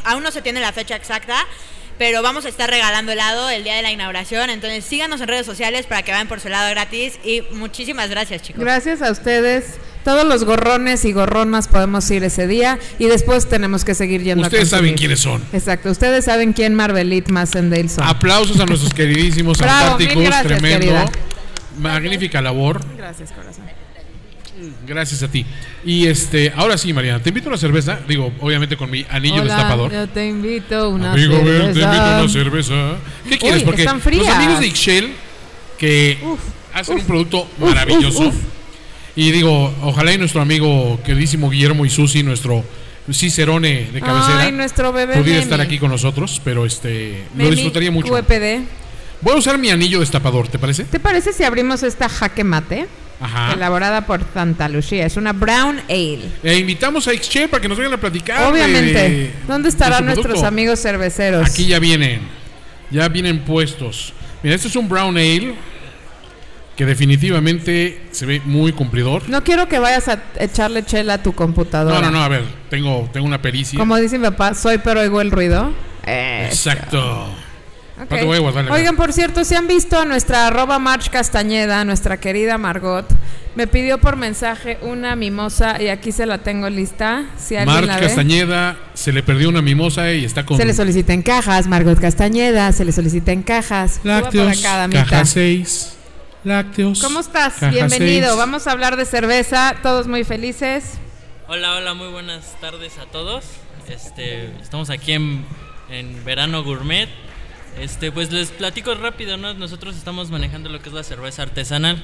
[0.05, 1.47] Aún no se tiene la fecha exacta.
[1.99, 4.51] Pero vamos a estar regalando helado el día de la inauguración.
[4.51, 7.19] Entonces síganos en redes sociales para que vayan por su helado gratis.
[7.25, 8.61] Y muchísimas gracias, chicos.
[8.63, 9.79] Gracias a ustedes.
[10.05, 14.43] Todos los gorrones y gorronas podemos ir ese día y después tenemos que seguir yendo
[14.43, 15.45] Ustedes a saben quiénes son.
[15.53, 18.03] Exacto, ustedes saben quién Marvelit Massendale son.
[18.05, 20.79] Aplausos a nuestros queridísimos Bravo, mil Antárticos, gracias, tremendo.
[20.81, 21.05] querida.
[21.79, 22.81] Magnífica labor.
[22.97, 23.65] Gracias, corazón.
[24.87, 25.47] Gracias a ti.
[25.85, 27.99] Y este, ahora sí, Mariana, te invito a una cerveza.
[28.07, 29.93] Digo, obviamente con mi anillo Hola, destapador.
[29.93, 31.73] Yo te invito una Amigo, cerveza.
[31.73, 32.97] te invito una cerveza.
[33.29, 33.59] ¿Qué quieres?
[33.61, 35.13] Uy, Porque los amigos de Ixchel,
[35.79, 36.19] que
[36.73, 38.29] hacen un producto maravilloso.
[38.29, 38.35] uf.
[39.17, 42.65] Y digo, ojalá y nuestro amigo queridísimo Guillermo y Susi, nuestro
[43.13, 45.43] Cicerone de cabecera, Ay, nuestro bebé pudiera Memi.
[45.43, 48.13] estar aquí con nosotros, pero este lo disfrutaría mucho.
[49.21, 50.85] Voy a usar mi anillo destapador, ¿te parece?
[50.85, 52.87] ¿Te parece si abrimos esta jaque mate?
[53.23, 53.53] Ajá.
[53.55, 55.07] Elaborada por Santa Lucía.
[55.07, 56.23] Es una brown ale.
[56.43, 58.51] E invitamos a Ixchel para que nos vengan a platicar.
[58.53, 58.93] Obviamente.
[58.93, 61.49] de- ¿Dónde de estarán nuestros amigos cerveceros?
[61.49, 62.21] Aquí ya vienen.
[62.91, 64.13] Ya vienen puestos.
[64.43, 65.55] Mira, este es un brown ale
[66.77, 69.29] que definitivamente se ve muy cumplidor.
[69.29, 72.01] No quiero que vayas a echarle chela a tu computadora.
[72.01, 73.79] No, no, no, a ver, tengo, tengo una pericia.
[73.79, 75.73] Como dice mi papá, soy pero oigo el ruido.
[76.05, 76.71] Eso.
[76.71, 77.29] Exacto.
[78.03, 78.11] Ok.
[78.11, 80.79] No te voy a guardar la Oigan, por cierto, si han visto a nuestra arroba
[80.79, 83.07] March Castañeda, nuestra querida Margot,
[83.55, 87.27] me pidió por mensaje una mimosa y aquí se la tengo lista.
[87.37, 88.07] Si alguien March la ve.
[88.07, 91.99] Castañeda se le perdió una mimosa y está con Se le solicita en cajas, Margot
[92.01, 94.01] Castañeda, se le solicita en cajas.
[94.05, 95.97] Lácteos, caja 6,
[96.45, 97.01] lácteos.
[97.03, 97.61] ¿Cómo estás?
[97.61, 98.29] Bienvenido.
[98.29, 98.37] seis.
[98.39, 100.95] Vamos a hablar de cerveza, todos muy felices.
[101.49, 103.45] Hola, hola, muy buenas tardes a todos.
[103.89, 105.45] Este, estamos aquí en,
[105.91, 107.11] en Verano Gourmet.
[107.81, 109.55] Este, pues les platico rápido, ¿no?
[109.55, 112.03] Nosotros estamos manejando lo que es la cerveza artesanal.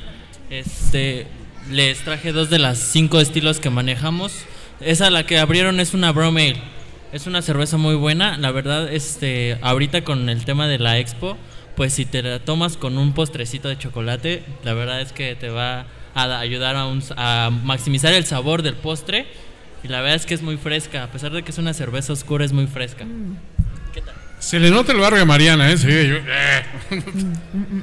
[0.50, 1.26] Este,
[1.70, 4.32] les traje dos de las cinco estilos que manejamos.
[4.80, 6.62] Esa la que abrieron es una Brown Ale.
[7.12, 11.38] Es una cerveza muy buena, la verdad, este, ahorita con el tema de la expo,
[11.74, 15.48] pues si te la tomas con un postrecito de chocolate, la verdad es que te
[15.48, 19.26] va a ayudar a, maximizar el sabor del postre.
[19.82, 22.12] Y la verdad es que es muy fresca, a pesar de que es una cerveza
[22.12, 23.06] oscura, es muy fresca.
[24.38, 25.76] Se le nota el barrio a Mariana, ¿eh?
[25.78, 27.02] Sí, yo- eh.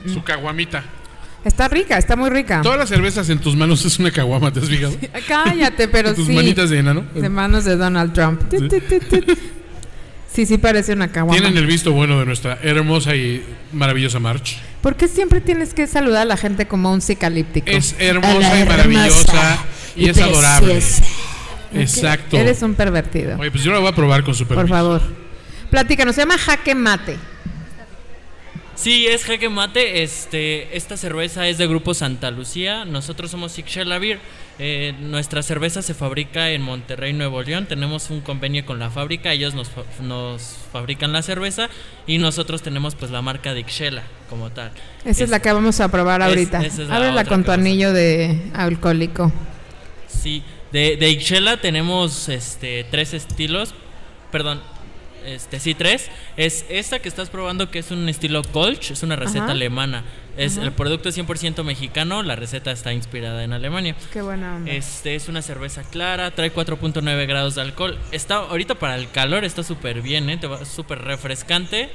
[0.13, 0.83] Su caguamita.
[1.43, 2.61] Está rica, está muy rica.
[2.63, 4.95] Todas las cervezas en tus manos es una caguama, ¿te has fijado?
[5.27, 6.33] Cállate, pero Tus sí.
[6.33, 7.05] manitas de enano.
[7.13, 8.41] De manos de Donald Trump.
[8.49, 8.67] Sí.
[10.33, 11.39] Sí, sí parece una caguama.
[11.39, 14.57] Tienen el visto bueno de nuestra hermosa y maravillosa March.
[14.81, 17.69] ¿Por qué siempre tienes que saludar a la gente como un psicalíptico?
[17.69, 19.57] Es hermosa y maravillosa
[19.95, 20.81] y es adorable.
[21.73, 22.37] Exacto.
[22.37, 23.37] Eres un pervertido.
[23.39, 24.75] Oye, pues yo la voy a probar con su Por permiso.
[24.75, 25.01] favor.
[25.75, 27.17] Platícanos, se llama jaque mate.
[28.75, 30.03] Sí, es Jaque Mate.
[30.03, 32.85] Este, esta cerveza es de Grupo Santa Lucía.
[32.85, 34.19] Nosotros somos Ixchela Beer.
[34.57, 37.65] Eh, nuestra cerveza se fabrica en Monterrey, Nuevo León.
[37.65, 39.33] Tenemos un convenio con la fábrica.
[39.33, 39.69] Ellos nos,
[40.01, 41.67] nos fabrican la cerveza
[42.07, 44.71] y nosotros tenemos pues la marca de Ixchela como tal.
[45.03, 46.65] Esa es, la que vamos a probar ahorita.
[46.65, 49.29] es Ábrela con tu anillo de alcohólico.
[50.07, 53.73] Sí, de, de Ixchela tenemos este, tres estilos.
[54.31, 54.61] Perdón,
[55.25, 56.09] este, sí, tres.
[56.37, 59.51] Es esta que estás probando, que es un estilo Kolsch, es una receta Ajá.
[59.51, 60.03] alemana.
[60.37, 60.67] Es, Ajá.
[60.67, 63.95] El producto es 100% mexicano, la receta está inspirada en Alemania.
[64.11, 64.71] Qué buena onda.
[64.71, 67.97] Este es una cerveza clara, trae 4.9 grados de alcohol.
[68.11, 70.37] Está ahorita para el calor está súper bien, ¿eh?
[70.37, 71.89] Te va súper refrescante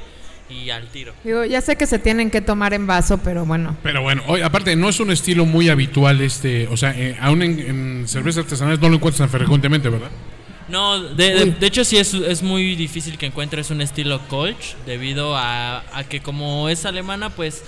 [0.49, 1.14] y al tiro.
[1.22, 3.76] Digo, ya sé que se tienen que tomar en vaso, pero bueno.
[3.83, 6.66] Pero bueno, hoy, aparte, no es un estilo muy habitual este.
[6.68, 10.11] O sea, eh, aún en, en cervezas artesanales no lo encuentras tan frecuentemente, ¿verdad?
[10.71, 14.77] No, de, de- de hecho sí es, es muy difícil que encuentres un estilo Kolsch
[14.87, 17.64] debido a, a que como es alemana pues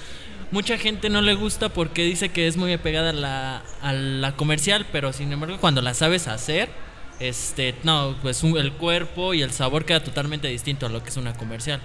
[0.51, 4.33] mucha gente no le gusta porque dice que es muy apegada a la, a la
[4.37, 6.69] comercial, pero sin embargo cuando la sabes hacer,
[7.21, 11.11] este, no, pues un- el cuerpo y el sabor queda totalmente distinto a lo que
[11.11, 11.81] es una comercial.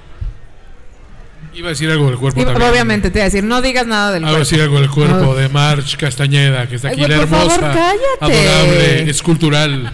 [1.54, 2.70] Iba a decir algo del cuerpo también.
[2.70, 4.50] obviamente te iba a decir, no digas nada del Iba a cuerpo.
[4.50, 5.36] decir algo del cuerpo No.
[5.36, 7.74] de March Castañeda, que está Ay, aquí, güey, la por favor, hermosa,
[8.20, 8.50] cállate.
[8.50, 9.94] adorable, escultural.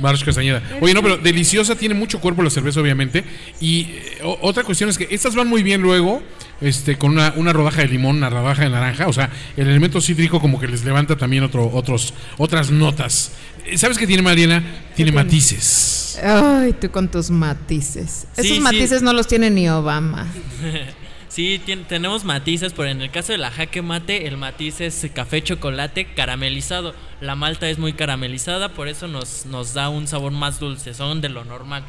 [0.00, 0.62] March Castañeda.
[0.80, 3.24] Oye, no, pero deliciosa, tiene mucho cuerpo la cerveza, obviamente.
[3.60, 6.22] Y eh, otra cuestión es que estas van muy bien luego,
[6.60, 9.08] este, con una, una rodaja de limón, una rodaja de naranja.
[9.08, 13.32] O sea, el elemento cítrico como que les levanta también otro, otros, otras notas.
[13.66, 14.62] Eh, ¿Sabes qué tiene Mariana?
[14.96, 16.18] Tiene matices.
[16.22, 18.26] Ay, tú con tus matices.
[18.34, 18.60] Sí, Esos sí.
[18.60, 20.26] matices no los tiene ni Obama.
[21.30, 25.40] Sí, tenemos matices, pero en el caso de la jaque mate, el matiz es café
[25.40, 26.92] chocolate caramelizado.
[27.20, 31.20] La malta es muy caramelizada, por eso nos, nos da un sabor más dulce, son
[31.20, 31.82] de lo normal.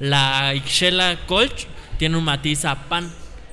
[0.00, 1.66] La Ixchela Colch
[1.98, 3.10] tiene un matiz a pan.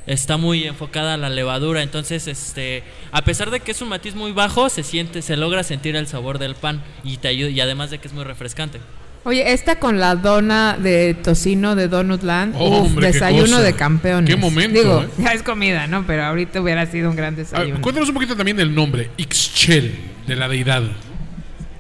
[0.08, 4.16] Está muy enfocada a la levadura, entonces este, a pesar de que es un matiz
[4.16, 7.62] muy bajo, se siente, se logra sentir el sabor del pan y te ayuda y
[7.62, 8.80] además de que es muy refrescante.
[9.24, 14.34] Oye, esta con la dona de tocino de Donutland, Oh, uf, hombre, desayuno de campeones.
[14.34, 15.10] Qué momento, Digo, ¿eh?
[15.20, 16.08] ya es comida, ¿no?
[16.08, 17.82] Pero ahorita hubiera sido un gran A ver, desayuno.
[17.82, 19.94] cuéntanos un poquito también del nombre, Ixchel,
[20.26, 20.82] de la deidad.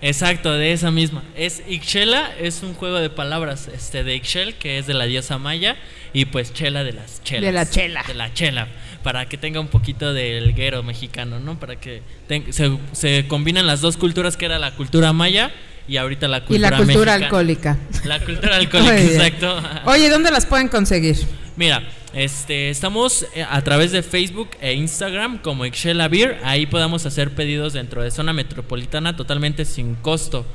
[0.01, 1.23] Exacto, de esa misma.
[1.35, 5.37] Es Ixchela, es un juego de palabras este de Ixchel, que es de la diosa
[5.37, 5.75] maya,
[6.13, 7.43] y pues chela de las chelas.
[7.45, 8.03] De la chela.
[8.07, 8.67] De la chela,
[9.03, 11.59] para que tenga un poquito del guero mexicano, ¿no?
[11.59, 15.51] Para que ten- se, se combinan las dos culturas, que era la cultura maya
[15.87, 17.25] y ahorita la y cultura la cultura mexicana.
[17.25, 17.77] alcohólica.
[18.05, 19.61] La cultura alcohólica, exacto.
[19.85, 21.17] Oye, ¿dónde las pueden conseguir?
[21.57, 21.83] Mira,
[22.13, 26.39] este, estamos eh, a través de Facebook e Instagram como Excella Beer.
[26.43, 30.45] Ahí podamos hacer pedidos dentro de zona metropolitana totalmente sin costo.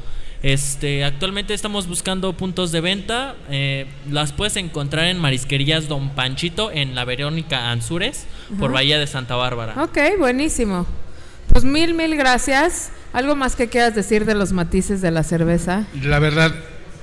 [0.43, 3.35] Este, actualmente estamos buscando puntos de venta.
[3.51, 8.27] eh, las puedes encontrar en Marisquerías Don Panchito en la Verónica Anzures
[8.59, 8.73] por.
[8.73, 9.83] Bahía de Santa Bárbara.
[9.83, 10.87] Ok, buenísimo.
[11.49, 12.91] Pues mil, mil gracias.
[13.15, 15.87] ¿Algo más que quieras decir de los matices de la cerveza?
[16.03, 16.53] La verdad,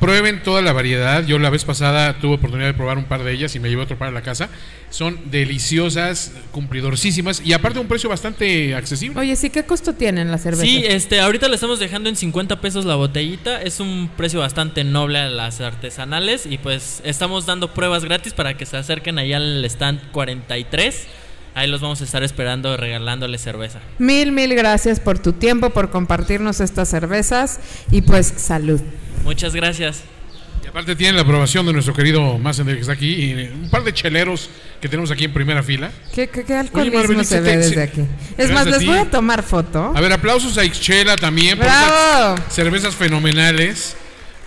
[0.01, 1.23] prueben toda la variedad.
[1.25, 3.83] Yo la vez pasada tuve oportunidad de probar un par de ellas y me llevé
[3.83, 4.49] otro par a la casa.
[4.89, 9.19] Son deliciosas, cumplidorcísimas y aparte un precio bastante accesible.
[9.19, 10.67] Oye, sí, ¿qué costo tienen las cervezas?
[10.67, 13.61] Sí, este, ahorita le estamos dejando en 50 pesos la botellita.
[13.61, 16.47] Es un precio bastante noble a las artesanales.
[16.47, 21.07] Y pues estamos dando pruebas gratis para que se acerquen allá al stand 43.
[21.53, 23.79] Ahí los vamos a estar esperando regalándoles cerveza.
[23.99, 27.59] Mil, mil gracias por tu tiempo, por compartirnos estas cervezas
[27.91, 28.79] y pues salud.
[29.25, 30.01] Muchas gracias.
[30.63, 33.33] Y aparte tienen la aprobación de nuestro querido Massender que está aquí y
[33.63, 34.49] un par de cheleros
[34.79, 35.91] que tenemos aquí en primera fila.
[36.13, 38.01] ¿Qué, qué, qué alcoholismo se te- ve desde aquí?
[38.37, 38.85] Es más, les ti.
[38.85, 39.91] voy a tomar foto.
[39.95, 42.35] A ver, aplausos a Ixchela también ¡Bravo!
[42.49, 43.97] cervezas fenomenales.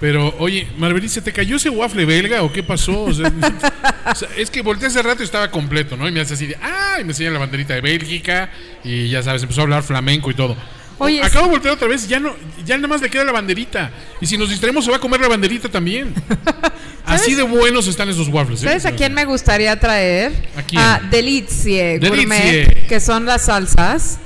[0.05, 3.05] Pero, oye, Marvelita, ¿se te cayó ese waffle belga o qué pasó?
[3.05, 3.33] O sea,
[4.13, 6.07] o sea, es que volteé hace rato y estaba completo, ¿no?
[6.07, 6.99] Y me hace así de, ¡ah!
[7.01, 8.51] Y me enseña la banderita de Bélgica
[8.85, 10.59] y ya sabes, empezó a hablar flamenco y todo.
[10.99, 12.37] Oye, Acabo de voltear otra vez, ya no,
[12.67, 13.93] ya nada más le queda la banderita.
[14.21, 16.13] Y si nos distraemos se va a comer la banderita también.
[17.07, 18.63] Así de buenos están esos waffles.
[18.63, 18.67] ¿eh?
[18.67, 20.33] ¿Sabes a quién me gustaría traer?
[20.55, 20.83] ¿A quién?
[21.11, 22.27] Delizie Delizie.
[22.27, 24.19] Gourmet, que son las salsas.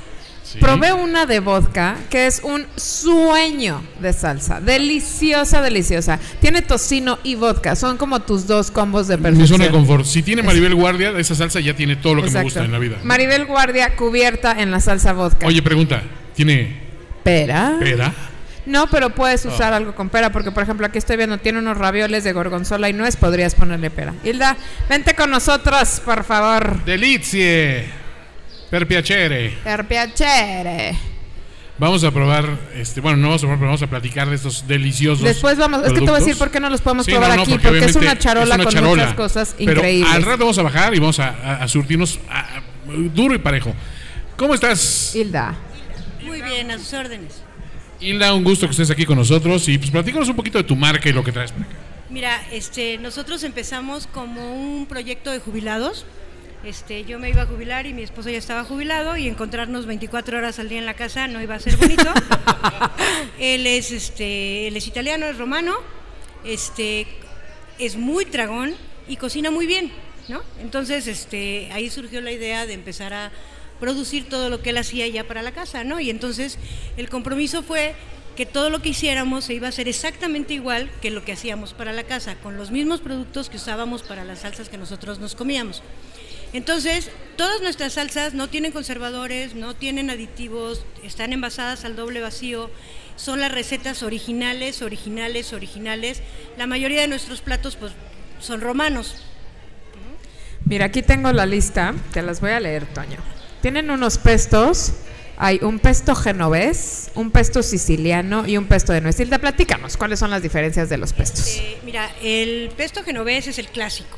[0.51, 0.57] Sí.
[0.57, 4.59] Probé una de vodka que es un sueño de salsa.
[4.59, 6.17] Deliciosa, deliciosa.
[6.41, 7.75] Tiene tocino y vodka.
[7.75, 9.47] Son como tus dos combos de Mi perfección.
[9.59, 10.05] zona de confort.
[10.05, 12.79] Si tiene Maribel Guardia, esa salsa ya tiene todo lo que me gusta en la
[12.79, 12.97] vida.
[13.03, 15.45] Maribel Guardia cubierta en la salsa vodka.
[15.45, 16.01] Oye, pregunta,
[16.35, 16.77] ¿tiene
[17.23, 17.75] ¿Pera?
[17.79, 18.11] pera?
[18.65, 19.49] No, pero puedes Oh.
[19.49, 22.89] usar algo con pera, porque por ejemplo aquí estoy viendo, tiene unos ravioles de gorgonzola
[22.89, 24.13] y nuez, podrías ponerle pera.
[24.23, 24.57] Hilda,
[24.89, 26.83] vente con nosotros, por favor.
[26.85, 27.98] Delizie.
[28.69, 29.57] Per piacere.
[29.63, 30.95] Per piacere.
[31.77, 32.45] Vamos a probar,
[32.75, 35.23] este, bueno, no vamos a probar, pero vamos a platicar de estos deliciosos.
[35.23, 37.29] Después vamos, es que te voy a decir por qué no los podemos Sí, probar
[37.29, 39.03] no, no, aquí, porque, es una charola es una con charola.
[39.03, 40.13] muchas cosas Pero increíbles.
[40.13, 42.61] al rato vamos a bajar y vamos a, a- a surtirnos a- a-
[43.13, 43.73] duro y parejo.
[44.35, 45.15] ¿Cómo estás?
[45.15, 45.55] Hilda.
[46.21, 47.41] Muy bien, a sus órdenes.
[48.01, 50.75] Hilda, un gusto que estés aquí con nosotros y pues platícanos un poquito de tu
[50.75, 51.75] marca y lo que traes por acá.
[52.09, 56.05] Mira, este, nosotros empezamos como un proyecto de jubilados.
[56.63, 60.37] Este, yo me iba a jubilar y mi esposo ya estaba jubilado y encontrarnos 24
[60.37, 62.03] horas al día en la casa no iba a ser bonito.
[63.39, 65.77] él es este, él es italiano, es romano,
[66.43, 67.07] este,
[67.77, 68.75] es muy tragón
[69.07, 69.89] y cocina muy bien,
[70.27, 70.41] ¿no?
[70.59, 73.31] Entonces, este, ahí surgió la idea de empezar a
[73.79, 76.01] producir todo lo que él hacía ya para la casa, ¿no?
[76.01, 76.59] Y entonces
[76.97, 77.95] el compromiso fue
[78.35, 81.73] que todo lo que hiciéramos se iba a hacer exactamente igual que lo que hacíamos
[81.73, 85.35] para la casa, con los mismos productos que usábamos para las salsas que nosotros nos
[85.35, 85.81] comíamos.
[86.53, 92.71] Entonces, todas nuestras salsas no tienen conservadores, no tienen aditivos, están envasadas al doble vacío,
[93.15, 96.21] son las recetas originales, originales, originales.
[96.57, 97.91] La mayoría de nuestros platos pues
[98.39, 99.23] son romanos.
[100.65, 103.17] Mira, aquí tengo la lista, te las voy a leer, Toño.
[103.61, 104.93] Tienen unos pestos,
[105.37, 109.19] hay un pesto genovés, un pesto siciliano y un pesto de nuez.
[109.19, 111.47] Hilda, platícanos, ¿cuáles son las diferencias de los pestos?
[111.57, 114.17] Eh, mira, el pesto genovés es el clásico.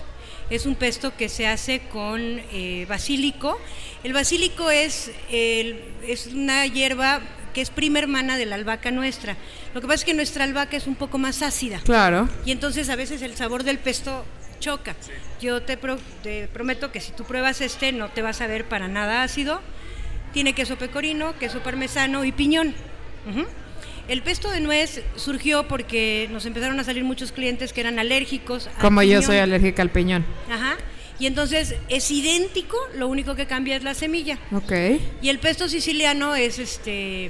[0.52, 2.22] Es un pesto que se hace con
[2.52, 3.60] eh, basílico.
[4.04, 7.22] El basílico es, el- es una hierba
[7.54, 9.36] que es prima hermana de la albahaca nuestra.
[9.74, 11.80] Lo que pasa es que nuestra albahaca es un poco más ácida.
[11.84, 12.30] Claro.
[12.46, 14.26] Y entonces a veces el sabor del pesto
[14.60, 14.96] choca.
[15.42, 18.66] Yo te, pro- te prometo que si tú pruebas este no te vas a ver
[18.66, 19.62] para nada ácido.
[20.34, 22.74] Tiene queso pecorino, queso parmesano y piñón.
[24.12, 28.68] El pesto de nuez surgió porque nos empezaron a salir muchos clientes que eran alérgicos.
[28.68, 29.24] al Como yo piñón.
[29.24, 30.26] soy alérgica al piñón.
[30.50, 30.76] Ajá.
[31.18, 34.38] Y entonces es idéntico, lo único que cambia es la semilla.
[34.52, 34.74] Ok.
[35.22, 37.30] Y el pesto siciliano es este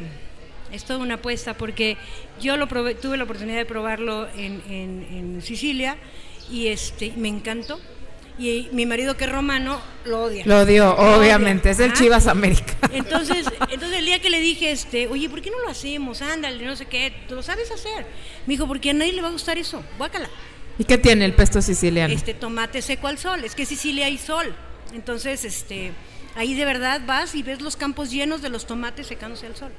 [0.72, 1.98] es toda una apuesta porque
[2.42, 5.98] yo lo probé- tuve la oportunidad de probarlo en, en- en Sicilia
[6.50, 7.80] y este me encantó.
[8.40, 10.44] Y mi marido que es romano lo odia.
[10.46, 10.92] Lo odia.
[10.92, 11.70] obviamente.
[11.70, 11.94] Es el.
[11.94, 12.74] Chivas América.
[12.92, 16.22] Entonces, entonces el día que le dije, este, oye, ¿por qué no lo hacemos?
[16.22, 18.06] Ándale, no sé qué, tú lo sabes hacer.
[18.46, 20.30] Me dijo, porque a nadie le va a gustar eso, guácala.
[20.78, 22.14] ¿Y qué tiene el pesto siciliano?
[22.14, 24.56] Este tomate seco al sol, es que Sicilia hay sol.
[24.94, 25.92] Entonces, este,
[26.36, 29.72] ahí de verdad vas y ves los campos llenos de los tomates secándose al sol.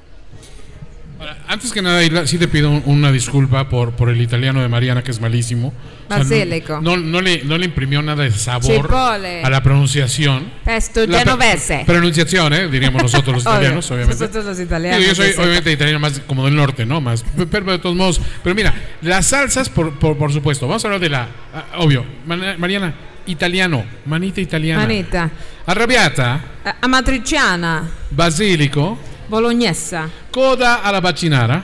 [1.47, 4.67] Antes que nada, Isla, sí te pido un- una disculpa por, por el italiano de
[4.67, 5.67] Mariana, que es malísimo.
[5.69, 6.81] O sea, no- Basílico.
[6.81, 9.43] no, no le, no le imprimió nada de sabor Chipotle.
[9.43, 10.51] a la pronunciación.
[10.65, 11.83] Pesto genovese.
[11.85, 12.67] pronunciación, ¿eh?
[12.67, 14.19] diríamos nosotros los italianos, obviamente.
[14.19, 16.99] Nosotros los italianos, Digo, yo soy obviamente italiano más como del norte, ¿no?
[16.99, 18.19] Más, pero, pero de todos modos.
[18.43, 20.67] Pero mira, las salsas, por, por, por supuesto.
[20.67, 21.27] Vamos a hablar de la.
[21.53, 22.03] ah, obvio.
[22.25, 22.93] Mariana,
[23.27, 23.85] italiano.
[24.05, 24.81] Manita italiana.
[24.81, 25.29] Manita.
[25.65, 26.41] Arrabbiata.
[26.81, 27.89] Amatriciana.
[28.11, 28.97] Basilico.
[29.29, 30.09] Bolognesa.
[30.31, 31.63] Coda alla baccinara.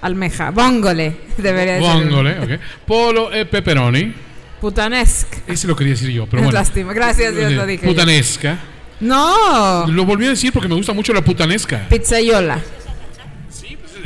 [0.00, 0.50] Almeja.
[0.50, 1.16] Vongole.
[1.36, 1.82] Debería ser.
[1.82, 2.60] Vongole, ok.
[2.86, 4.14] Polo e peperoni.
[4.60, 5.38] Putanesca.
[5.46, 6.58] Ese lo quería decir yo, pero Es bueno.
[6.58, 6.92] lástima.
[6.92, 7.92] Gracias, Dios, lo dije yo.
[7.92, 8.58] Putanesca.
[9.00, 9.86] No.
[9.86, 11.86] Lo volví a decir porque me gusta mucho la putanesca.
[11.88, 12.60] Pizzaiola.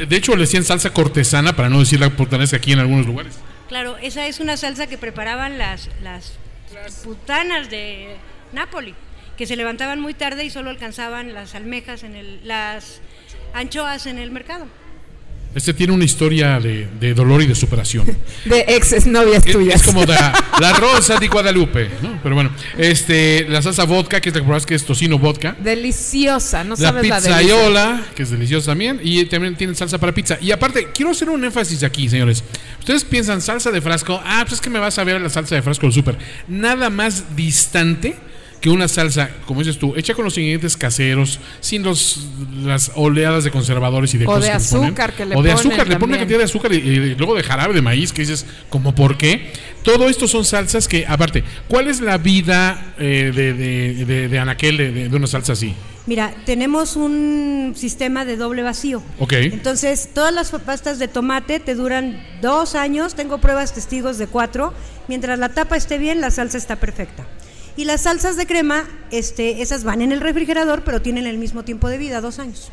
[0.09, 3.35] De hecho, le decían salsa cortesana para no decir la putanesca aquí en algunos lugares.
[3.69, 6.33] Claro, esa es una salsa que preparaban las, las
[7.05, 8.17] putanas de
[8.53, 8.95] Nápoli,
[9.37, 13.01] que se levantaban muy tarde y solo alcanzaban las almejas en el, las
[13.55, 14.67] anchoas en el mercado.
[15.55, 18.07] Este tiene una historia de, de dolor y de superación.
[18.47, 19.75] De ex novias Es, tuyas.
[19.77, 22.19] es como la, la rosa de Guadalupe, ¿no?
[22.23, 25.55] Pero bueno, este, la salsa vodka, que es la que es tocino vodka.
[25.63, 26.65] Deliciosa.
[26.65, 30.39] No la sabes la pizzaiola, que es deliciosa también, y también tienen salsa para pizza.
[30.41, 32.43] Y aparte, quiero hacer un énfasis aquí, señores.
[32.79, 35.55] Ustedes piensan salsa de frasco, ah, pues es que me vas a ver la salsa
[35.55, 36.17] de frasco del súper.
[36.49, 38.17] Nada más distante
[38.63, 42.29] que una salsa, como dices tú, hecha con los ingredientes caseros, sin los,
[42.63, 44.85] las oleadas de conservadores y de O cosas de que le ponen.
[44.87, 46.19] azúcar que le O de ponen azúcar, le ponen también.
[46.21, 49.53] cantidad de azúcar y, y luego de jarabe de maíz, que dices, como por qué?
[49.83, 54.39] Todo esto son salsas que, aparte, ¿cuál es la vida eh, de, de, de- de
[54.39, 55.75] anaquel de- de- de una salsa así?
[56.07, 59.03] Mira, tenemos un sistema de doble vacío.
[59.19, 59.33] Ok.
[59.35, 64.73] Entonces, todas las pastas de tomate te duran dos años, tengo pruebas testigos de cuatro.
[65.09, 67.27] Mientras la tapa esté bien, la salsa está perfecta.
[67.77, 71.65] Y las salsas de crema, este, esas van en el refrigerador, pero tienen el mismo
[71.65, 72.71] tiempo de vida, dos años.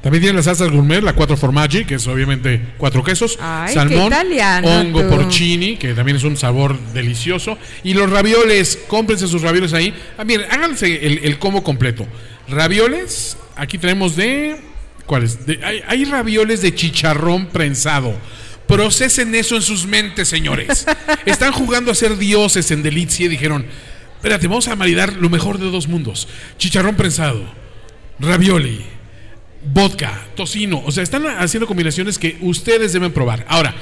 [0.00, 4.12] También tienen las salsas gourmet, la cuatro formaggi, que es obviamente cuatro quesos, Ay, salmón,
[4.64, 5.08] hongo tú.
[5.08, 9.92] porcini, que también es un sabor delicioso, y los ravioles, cómprense sus ravioles ahí.
[10.16, 12.06] Ah, miren, háganse el, el combo completo.
[12.48, 14.56] Ravioles, aquí tenemos de
[15.04, 15.44] ¿cuáles?
[15.46, 18.14] De- hay, hay ravioles de chicharrón prensado.
[18.68, 20.86] Procesen eso en sus mentes, señores.
[21.26, 23.66] Están jugando a ser dioses en Delicia y dijeron,
[24.18, 26.28] espérate, vamos a maridar lo mejor de dos mundos.
[26.58, 27.42] Chicharrón prensado,
[28.18, 28.84] ravioli,
[29.64, 30.82] vodka, tocino.
[30.84, 33.46] O sea, están haciendo combinaciones que ustedes deben probar.
[33.48, 33.74] Ahora,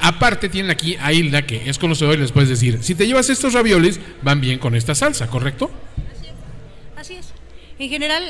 [0.00, 3.30] aparte tienen aquí a Hilda, que es conocedor y les puedes decir, si te llevas
[3.30, 5.70] estos ravioles, van bien con esta salsa, ¿correcto?
[7.82, 8.22] En general,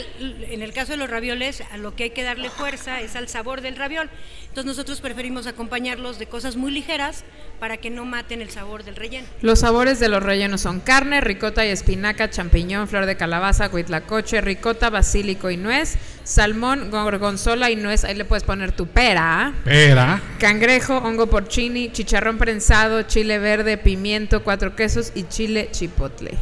[0.49, 3.29] en el caso de los ravioles, a lo que hay que darle fuerza es al
[3.29, 4.09] sabor del raviol.
[4.45, 7.23] Entonces nosotros preferimos acompañarlos de cosas muy ligeras
[7.61, 9.29] para que no maten el sabor del relleno.
[9.43, 14.41] Los sabores de los rellenos son carne, ricota y espinaca, champiñón, flor de calabaza, huitlacoche,
[14.41, 18.05] ricota, basílico y nuez, salmón, gorgonzola y nuez.
[18.05, 19.53] Ahí le puedes poner tu pera.
[19.67, 20.23] Espera.
[20.39, 26.39] Cangrejo, hongo porcini, chicharrón prensado, chile verde, pimiento, cuatro quesos y chile chipotle.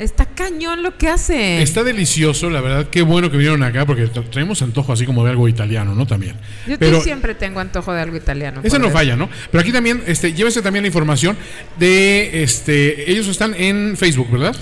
[0.00, 1.60] Está cañón lo que hace.
[1.60, 2.88] Está delicioso, la verdad.
[2.88, 6.06] Qué bueno que vinieron acá porque traemos antojo así como de algo italiano, ¿no?
[6.06, 6.36] También.
[6.66, 8.62] Yo Pero siempre tengo antojo de algo italiano.
[8.64, 9.28] ese por no falla, ¿no?
[9.50, 11.36] Pero aquí también, este, llévense también la información
[11.78, 14.56] de, este, ellos están en Facebook, ¿verdad?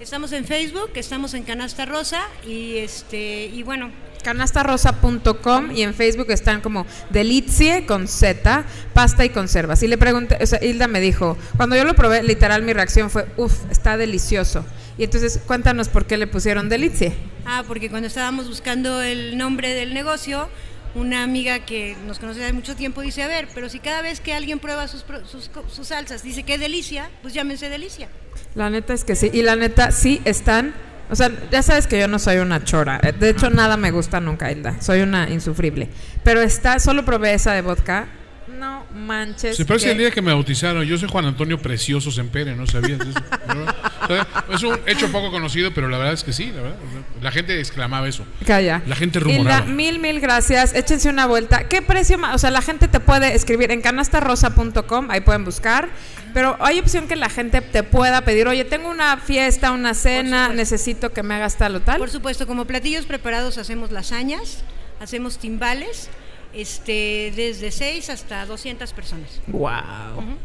[0.00, 3.90] Estamos en Facebook, estamos en Canasta Rosa y este y bueno,
[4.22, 9.82] Canastarosa.com y en Facebook están como Delicie con Z, pasta y conservas.
[9.82, 13.10] Y le pregunté, o sea, Hilda me dijo, cuando yo lo probé, literal mi reacción
[13.10, 14.64] fue, uff, está delicioso.
[14.98, 17.14] Y entonces cuéntanos por qué le pusieron Delicie.
[17.46, 20.48] Ah, porque cuando estábamos buscando el nombre del negocio,
[20.94, 24.20] una amiga que nos conoce hace mucho tiempo dice, a ver, pero si cada vez
[24.20, 25.04] que alguien prueba sus,
[25.82, 28.08] salsas dice que delicia, pues llámense delicia.
[28.54, 29.30] La neta es que sí.
[29.32, 30.74] Y la neta, sí están.
[31.10, 33.00] O sea, ya sabes que yo no soy una chora.
[33.02, 34.80] Eh, De hecho, nada me gusta nunca, Hilda.
[34.80, 35.88] Soy una insufrible.
[36.22, 38.06] Pero está, solo probé esa de vodka.
[38.58, 39.56] No manches.
[39.56, 40.82] Se parece que- el día que me bautizaron.
[40.84, 43.20] Yo soy Juan Antonio Precioso Sempere, ¿no sabías eso?
[43.46, 43.74] ¿verdad?
[44.02, 46.76] O sea, Es un hecho poco conocido, pero la verdad es que sí, la verdad.
[47.22, 48.24] La gente exclamaba eso.
[48.46, 48.82] Calla.
[48.86, 49.66] La gente Hilda, rumoraba.
[49.66, 50.74] mil, mil gracias.
[50.74, 51.68] Échense una vuelta.
[51.68, 52.34] ¿Qué precio más?
[52.34, 55.88] O sea, la gente te puede escribir en canastarrosa.com, ahí pueden buscar.
[56.34, 60.48] Pero hay opción que la gente te pueda pedir, oye, tengo una fiesta, una cena,
[60.48, 61.98] necesito que me hagas tal o tal.
[61.98, 64.62] Por supuesto, como platillos preparados hacemos lasañas,
[65.00, 66.08] hacemos timbales,
[66.54, 69.40] este, desde 6 hasta 200 personas.
[69.46, 70.36] Wow.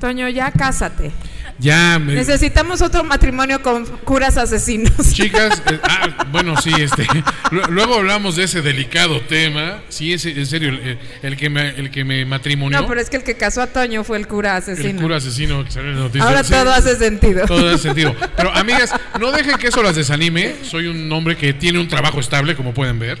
[0.00, 1.10] Toño, ya cásate.
[1.58, 4.92] Ya me- Necesitamos otro matrimonio con curas asesinos.
[5.12, 7.04] Chicas, eh, ah, bueno, sí, este,
[7.50, 9.82] lu- luego hablamos de ese delicado tema.
[9.88, 13.10] Sí, es en serio, el, el que me, el que me matrimonió, No, pero es
[13.10, 15.00] que el que casó a Toño fue el cura el asesino.
[15.02, 16.26] cura asesino que salió en las noticias.
[16.28, 17.44] Ahora Sí, todo hace sentido.
[17.46, 18.14] Todo hace sentido.
[18.36, 20.54] Pero amigas, no dejen que eso las desanime.
[20.62, 23.18] Soy un hombre que tiene un trabajo estable, como pueden ver.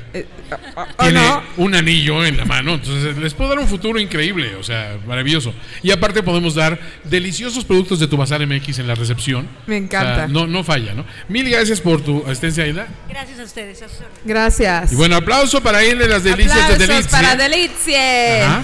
[0.76, 1.42] ¿O tiene no?
[1.56, 5.54] un anillo en la mano, entonces les puedo dar un futuro increíble, o sea, maravilloso.
[5.82, 9.48] Y aparte podemos dar deliciosos productos de tu Bazar MX en la recepción.
[9.66, 10.12] Me encanta.
[10.12, 11.04] O sea, no, no falla, ¿no?
[11.28, 12.88] Mil gracias por tu asistencia, Aida.
[13.08, 13.82] Gracias a ustedes.
[13.82, 13.86] a.
[14.24, 14.92] Gracias.
[14.92, 17.10] Y bueno, aplauso para ir de las delicias de Aplausos Delicia.
[17.10, 18.42] para Delicie.
[18.42, 18.62] Ajá.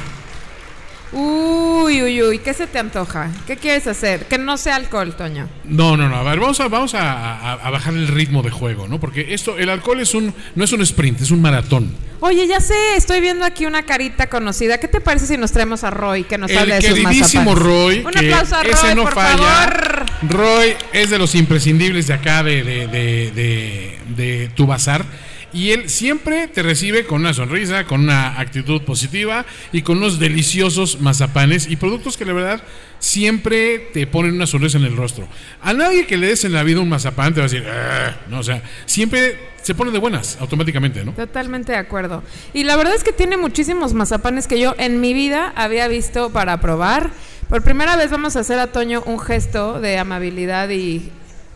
[1.15, 3.31] Uy, uy, uy, ¿qué se te antoja?
[3.47, 4.27] ¿Qué quieres hacer?
[4.27, 5.49] Que no sea alcohol, Toño.
[5.65, 6.17] No, no, no.
[6.17, 8.99] A ver, vamos a, vamos a, a- a bajar el ritmo de juego, ¿no?
[8.99, 11.95] Porque esto, el alcohol es un, no es un sprint, es un maratón.
[12.21, 14.79] Oye, ya sé, estoy viendo aquí una carita conocida.
[14.79, 17.45] ¿Qué te parece si nos traemos a Roy que nos el hable de sus queridísimo
[17.45, 17.65] mazapanes?
[17.65, 19.37] Roy, Un que aplauso a Roy, ese no por falla.
[19.39, 20.07] favor.
[20.31, 25.05] Roy es de los imprescindibles de acá de, de, de, de- de tu bazar.
[25.55, 30.19] Y él siempre te recibe con una sonrisa, con una actitud positiva y con unos
[30.19, 32.63] deliciosos mazapanes y productos que la verdad
[32.99, 35.29] siempre te ponen una sonrisa en el rostro.
[35.63, 38.17] A nadie que le des en la vida un mazapán te va a decir, "Ah",
[38.29, 41.13] no, o sea, siempre se pone de buenas automáticamente, ¿no?
[41.13, 42.23] Totalmente de acuerdo.
[42.53, 46.31] Y la verdad es que tiene muchísimos mazapanes que yo en mi vida había visto
[46.31, 47.11] para probar.
[47.49, 51.11] Por primera vez vamos a hacer a Toño un gesto de amabilidad y,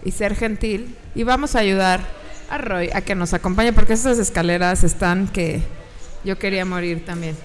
[0.04, 0.94] y ser gentil.
[1.14, 2.00] Y vamos a ayudar
[2.48, 5.62] a Roy a que nos acompañe porque esas escaleras están que
[6.24, 7.36] yo quería morir también.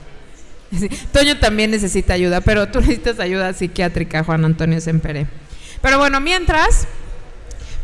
[1.12, 5.28] Toño también necesita ayuda, pero tú necesitas ayuda psiquiátrica, Juan Antonio Sempere.
[5.82, 6.88] Pero bueno, mientras,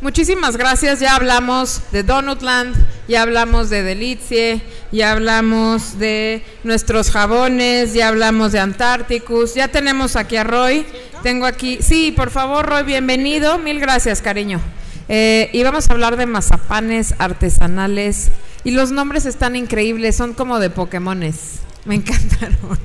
[0.02, 1.02] Muchísimas gracias.
[1.02, 2.74] Ya hablamos de Donutland,
[3.10, 4.62] ya hablamos de Delicie,
[4.94, 9.56] ya hablamos de nuestros jabones, ya hablamos de Antárticus.
[9.56, 10.86] Ya tenemos aquí a Roy.
[11.22, 11.80] Tengo aquí.
[11.82, 13.58] Sí, por favor, Roy, bienvenido.
[13.58, 14.62] Mil gracias, cariño.
[15.10, 18.32] Eh, y vamos a hablar de mazapanes artesanales.
[18.64, 21.60] Y los nombres están increíbles, son como de Pokémones.
[21.86, 22.80] Me encantaron.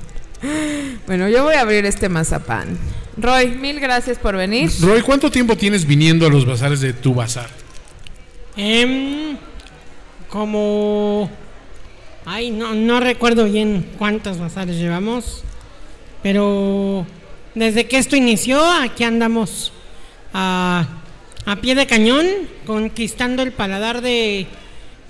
[1.06, 2.78] Bueno, yo voy a abrir este mazapán.
[3.16, 4.70] Roy, mil gracias por venir.
[4.80, 7.48] Roy, ¿cuánto tiempo tienes viniendo a los bazares de tu bazar?
[8.56, 9.36] Em,
[10.28, 11.30] como...
[12.26, 15.44] Ay, no, no recuerdo bien cuántos bazares llevamos,
[16.22, 17.06] pero
[17.54, 19.72] desde que esto inició, aquí andamos
[20.32, 20.88] a,
[21.46, 22.26] a pie de cañón,
[22.66, 24.46] conquistando el paladar de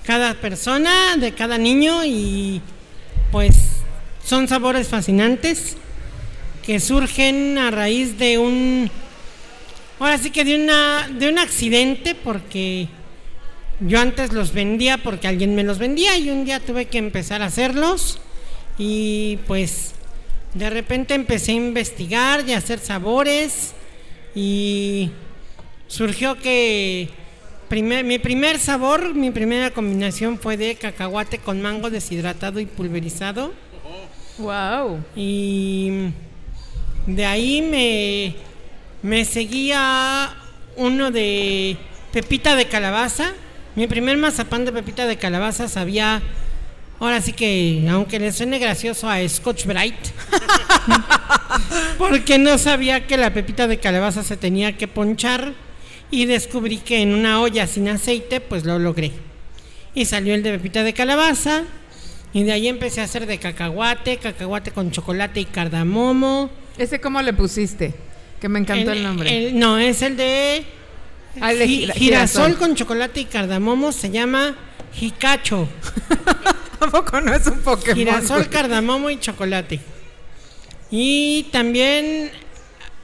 [0.05, 2.61] cada persona, de cada niño y
[3.31, 3.55] pues
[4.23, 5.77] son sabores fascinantes
[6.65, 8.89] que surgen a raíz de un
[9.99, 12.87] ahora sí que de una de un accidente porque
[13.79, 17.41] yo antes los vendía porque alguien me los vendía y un día tuve que empezar
[17.41, 18.19] a hacerlos
[18.77, 19.93] y pues
[20.53, 23.73] de repente empecé a investigar y a hacer sabores
[24.33, 25.11] y
[25.87, 27.09] surgió que
[27.69, 33.53] primer- mi primer sabor, mi primera combinación fue de cacahuate con mango deshidratado y pulverizado.
[34.37, 35.03] Wow.
[35.15, 36.09] Y
[37.07, 38.35] de ahí me,
[39.01, 40.33] me seguía
[40.75, 41.77] uno de
[42.11, 43.33] pepita de calabaza.
[43.75, 46.21] Mi primer mazapán de pepita de calabaza sabía,
[46.99, 49.95] ahora sí que, aunque le suene gracioso a Scotch Bright,
[51.97, 55.53] porque no sabía que la pepita de calabaza se tenía que ponchar
[56.11, 59.11] y descubrí que en una olla sin aceite, pues lo logré.
[59.93, 61.63] Y salió el de pepita de calabaza.
[62.33, 66.49] Y de ahí empecé a hacer de cacahuate, cacahuate con chocolate y cardamomo.
[66.77, 67.93] ¿Ese cómo le pusiste?
[68.41, 69.47] Que me encantó el, nombre.
[69.47, 70.65] el- no, es el de
[71.39, 72.55] Ah, el gi- girasol, girasol.
[72.57, 73.91] con chocolate y cardamomo.
[73.93, 74.55] Se llama
[74.93, 75.67] jicacho.
[76.79, 77.95] Tampoco no es un Pokémon.
[77.97, 79.79] Girasol, cardamomo y chocolate.
[80.91, 82.31] Y también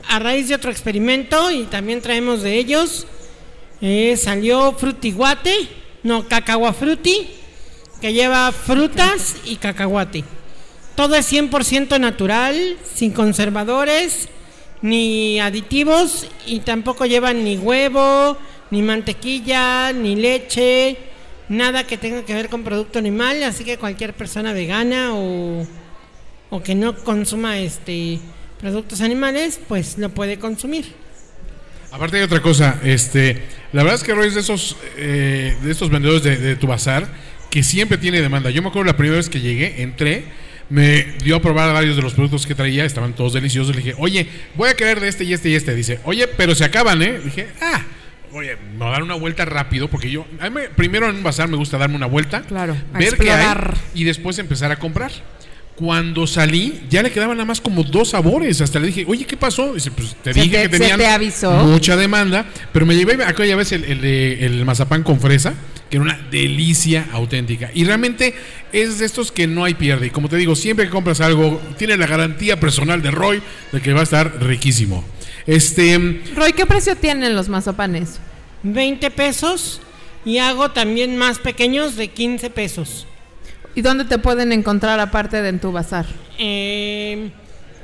[0.07, 3.07] a raíz de otro experimento, y también traemos de ellos,
[3.81, 5.67] eh, salió frutiguate,
[6.03, 7.27] no, cacahuafruti,
[7.99, 10.23] que lleva frutas y cacahuate.
[10.95, 14.27] Todo es 100% natural, sin conservadores,
[14.81, 18.37] ni aditivos, y tampoco llevan ni huevo,
[18.71, 20.97] ni mantequilla, ni leche,
[21.49, 25.65] nada que tenga que ver con producto animal, así que cualquier persona vegana o
[26.63, 28.19] que no consuma este
[28.61, 30.85] productos animales, pues lo puede consumir.
[31.91, 33.41] Aparte hay otra cosa, este,
[33.73, 36.67] la verdad es que Roy es de esos, eh, de estos vendedores de, de tu
[36.67, 37.05] bazar
[37.49, 38.49] que siempre tiene demanda.
[38.49, 40.23] Yo me acuerdo la primera vez que llegué, entré,
[40.69, 43.75] Me dio a probar varios de los productos que traía, estaban todos deliciosos.
[43.75, 44.25] Le dije, oye,
[44.55, 45.75] voy a querer de este y este y este.
[45.75, 47.19] Dice, oye, pero se acaban, ¿eh?
[47.21, 47.81] Dije, ah,
[48.31, 51.17] oye, me voy a dar una vuelta rápido porque yo, a mí me- primero en
[51.17, 53.53] un bazar me gusta darme una vuelta, Claro, ver qué hay
[53.93, 55.11] y después empezar a comprar.
[55.81, 58.61] Cuando salí, ya le quedaban nada más como dos sabores.
[58.61, 59.73] Hasta le dije, oye, ¿qué pasó?
[59.73, 61.51] Dice, pues te ¿Se dije te- que tenían te avisó?
[61.63, 62.45] mucha demanda.
[62.71, 65.55] Pero me llevé aquella vez el, el de- el mazapán con fresa,
[65.89, 67.71] que era una delicia auténtica.
[67.73, 68.35] Y realmente
[68.71, 70.05] es de estos que no hay pierde.
[70.05, 73.41] Y como te digo, siempre que compras algo, tiene la garantía personal de Roy
[73.71, 75.03] de que va a estar riquísimo.
[75.47, 76.21] Este.
[76.35, 78.19] Roy, ¿qué precio tienen los mazapanes?
[78.61, 79.81] 20 pesos
[80.25, 83.07] y hago también más pequeños de 15 pesos.
[83.75, 86.05] ¿Y dónde te pueden encontrar aparte de en tu bazar?
[86.37, 87.31] Eh,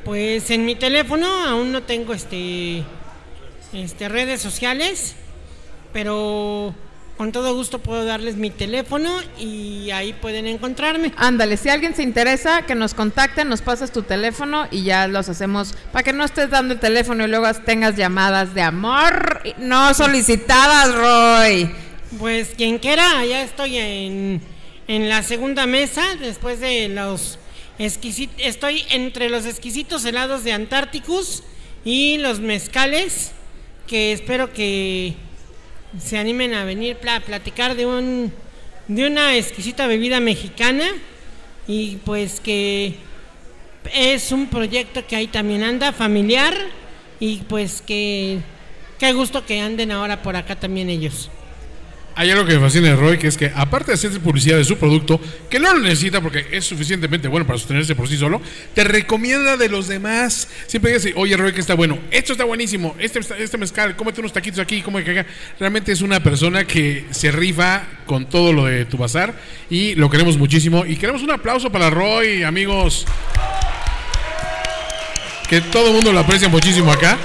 [0.03, 2.83] pues en mi teléfono aún no tengo este,
[3.73, 5.15] este redes sociales,
[5.93, 6.73] pero
[7.17, 11.13] con todo gusto puedo darles mi teléfono y ahí pueden encontrarme.
[11.17, 15.27] Ándale, si alguien se interesa, que nos contacten, nos pasas tu teléfono y ya los
[15.27, 19.93] hacemos para que no estés dando el teléfono y luego tengas llamadas de amor no
[19.93, 21.71] solicitadas, Roy.
[22.19, 24.41] Pues quien quiera, ya estoy en,
[24.87, 27.37] en la segunda mesa después de los
[27.79, 28.35] exquisitos.
[28.39, 31.43] Estoy entre los exquisitos helados de Antárticus
[31.83, 33.31] y los mezcales
[33.87, 35.13] que espero que
[35.99, 38.33] se animen a venir a platicar de un
[38.87, 40.85] de una exquisita bebida mexicana
[41.67, 42.95] y pues que
[43.93, 46.55] es un proyecto que ahí también anda familiar
[47.19, 48.39] y pues que
[48.99, 51.29] qué gusto que anden ahora por acá también ellos.
[52.19, 54.63] Hay algo que me fascina de Roy, que es que aparte de hacer publicidad de
[54.63, 55.21] su producto,
[55.51, 58.41] que no lo necesita porque es suficientemente bueno para sostenerse por sí solo,
[58.73, 60.47] te recomienda de los demás.
[60.65, 64.33] Siempre dice, oye Roy, que está bueno, esto está buenísimo, este, este mezcal, cómete unos
[64.33, 65.29] taquitos aquí, come que acá.
[65.59, 69.35] Realmente es una persona que se rifa con todo lo de tu bazar
[69.69, 70.87] y lo queremos muchísimo.
[70.87, 73.05] Y queremos un aplauso para Roy, amigos.
[75.47, 77.19] Que todo el mundo lo aprecia muchísimo acá.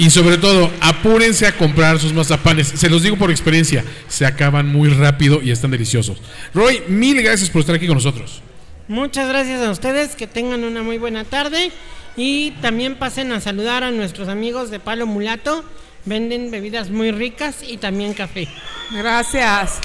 [0.00, 2.68] Y sobre todo, apúrense a comprar sus mazapanes.
[2.68, 6.22] Se los digo por experiencia, se acaban muy rápido y están deliciosos.
[6.54, 8.40] Roy, mil gracias por estar aquí con nosotros.
[8.88, 11.70] Muchas gracias a ustedes, que tengan una muy buena tarde
[12.16, 15.66] y también pasen a saludar a nuestros amigos de Palo Mulato.
[16.06, 18.48] Venden bebidas muy ricas y también café.
[18.92, 19.80] Gracias.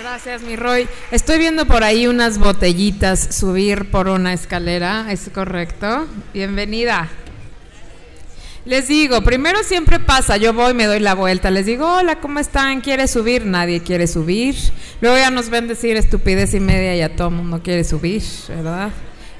[0.00, 0.88] Gracias, mi Roy.
[1.12, 6.08] Estoy viendo por ahí unas botellitas subir por una escalera, ¿es correcto?
[6.34, 7.08] Bienvenida.
[8.64, 12.38] Les digo, primero siempre pasa, yo voy, me doy la vuelta, les digo, hola, ¿cómo
[12.38, 12.80] están?
[12.80, 13.44] ¿Quiere subir?
[13.44, 14.54] Nadie quiere subir.
[15.00, 18.22] Luego ya nos ven decir estupidez y media y ya todo el mundo quiere subir,
[18.48, 18.90] ¿verdad?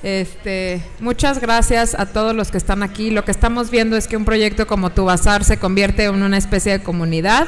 [0.02, 3.10] Este, muchas gracias a todos los que están aquí.
[3.10, 6.36] Lo que estamos viendo es que un proyecto como Tu Bazar se convierte en una
[6.36, 7.46] especie de comunidad.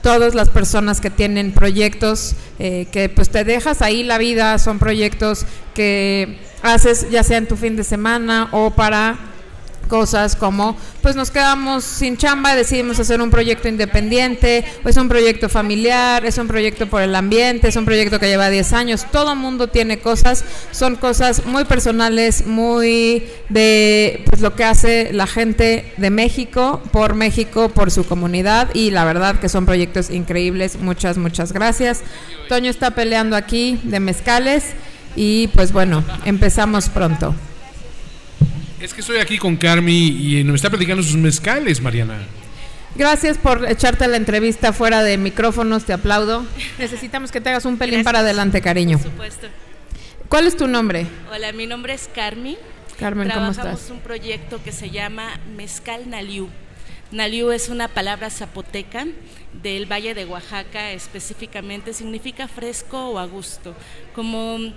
[0.00, 4.78] Todas las personas que tienen proyectos eh, que pues te dejas ahí la vida, son
[4.78, 5.44] proyectos
[5.74, 9.31] que haces ya sea en tu fin de semana o para
[9.88, 15.48] cosas como pues nos quedamos sin chamba, decidimos hacer un proyecto independiente, es un proyecto
[15.48, 19.34] familiar, es un proyecto por el ambiente, es un proyecto que lleva 10 años, todo
[19.34, 25.92] mundo tiene cosas, son cosas muy personales, muy de pues lo que hace la gente
[25.96, 31.18] de México, por México, por su comunidad y la verdad que son proyectos increíbles, muchas
[31.18, 32.02] muchas gracias.
[32.48, 34.64] Toño está peleando aquí de mezcales
[35.16, 37.34] y pues bueno, empezamos pronto.
[38.82, 42.18] Es que estoy aquí con Carmi y nos está platicando sus mezcales, Mariana.
[42.96, 46.44] Gracias por echarte la entrevista fuera de micrófonos, te aplaudo.
[46.80, 48.98] Necesitamos que te hagas un pelín para adelante, cariño.
[48.98, 49.46] Por supuesto.
[50.28, 51.06] ¿Cuál es tu nombre?
[51.32, 52.58] Hola, mi nombre es Carmi.
[52.98, 53.90] Carmen, ¿cómo Trabajamos estás?
[53.92, 56.48] un proyecto que se llama Mezcal Naliu.
[57.12, 59.06] Naliu es una palabra zapoteca
[59.62, 63.76] del Valle de Oaxaca específicamente, significa fresco o a gusto.
[64.12, 64.72] Como,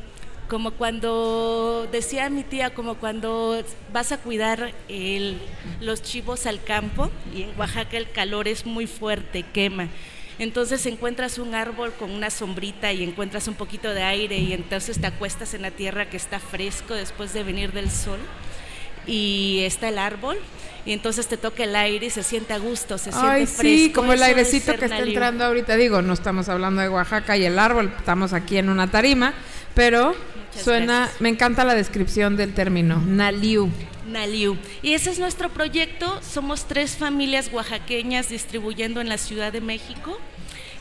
[0.48, 5.40] como cuando, decía mi tía, como cuando vas a cuidar el-
[5.82, 9.88] los chivos al campo y en Oaxaca el calor es muy fuerte, quema.
[10.38, 15.00] Entonces encuentras un árbol con una sombrita y encuentras un poquito de aire y entonces
[15.00, 18.20] te acuestas en la tierra que está fresco después de venir del sol
[19.08, 20.38] y está el árbol
[20.86, 23.62] y entonces te toca el aire y se siente a gusto, se siente Ay, fresco.
[23.62, 25.76] sí, como el airecito que está entrando ahorita.
[25.78, 29.34] Digo, no estamos hablando de Oaxaca y el árbol, estamos aquí en una tarima,
[29.76, 30.16] pero
[30.58, 33.70] suena, me encanta la descripción del término, Naliu.
[34.08, 34.58] Naliu.
[34.82, 36.22] Y ese es nuestro proyecto.
[36.22, 40.18] Somos tres familias oaxaqueñas distribuyendo en la Ciudad de México,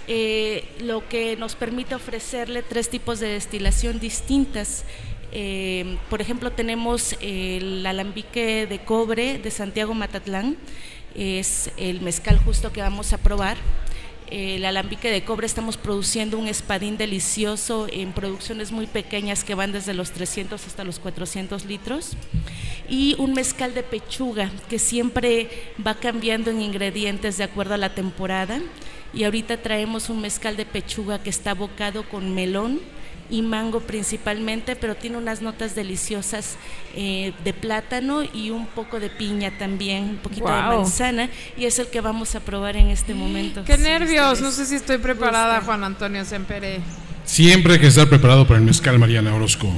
[0.06, 4.84] eh, lo que nos permite ofrecerle tres tipos de destilación distintas.
[5.32, 10.56] Eh, por ejemplo, tenemos el alambique de cobre de Santiago Matatlán,
[11.16, 13.56] es el mezcal justo que vamos a probar.
[14.34, 19.54] Eh, el alambique de cobre, estamos produciendo un espadín delicioso en producciones muy pequeñas que
[19.54, 22.16] van desde los 300 hasta los 400 litros.
[22.88, 25.48] Y un mezcal de pechuga que siempre
[25.86, 28.60] va cambiando en ingredientes de acuerdo a la temporada.
[29.12, 32.80] Y ahorita traemos un mezcal de pechuga que está abocado con melón
[33.30, 36.56] y mango principalmente, pero tiene unas notas deliciosas
[36.94, 41.78] eh, de plátano y un poco de piña también, un poquito de manzana, y es
[41.78, 43.64] el que vamos a probar en este momento.
[43.64, 45.60] Qué Sí, nervios, no sé si estoy preparada.
[45.62, 46.80] Juan Antonio Sempere.
[47.24, 49.72] Siempre hay que estar preparado para el mezcal Mariana Orozco.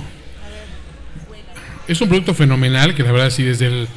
[1.88, 3.88] Es un producto fenomenal que la verdad sí desde el,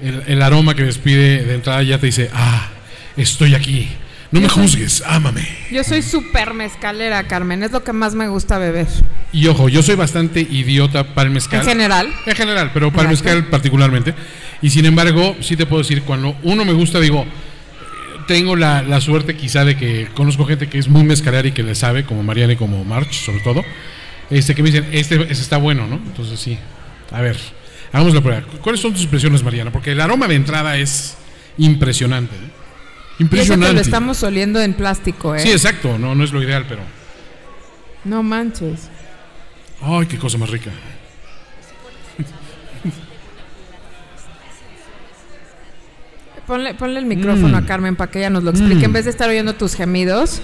[0.00, 2.70] el- el aroma que despide de entrada ya te dice, ah,
[3.18, 3.88] estoy aquí.
[4.30, 5.46] No me juzgues, ámame.
[5.70, 8.86] Yo soy súper mezcalera, Carmen, es lo que más me gusta beber.
[9.32, 11.60] Y ojo, yo soy bastante idiota para el mezcal.
[11.60, 12.08] ¿En general?
[12.26, 14.14] En general, pero para el mezcal particularmente.
[14.60, 17.26] Y sin embargo, sí te puedo decir, cuando uno me gusta, digo,
[18.26, 21.62] tengo la, la suerte quizá de que conozco gente que es muy mezcalera y que
[21.62, 23.64] le sabe, como Mariana y como March, sobre todo,
[24.30, 25.96] este que me dicen, este, este está bueno, ¿no?
[25.96, 26.58] Entonces sí.
[27.12, 27.36] A ver,
[27.92, 28.42] hagamos la prueba.
[28.62, 29.70] ¿Cuáles son tus impresiones, Mariana?
[29.70, 31.16] Porque el aroma de entrada es
[31.58, 32.34] impresionante.
[32.34, 32.63] ¿eh?
[33.16, 33.74] Y eso que Impresionante.
[33.74, 35.40] lo estamos oliendo en plástico, ¿eh?
[35.40, 36.82] Sí, exacto, no, no es lo ideal, pero...
[38.04, 38.88] No manches.
[39.80, 40.70] Ay, qué cosa más rica.
[46.46, 47.64] Ponle, ponle el micrófono Mm.
[47.64, 48.84] a Carmen para que ella nos lo explique, Mm.
[48.84, 50.42] en vez de estar oyendo tus gemidos.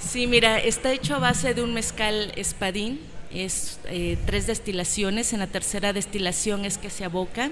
[0.00, 3.00] Sí, mira, está hecho a base de un mezcal espadín.
[3.32, 5.32] Es eh, tres destilaciones.
[5.32, 7.50] En la tercera destilación es que se aboca.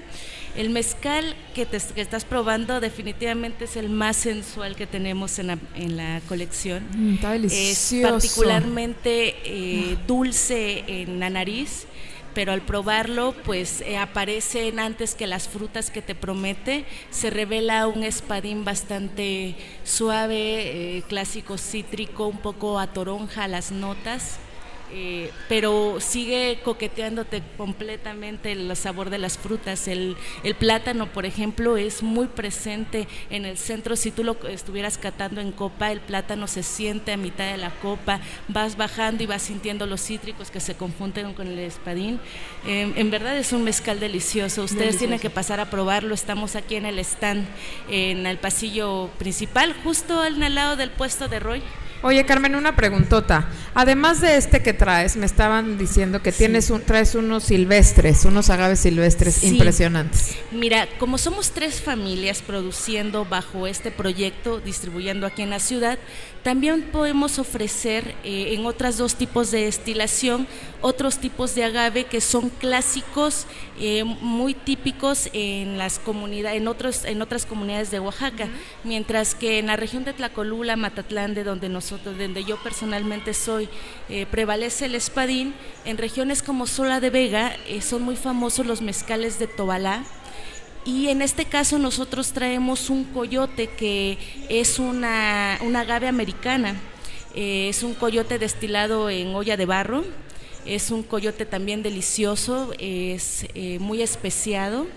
[0.55, 5.47] El mezcal que, te, que estás probando definitivamente es el más sensual que tenemos en
[5.47, 6.83] la, en la colección.
[6.95, 8.13] Mm, está Es delicioso.
[8.13, 11.85] particularmente eh, dulce en la nariz,
[12.33, 17.87] pero al probarlo, pues eh, aparecen antes que las frutas que te promete, se revela
[17.87, 24.37] un espadín bastante suave, eh, clásico cítrico, un poco a toronja las notas.
[24.91, 29.87] Eh, pero sigue coqueteándote completamente el sabor de las frutas.
[29.87, 33.95] El, el plátano, por ejemplo, es muy presente en el centro.
[33.95, 37.71] Si tú lo estuvieras catando en copa, el plátano se siente a mitad de la
[37.71, 42.19] copa, vas bajando y vas sintiendo los cítricos que se confunden con el espadín.
[42.65, 44.63] Eh, en verdad es un mezcal delicioso.
[44.63, 44.99] Ustedes Delicioso.
[44.99, 46.13] tienen que pasar a probarlo.
[46.13, 47.45] Estamos aquí en el stand,
[47.89, 51.61] en el pasillo principal, justo al lado del puesto de Roy.
[52.03, 53.49] Oye, Carmen, una preguntota.
[53.73, 58.49] Además de este que traes, me estaban diciendo que tienes un, traes unos silvestres, unos
[58.49, 59.47] agaves silvestres Sí.
[59.47, 60.35] impresionantes.
[60.51, 65.97] Mira, como somos tres familias produciendo bajo este proyecto, distribuyendo aquí en la ciudad,
[66.43, 70.47] también podemos ofrecer eh, en otras dos tipos de destilación
[70.81, 73.47] otros tipos de agave que son clásicos,
[73.79, 78.47] eh, muy típicos en las comunidades, en otros, en otras comunidades de Oaxaca,
[78.83, 83.69] mientras que en la región de Tlacolula, Matatlán, de donde nosotros, donde yo personalmente soy,
[84.09, 85.53] eh, prevalece el espadín.
[85.85, 90.03] En regiones como Sola de Vega eh, son muy famosos los mezcales de Tobalá.
[90.83, 94.17] Y en este caso nosotros traemos un coyote que
[94.49, 96.75] es una, una agave americana.
[97.35, 100.03] Eh, es un coyote destilado en olla de barro.
[100.65, 104.87] Es un coyote también delicioso, es eh, muy especiado,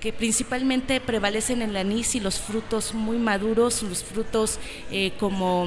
[0.00, 4.58] que principalmente prevalecen en el anís y los frutos muy maduros, los frutos
[4.90, 5.66] eh, como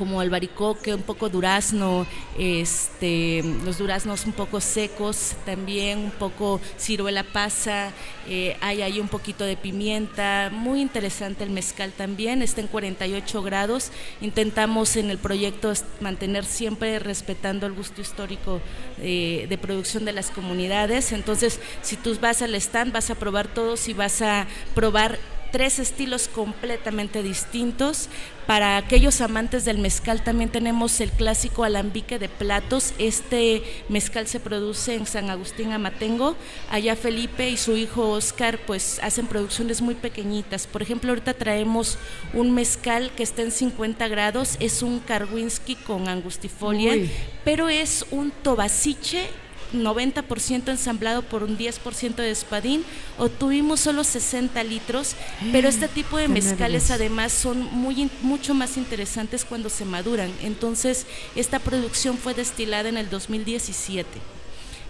[0.00, 2.06] como albaricoque, un poco durazno,
[2.38, 7.92] este, los duraznos un poco secos, también un poco ciruela pasa,
[8.26, 13.42] eh, hay ahí un poquito de pimienta, muy interesante el mezcal también, está en 48
[13.42, 15.70] grados, intentamos en el proyecto
[16.00, 18.62] mantener siempre respetando el gusto histórico
[19.02, 23.48] eh, de producción de las comunidades, entonces si tú vas al stand vas a probar
[23.48, 25.18] todos y vas a probar
[25.50, 28.08] tres estilos completamente distintos.
[28.46, 32.94] Para aquellos amantes del mezcal también tenemos el clásico alambique de platos.
[32.98, 36.36] Este mezcal se produce en San Agustín Amatengo.
[36.68, 40.66] Allá Felipe y su hijo Oscar pues hacen producciones muy pequeñitas.
[40.66, 41.96] Por ejemplo, ahorita traemos
[42.32, 47.10] un mezcal que está en 50 grados, es un Karwinski con angustifolia, Uy.
[47.44, 49.28] pero es un tobaciche
[49.72, 52.84] 90% ensamblado por un 10% de espadín,
[53.18, 55.14] obtuvimos solo 60 litros,
[55.52, 60.32] pero este tipo de mezcales además son muy, mucho más interesantes cuando se maduran.
[60.42, 61.06] Entonces,
[61.36, 64.39] esta producción fue destilada en el 2017.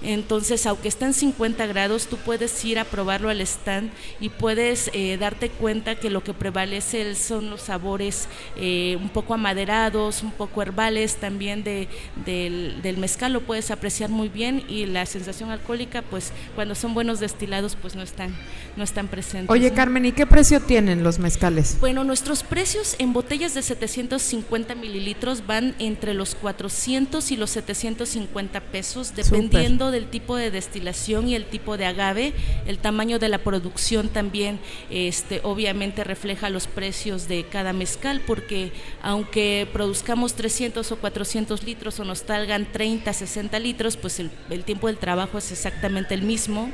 [0.03, 3.91] Entonces, aunque está en 50 grados, tú puedes ir a probarlo al stand
[4.21, 9.35] y puedes eh, darte cuenta que lo que prevalece son los sabores eh, un poco
[9.35, 11.89] amaderados, un poco herbales también de,
[12.25, 16.95] del, del mezcal, lo puedes apreciar muy bien y la sensación alcohólica, pues cuando son
[16.95, 18.35] buenos destilados, pues no están,
[18.77, 19.51] no están presentes.
[19.51, 19.71] Oye.
[19.81, 21.79] Carmen, ¿y qué precio tienen los mezcales?
[21.81, 28.61] Bueno, nuestros precios en botellas de 750 mililitros van entre los 400 y los 750
[28.61, 32.33] pesos, dependiendo del tipo de destilación y el tipo de agave.
[32.67, 34.59] El tamaño de la producción también,
[34.91, 38.73] este, obviamente, refleja los precios de cada mezcal, porque
[39.03, 44.31] aunque produzcamos 300 o 400 litros o nos salgan 30, 60 litros, pues el,
[44.65, 46.71] tiempo del trabajo es exactamente el mismo.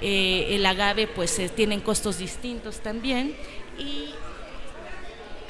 [0.00, 3.34] Eh, el agave, pues eh, tienen costos distintos también.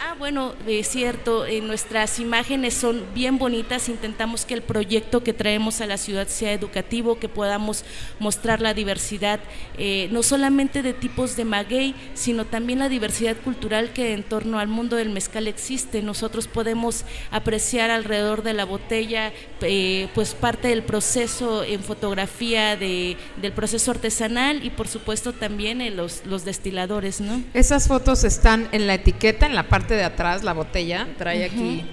[0.04, 5.32] Ah, bueno, es cierto, eh, nuestras imágenes son bien bonitas, intentamos que el proyecto que
[5.32, 7.84] traemos a la ciudad sea educativo, que podamos
[8.18, 9.38] mostrar la diversidad,
[9.78, 14.58] eh, no solamente de tipos de maguey, sino también la diversidad cultural que en torno
[14.58, 16.02] al mundo del mezcal existe.
[16.02, 23.16] Nosotros podemos apreciar alrededor de la botella, eh, pues parte del proceso en fotografía de,
[23.40, 27.40] del proceso artesanal y por supuesto también en los, los destiladores, ¿no?
[27.54, 31.84] Esas fotos están en la etiqueta, en la parte de atrás, la botella, trae aquí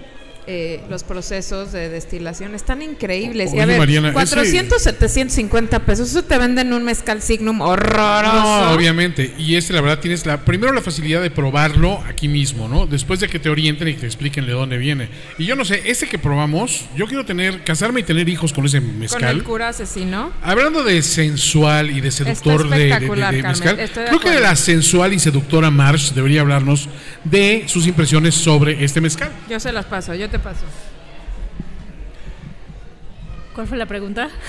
[0.47, 3.53] eh, los procesos de destilación, están increíbles.
[3.53, 8.33] y a ver, Mariana, 400, 750 pesos, eso te venden un mezcal signum horroroso.
[8.33, 9.33] No, obviamente.
[9.37, 12.87] Y este, la verdad, tienes la primero la facilidad de probarlo aquí mismo, ¿no?
[12.87, 15.09] Después de que te orienten y te expliquen de dónde viene.
[15.37, 18.65] Y yo no sé, este que probamos, yo quiero tener, casarme y tener hijos con
[18.65, 19.35] ese Con mezcal.
[19.37, 20.31] el cura asesino.
[20.41, 25.19] Hablando de sensual y de seductor de- de, mezcal, creo que de la sensual y
[25.19, 26.87] seductora Marsh debería hablarnos
[27.23, 29.29] de sus impresiones sobre este mezcal.
[29.49, 30.65] Yo se las paso, yo te paso.
[33.53, 34.29] ¿Cuál fue la pregunta?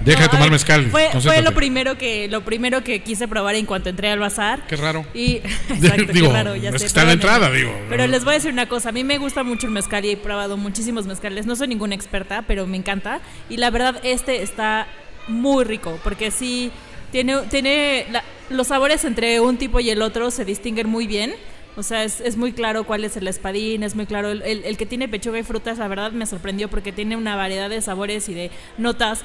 [0.00, 3.54] Deja de tomar ver, mezcal, Fue, fue lo primero que lo primero que quise probar
[3.56, 4.66] en cuanto entré al bazar.
[4.66, 5.04] Qué raro.
[5.12, 5.36] Y
[5.68, 7.70] exacto, Digo, qué raro, ya es sé, que está en la entrada, digo.
[7.90, 10.10] Pero les voy a decir una cosa, a mí me gusta mucho el mezcal y
[10.12, 11.44] he probado muchísimos mezcales.
[11.44, 13.20] No soy ninguna experta, pero me encanta
[13.50, 14.86] y la verdad este está
[15.28, 16.72] muy rico porque sí
[17.12, 21.34] tiene tiene la- los sabores entre un tipo y el otro se distinguen muy bien.
[21.80, 24.30] O sea, es, es muy claro cuál es el espadín, es muy claro.
[24.30, 27.34] El, el- el que tiene pechuga y frutas, la verdad me sorprendió porque tiene una
[27.36, 29.20] variedad de sabores y de notas.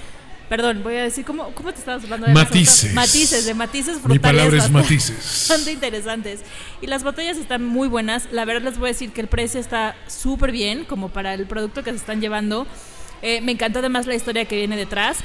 [0.50, 2.94] Perdón, voy a decir, ¿cómo, cómo te estabas hablando de Matices.
[2.94, 4.22] Matices, de matices Mi frutales.
[4.22, 5.16] palabra es matices.
[5.50, 6.42] Bastante interesantes.
[6.82, 8.28] Y las botellas están muy buenas.
[8.32, 11.48] La verdad les voy a decir que el precio está súper bien, como para el
[11.48, 12.68] producto que se están llevando.
[13.24, 15.18] Eh, me encanta además la historia que viene detrás.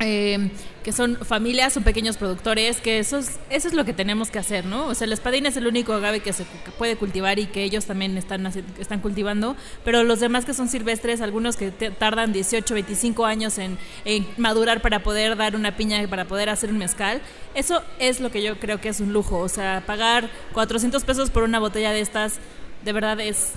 [0.00, 0.50] Eh,
[0.82, 4.38] que son familias, son pequeños productores, que eso es, eso es lo que tenemos que
[4.38, 4.86] hacer, ¿no?
[4.86, 6.44] O sea, el espadín es el único agave que se
[6.76, 11.20] puede cultivar y que ellos también están, están cultivando, pero los demás que son silvestres,
[11.20, 16.26] algunos que tardan 18, 25 años en, en madurar para poder dar una piña, para
[16.26, 17.22] poder hacer un mezcal,
[17.54, 21.30] eso es lo que yo creo que es un lujo, o sea, pagar 400 pesos
[21.30, 22.38] por una botella de estas,
[22.84, 23.52] de verdad es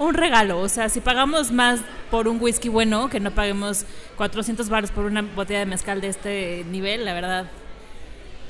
[0.00, 0.58] un regalo.
[0.58, 1.78] O sea, si pagamos más
[2.10, 3.84] por un whisky bueno, que no paguemos
[4.16, 7.46] 400 baros por una botella de mezcal de este nivel, la verdad.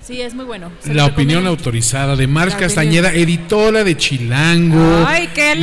[0.01, 0.73] Sí, es muy bueno.
[0.81, 1.51] Se La opinión recomiendo.
[1.51, 5.05] autorizada de Marx La Castañeda, editora de Chilango.
[5.07, 5.55] ¡Ay, qué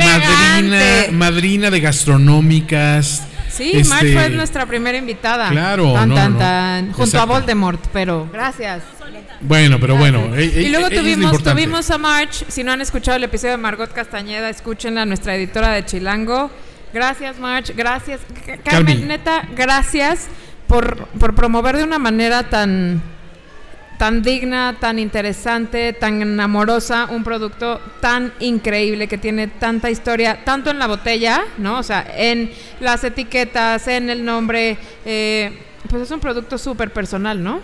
[1.12, 3.24] madrina de gastronómicas.
[3.50, 5.50] Sí, Este, March fue nuestra primera invitada.
[5.50, 6.38] Claro, Tan, no, tan, no.
[6.38, 6.86] tan.
[6.92, 7.20] Junto Exacto.
[7.22, 8.82] a Voldemort, pero gracias.
[9.40, 10.34] Bueno, pero bueno.
[10.36, 12.44] eh, eh, Y luego tuvimos, tuvimos a March.
[12.48, 16.50] Si no han escuchado el episodio de Margot Castañeda, escúchenla, nuestra editora de Chilango.
[16.92, 17.72] Gracias, March.
[17.76, 18.20] Gracias.
[18.46, 19.08] Carmen, Carmen.
[19.08, 20.26] neta, gracias
[20.66, 23.00] por, por promover de una manera tan,
[23.98, 30.70] tan digna, tan interesante, tan amorosa, un producto tan increíble que tiene tanta historia, tanto
[30.70, 31.78] en la botella, ¿no?
[31.78, 32.50] O sea, en
[32.80, 34.78] las etiquetas, en el nombre.
[35.04, 37.60] eh, pues es un producto súper personal, ¿no?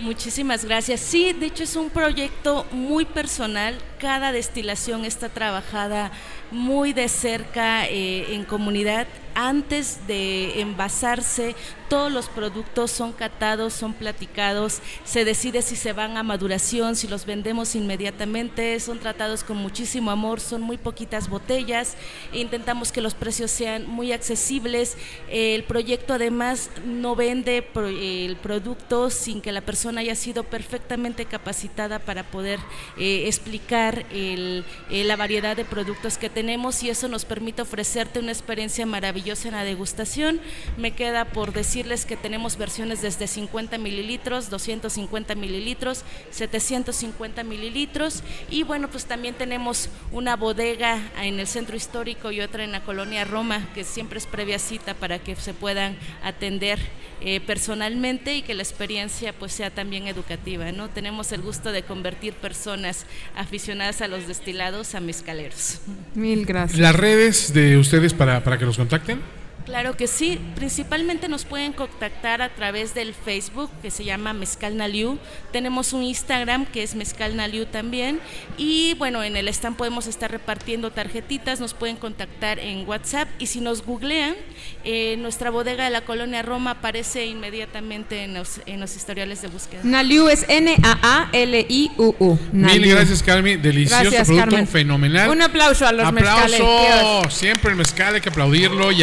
[0.00, 1.00] Muchísimas gracias.
[1.00, 3.76] Sí, de hecho es un proyecto muy personal.
[3.98, 6.12] Cada destilación está trabajada
[6.50, 9.06] muy de cerca eh, en comunidad.
[9.34, 11.54] Antes de envasarse,
[11.88, 17.06] todos los productos son catados, son platicados, se decide si se van a maduración, si
[17.06, 21.96] los vendemos inmediatamente, son tratados con muchísimo amor, son muy poquitas botellas,
[22.32, 24.96] e intentamos que los precios sean muy accesibles.
[25.30, 32.00] El proyecto además no vende el producto sin que la persona haya sido perfectamente capacitada
[32.00, 32.58] para poder
[32.98, 38.18] eh, explicar el- eh, la variedad de productos que tenemos y eso nos permite ofrecerte
[38.18, 40.40] una experiencia maravillosa en la degustación.
[40.76, 48.62] Me queda por decirles que tenemos versiones desde 50 mililitros, 250 mililitros, 750 mililitros y
[48.62, 53.24] bueno, pues también tenemos una bodega en el centro histórico y otra en la colonia
[53.24, 56.78] Roma, que siempre es previa cita para que se puedan atender
[57.20, 60.88] eh, personalmente y que la experiencia pues sea también educativa, ¿no?
[60.88, 65.80] Tenemos el gusto de convertir personas aficionadas a los destilados a mezcaleros.
[66.14, 66.78] Mil gracias.
[66.80, 69.20] Las redes de ustedes para, para que los contacten.
[69.68, 74.78] Claro que sí, principalmente nos pueden contactar a través del Facebook que se llama Mezcal
[74.78, 75.18] Naliu.
[75.52, 78.18] Tenemos un Instagram que es Mezcal Naliu también.
[78.56, 83.28] Y bueno, en el stand podemos estar repartiendo tarjetitas, nos pueden contactar en WhatsApp.
[83.38, 84.36] Y si nos googlean,
[84.84, 89.48] eh, nuestra bodega de la colonia Roma aparece inmediatamente en los, en los historiales de
[89.48, 89.82] búsqueda.
[89.84, 92.38] Naliu es N-A-A-L-I-U-U.
[92.52, 93.60] Mil gracias, Carmen.
[93.60, 94.66] Delicioso Gracias, producto, Carmen.
[94.66, 95.28] fenomenal.
[95.28, 96.46] Un aplauso a los Aplauso.
[96.56, 97.34] mezcales.
[97.34, 99.02] Siempre el mezcal hay que aplaudirlo y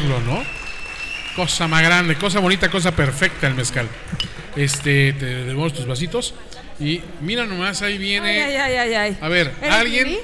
[0.00, 0.42] agradecerlo, ¿no?
[1.36, 3.88] Cosa más grande, cosa bonita, cosa perfecta el mezcal.
[4.56, 6.34] Este, te debemos tus vasitos.
[6.78, 8.42] Y mira nomás, ahí viene.
[8.42, 9.18] Ay, ay, ay, ay.
[9.20, 10.16] A ver, ¿Eres alguien.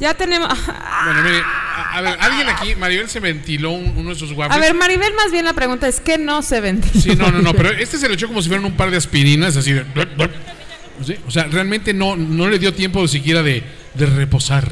[0.00, 0.48] Ya tenemos.
[1.04, 4.56] Bueno, mire, a, a ver, alguien aquí, Maribel se ventiló un- uno de esos waffles.
[4.56, 6.86] A ver, Maribel, más bien la pregunta es: ¿qué no se vende?
[6.88, 8.96] Sí, no, no, no, pero este se lo echó como si fueran un par de
[8.96, 9.84] aspirinas, así de.
[11.06, 13.62] Sí, O sea, realmente no, no le dio tiempo siquiera de,
[13.94, 14.68] de reposar.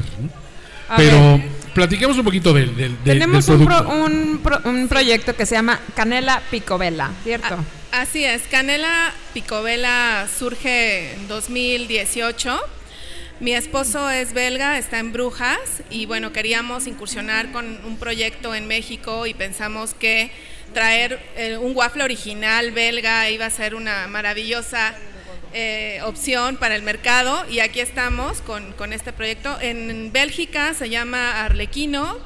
[0.97, 1.41] Pero
[1.77, 5.45] platiquemos un poquito del, del, del- Tenemos del un, pro- un, pro- un proyecto que
[5.45, 7.55] se llama Canela Picovela, ¿cierto?
[7.91, 12.59] Así es, Canela Picovela surge en 2018.
[13.39, 15.59] Mi esposo es belga, está en Brujas
[15.91, 20.31] y bueno, queríamos incursionar con un proyecto en México y pensamos que
[20.73, 24.95] traer eh, un waffle original belga iba a ser una maravillosa
[25.59, 29.57] eh, opción para el mercado y aquí estamos con, con este proyecto.
[29.59, 32.19] En Bélgica se llama Arlequino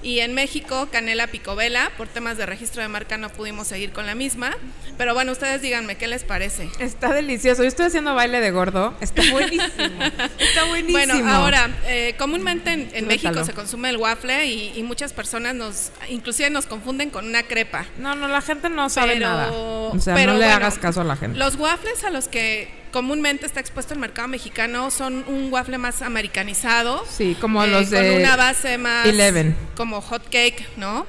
[0.00, 1.90] y en México Canela Picovela.
[1.98, 4.56] Por temas de registro de marca no pudimos seguir con la misma.
[4.96, 6.68] Pero bueno, ustedes díganme, ¿qué les parece?
[6.80, 7.62] Está delicioso.
[7.62, 8.94] Yo estoy haciendo baile de gordo.
[9.00, 10.02] Está buenísimo.
[10.38, 10.98] Está buenísimo.
[11.14, 15.54] Bueno, ahora, eh, comúnmente en, en México se consume el waffle y, y muchas personas
[15.54, 17.84] nos, inclusive nos confunden con una crepa.
[17.98, 19.52] No, no, la gente no sabe Pero- nada.
[19.52, 21.38] O sea, pero no le bueno, hagas caso a la gente.
[21.38, 26.02] Los waffles a los que comúnmente está expuesto el mercado mexicano son un waffle más
[26.02, 27.04] americanizado.
[27.10, 29.56] Sí, como eh, los de Con una base más Eleven.
[29.76, 31.06] como hot cake, ¿no?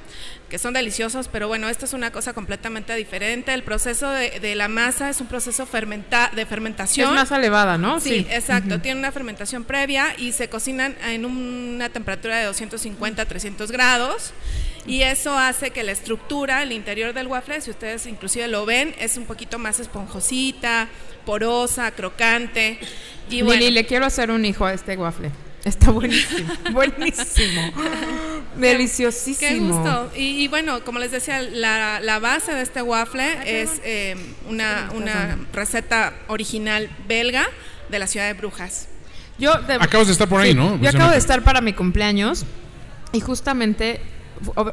[0.50, 3.54] Que son deliciosos, pero bueno, esto es una cosa completamente diferente.
[3.54, 7.10] El proceso de, de la masa es un proceso fermenta, de fermentación.
[7.10, 8.00] Es más elevada, ¿no?
[8.00, 8.28] Sí, Sí.
[8.32, 8.82] exacto.
[8.82, 14.32] Tiene una fermentación previa y se cocinan en una temperatura de 250 a 300 grados.
[14.88, 18.96] Y eso hace que la estructura, el interior del waffle, si ustedes inclusive lo ven,
[18.98, 20.88] es un poquito más esponjosita,
[21.26, 22.80] porosa, crocante.
[23.30, 25.32] Y Lili, bueno, le quiero hacer un hijo a este waffle.
[25.66, 26.54] Está buenísimo.
[26.72, 27.72] buenísimo.
[28.58, 29.50] Deliciosísimo.
[29.50, 30.12] Qué gusto.
[30.16, 34.16] Y, y bueno, como les decía, la, la base de este waffle es eh,
[34.48, 37.46] una, una receta original belga
[37.90, 38.88] de la ciudad de Brujas.
[39.38, 40.80] Yo de- Acabas de estar por ahí, Sí, ¿no?
[40.82, 42.46] Yo acabo de estar para mi cumpleaños
[43.12, 44.02] y justamente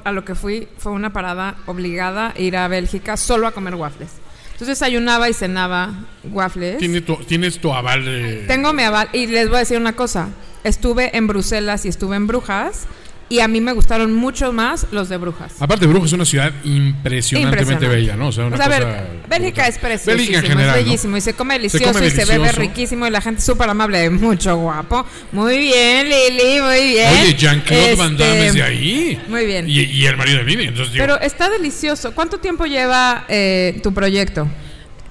[0.04, 3.74] a lo que fui fue una parada obligada a ir a Bélgica solo a comer
[3.74, 4.10] waffles.
[4.56, 5.92] Entonces desayunaba y cenaba
[6.32, 6.78] waffles.
[6.78, 8.44] Tiene tu- tienes tu aval de...
[8.48, 10.30] Tengo mi aval y les voy a decir una cosa.
[10.64, 12.86] Estuve en Bruselas y estuve en Brujas
[13.28, 15.54] y a mí me gustaron mucho más los de Brujas.
[15.60, 17.88] Aparte, Brujas es una ciudad impresionantemente Impresionante.
[17.88, 18.28] bella, ¿no?
[18.28, 20.16] O sea, una O sea, a ver, cosa Bélgica es precioso.
[20.16, 20.84] Bélgica en general, es ¿no?
[20.84, 23.44] bellísimo y se come Se delicioso come y se bebe riquísimo y la gente es
[23.44, 25.04] súper amable, mucho guapo.
[25.32, 27.12] Muy bien, Lili, muy bien.
[27.12, 29.22] Oye, Jean-Claude Van Damme Este, es de ahí.
[29.28, 29.68] Muy bien.
[29.68, 30.64] Y, y el marido de Lili.
[30.68, 32.12] Entonces, digo, Pero está delicioso.
[32.14, 34.46] ¿Cuánto tiempo lleva eh, tu proyecto?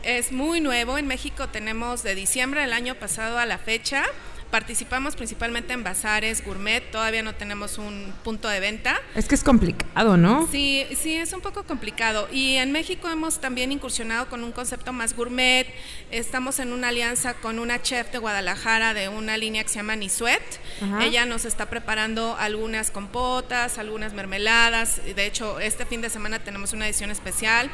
[0.04, 0.98] Es muy nuevo.
[0.98, 4.04] En México tenemos de diciembre del año pasado a la fecha.
[4.52, 6.82] Participamos principalmente en bazares gourmet.
[6.92, 9.02] Todavía no tenemos un punto de venta.
[9.14, 10.48] Es que es complicado, ¿no?
[10.52, 12.28] Sí, sí, es un poco complicado.
[12.32, 15.68] Y en México hemos también incursionado con un concepto más gourmet.
[16.12, 19.96] Estamos en una alianza con una chef de Guadalajara de una línea que se llama
[19.96, 20.42] Nisuet.
[20.82, 21.04] Ajá.
[21.04, 25.02] Ella nos está preparando algunas compotas, algunas mermeladas.
[25.04, 27.70] De hecho, este fin de semana tenemos una edición especial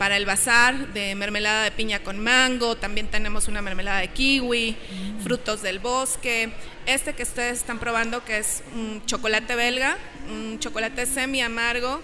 [0.00, 2.74] para el bazar de mermelada de piña con mango.
[2.74, 4.74] También tenemos una mermelada de kiwi,
[5.22, 6.54] frutos del bosque.
[6.86, 9.98] Este que ustedes están probando, que es un chocolate belga,
[10.30, 12.00] un chocolate semi amargo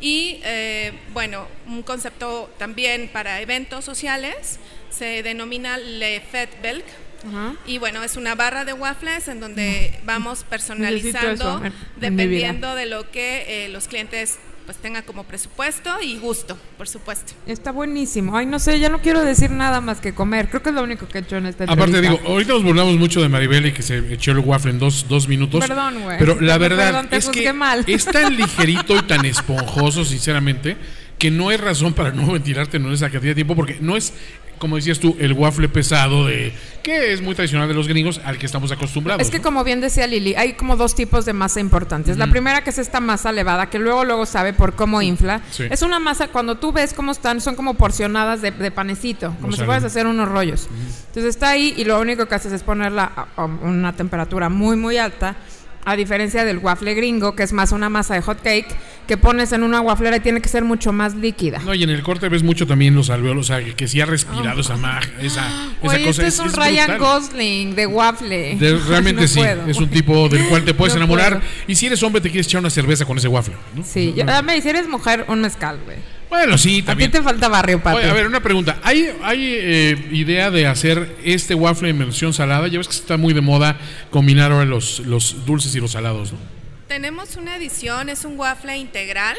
[0.00, 6.86] y eh, bueno, un concepto también para eventos sociales, se denomina Le Fête Belge.
[7.28, 7.56] Ajá.
[7.66, 11.62] Y bueno, es una barra de waffles en donde vamos Necesito personalizando
[11.96, 14.38] dependiendo de lo que eh, los clientes
[14.70, 17.32] pues tenga como presupuesto y gusto, por supuesto.
[17.44, 18.36] Está buenísimo.
[18.36, 20.48] Ay, no sé, ya no quiero decir nada más que comer.
[20.48, 22.22] Creo que es lo único que he hecho en esta Aparte entrevista.
[22.22, 25.06] digo, ahorita nos burlamos mucho de Maribel y que se echó el waffle en dos,
[25.08, 25.66] dos minutos.
[25.66, 26.18] Perdón, güey.
[26.20, 27.82] Pero la verdad Perdón, te es que mal.
[27.88, 30.76] es tan ligerito y tan esponjoso, sinceramente,
[31.18, 34.12] que no hay razón para no ventilarte en esa cantidad de tiempo porque no es,
[34.60, 38.38] como decías tú, el waffle pesado de que es muy tradicional de los gringos al
[38.38, 39.22] que estamos acostumbrados.
[39.22, 42.18] Es que como bien decía Lili, hay como dos tipos de masa importantes.
[42.18, 45.40] La primera que es esta masa elevada, que luego luego sabe por cómo infla.
[45.50, 45.64] Sí.
[45.70, 49.52] Es una masa, cuando tú ves cómo están, son como porcionadas de, de panecito, como
[49.52, 49.66] si salen.
[49.66, 50.68] fueras a hacer unos rollos.
[51.08, 54.76] Entonces está ahí y lo único que haces es ponerla a, a una temperatura muy
[54.76, 55.36] muy alta.
[55.84, 58.66] A diferencia del waffle gringo, que es más una masa de hot cake,
[59.08, 61.58] que pones en una wafflera y tiene que ser mucho más líquida.
[61.60, 64.04] No, y en el corte ves mucho también los alveolos, o sea, que, sí ha
[64.06, 65.96] respirado esa, mag- esa, esa cosa.
[66.10, 66.98] este es, un Ryan.
[66.98, 68.56] Gosling de waffle.
[68.56, 69.66] De- realmente No sí, puedo.
[69.66, 71.38] es un tipo del cual te puedes No enamorar.
[71.38, 71.50] puedo.
[71.66, 73.54] Y si eres hombre, te quieres echar una cerveza con ese waffle.
[73.74, 73.82] ¿no?
[73.82, 75.96] Sí, yo- dame, si eres mujer, un mezcal, güey.
[76.30, 77.10] Bueno, sí, A ti también.
[77.10, 77.98] te falta barrio, papi.
[77.98, 78.78] Oye, a ver, una pregunta.
[78.82, 82.68] ¿Hay, hay eh, idea de hacer este waffle en versión salada?
[82.68, 83.76] Ya ves que está muy de moda
[84.10, 86.38] combinar ahora los, los dulces y los salados, ¿no?
[86.86, 89.36] Tenemos una edición, es un waffle integral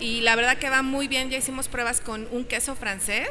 [0.00, 1.30] y la verdad que va muy bien.
[1.30, 3.28] Ya hicimos pruebas con un queso francés,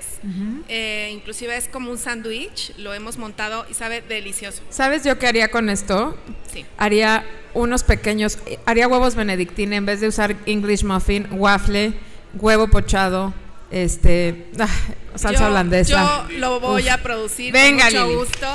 [0.69, 4.61] eh, inclusive es como un sándwich, lo hemos montado y sabe delicioso.
[4.69, 6.18] ¿Sabes yo qué haría con esto?
[6.53, 6.64] Sí.
[6.77, 11.91] Haría unos pequeños, eh, haría huevos benedictine en vez de usar English muffin, waffle,
[12.34, 13.34] huevo pochado,
[13.72, 14.68] este, ah,
[15.15, 16.26] salsa Yo- holandesa.
[16.30, 16.91] Yo lo voy Uf.
[16.91, 18.15] a producir Venga, con mucho Lili.
[18.15, 18.47] gusto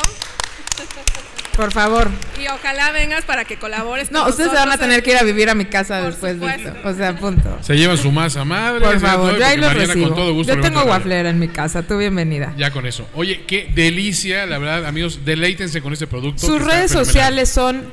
[1.57, 2.09] Por favor.
[2.41, 4.13] y ojalá vengas para que colabores.
[4.13, 6.01] No, con ustedes se van a tener en- que ir a vivir a mi casa
[6.03, 6.73] después de esto.
[6.85, 7.59] O sea, punto.
[7.63, 8.81] Se llevan su masa madre.
[8.85, 10.07] Por favor, yo ahí los Mariana recibo.
[10.09, 12.55] con todo gusto Yo tengo wafflera en mi casa, tú bienvenida.
[12.57, 13.09] Ya con eso.
[13.15, 16.47] Oye, qué delicia, la verdad, amigos, deleítense con este producto.
[16.47, 17.91] Sus redes sociales son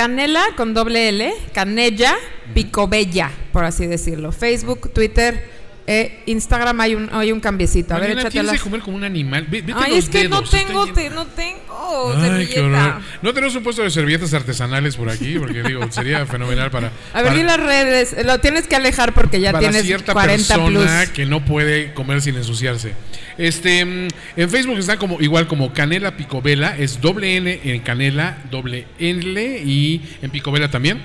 [0.00, 2.16] Canela con doble L, Canella
[2.54, 4.32] Picobella, por así decirlo.
[4.32, 5.50] Facebook, Twitter,
[5.92, 7.94] eh, Instagram hay un, hay un cambiecito.
[7.94, 8.62] A ver, Mariana, tienes échatelas.
[8.62, 9.44] que comer como un animal.
[9.50, 12.86] Vete Ay, los es que no dedos, tengo, te- no tengo Ay, qué servilleta.
[12.86, 13.02] horror.
[13.22, 16.92] No tenemos un puesto de servilletas artesanales por aquí, porque digo, sería fenomenal para.
[17.12, 18.16] A ver, para- las redes.
[18.24, 20.78] Lo tienes que alejar porque ya para tienes cierta 40 plus.
[20.78, 22.94] persona que no puede comer sin ensuciarse.
[23.36, 28.38] Este, mm, en Facebook está como igual como Canela Picovela, es doble N en Canela,
[28.50, 31.00] doble L y en Picovela también.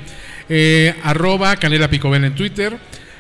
[0.48, 2.78] Eh, arroba Canela Picovela en Twitter.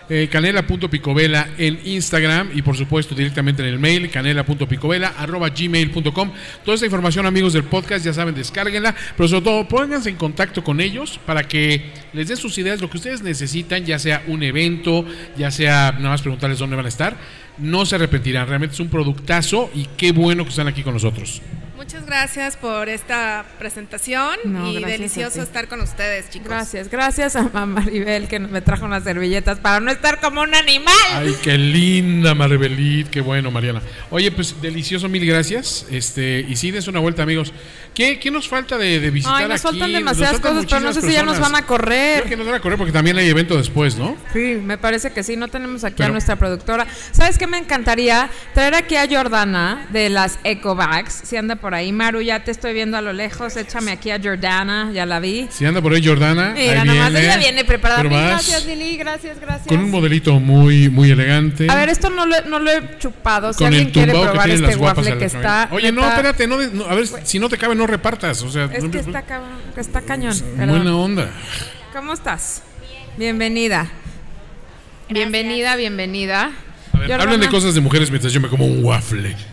[0.10, 6.32] Eh, canela.picovela en Instagram y por supuesto directamente en el mail canela.picovela arroba gmail.com
[6.64, 10.64] toda esta información amigos del podcast ya saben descárguenla pero sobre todo pónganse en contacto
[10.64, 14.44] con ellos para que les den sus ideas lo que ustedes necesitan ya sea un
[14.44, 15.06] evento
[15.38, 17.18] ya sea nada más preguntarles dónde van a estar.
[17.57, 21.41] No se arrepentirán realmente es un productazo y qué bueno que están aquí con nosotros
[21.86, 26.48] Muchas gracias por esta presentación No, y delicioso estar con ustedes, chicos.
[26.48, 30.95] Gracias, gracias a Maribel que me trajo unas servilletas para no estar como un animal.
[31.12, 33.84] Ay, qué linda Marbelit, qué bueno Mariana.
[34.10, 35.86] Oye, pues delicioso, mil gracias.
[35.91, 37.53] Este, y sí, des una vuelta, amigos.
[37.96, 39.80] ¿Qué, qué nos falta de, de visitar Ay, nos aquí?
[39.80, 42.20] faltan demasiadas faltan cosas, pero no sé si ya nos van a correr.
[42.20, 44.18] Creo que nos van a correr porque también hay evento después, ¿no?
[44.34, 45.38] Sí, me parece que sí.
[45.38, 46.86] No tenemos aquí a nuestra productora.
[47.12, 48.30] ¿Sabes qué me encantaría?
[48.54, 51.22] Traer aquí a Jordana de las Eco Bags.
[51.24, 53.56] Si anda por ahí, Maru, ya te estoy viendo a lo lejos.
[53.56, 55.48] Échame aquí a Jordana, ya la vi.
[55.50, 58.04] Si anda por ahí Jordana, Mira, ahí nomás viene, ella viene preparada.
[58.04, 58.98] gracias, Lili.
[58.98, 59.68] Gracias, gracias.
[59.68, 61.68] Con un modelito muy, muy elegante.
[61.70, 63.54] A ver, esto no lo, no lo he chupado.
[63.54, 65.70] Si con alguien quiere probar este waffle que está.
[65.72, 68.41] Oye, no, espérate, no, no, a ver, si no te cabe, no repartas.
[68.44, 69.24] O sea, Es no- que está,
[69.78, 70.36] está cañón.
[70.57, 71.30] buena onda.
[71.94, 72.62] ¿Cómo estás?
[73.18, 73.90] Bienvenida.
[75.10, 76.52] Bienvenida, bienvenida.
[76.94, 79.36] A ver, hablen de cosas de mujeres mientras yo me como un waffle.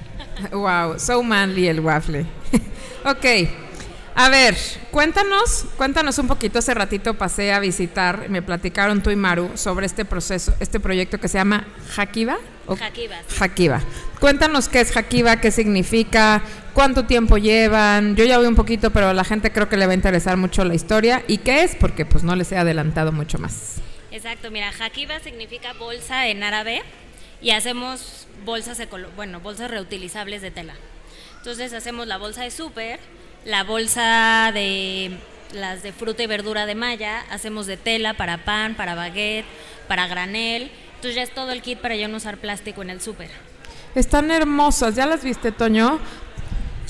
[0.51, 2.27] Wow, so manly el waffle.
[3.05, 3.49] ok.
[4.17, 4.57] A ver,
[4.91, 6.59] cuéntanos, cuéntanos un poquito.
[6.59, 11.19] Hace ratito pasé a visitar, me platicaron tú y Maru sobre este proceso, este proyecto
[11.21, 12.39] que se llama Hakiba.
[12.73, 13.37] ¿O- Hakiba, sí.
[13.41, 13.81] Hakiba.
[14.21, 16.43] Cuéntanos qué es Hakiba, qué significa,
[16.75, 18.15] cuánto tiempo llevan.
[18.17, 20.37] Yo ya voy un poquito, pero a la gente creo que le va a interesar
[20.37, 21.23] mucho la historia.
[21.29, 21.75] ¿Y qué es?
[21.77, 23.77] Porque pues no les he adelantado mucho más.
[24.11, 26.83] Exacto, mira, Hakiba significa bolsa en árabe
[27.41, 28.81] y hacemos bolsas,
[29.17, 30.75] bueno, bolsas reutilizables de tela.
[31.39, 33.01] Entonces hacemos la bolsa de súper,
[33.45, 35.11] la bolsa de
[35.53, 39.45] las de fruta y verdura de malla, hacemos de tela para pan, para baguette,
[39.89, 40.71] para granel.
[41.03, 43.29] Entonces ya es todo el kit para ya no usar plástico en el súper.
[43.97, 45.99] Están hermosas, ¿ya las viste, Toño?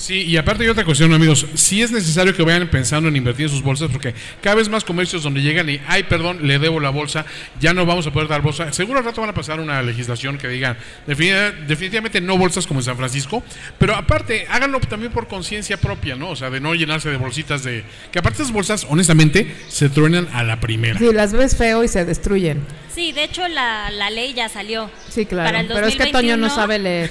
[0.03, 1.47] Sí, y aparte hay otra cuestión, amigos.
[1.55, 4.83] Sí es necesario que vayan pensando en invertir en sus bolsas porque cada vez más
[4.83, 7.25] comercios donde llegan y, ay, perdón, le debo la bolsa,
[7.61, 8.73] ya no vamos a poder dar bolsa.
[8.73, 10.77] Seguro al rato van a pasar una legislación que diga
[11.07, 13.45] defini- definitivamente no bolsas como en San Francisco,
[13.79, 16.31] pero aparte háganlo también por conciencia propia, ¿no?
[16.31, 17.85] O sea, de no llenarse de bolsitas de...
[18.11, 20.99] Que aparte esas bolsas, honestamente, se truenan a la primera.
[20.99, 22.61] Sí, las ves feo y se destruyen.
[22.93, 24.91] Sí, de hecho la, la ley ya salió.
[25.09, 25.47] Sí, claro.
[25.49, 27.11] Para el Pero es que Toño no 2021 sabe leer.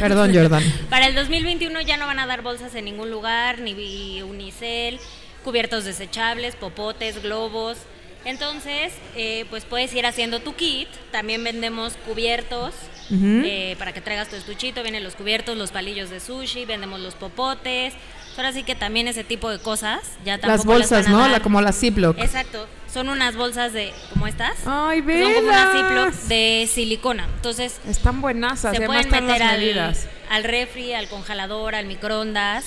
[0.00, 0.62] Perdón, Jordan.
[0.90, 5.00] Para el 2021 ya no van a dar bolsas en ningún lugar, ni unicel,
[5.44, 7.76] cubiertos desechables, popotes, globos.
[8.24, 10.88] Entonces, eh, pues puedes ir haciendo tu kit.
[11.10, 12.72] También vendemos cubiertos
[13.10, 14.82] eh, para que traigas tu estuchito.
[14.82, 17.94] Vienen los cubiertos, los palillos de sushi, vendemos los popotes.
[18.36, 20.00] Ahora sí que también ese tipo de cosas.
[20.24, 21.28] Ya Las tampoco bolsas, van a ¿no?
[21.28, 22.18] La, como las Ziploc.
[22.18, 22.66] Exacto.
[22.92, 24.58] Son unas bolsas de, como estas.
[24.66, 26.28] Ay, Son como unas Ziploc velas.
[26.28, 27.28] de silicona.
[27.36, 28.74] Entonces, Están buenazas.
[28.76, 29.96] se pueden están las meter al,
[30.30, 32.64] al refri, al congelador, al microondas.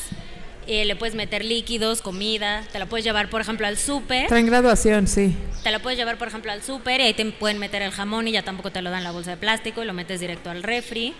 [0.67, 2.63] eh, le puedes meter líquidos, comida.
[2.71, 4.27] Te la puedes llevar, por ejemplo, al súper.
[4.27, 5.35] Traen graduación, sí.
[5.63, 8.27] Te la puedes llevar, por ejemplo, al súper y ahí te pueden meter el jamón
[8.27, 10.49] y ya tampoco te lo dan en la bolsa de plástico y lo metes directo
[10.51, 11.13] al refri.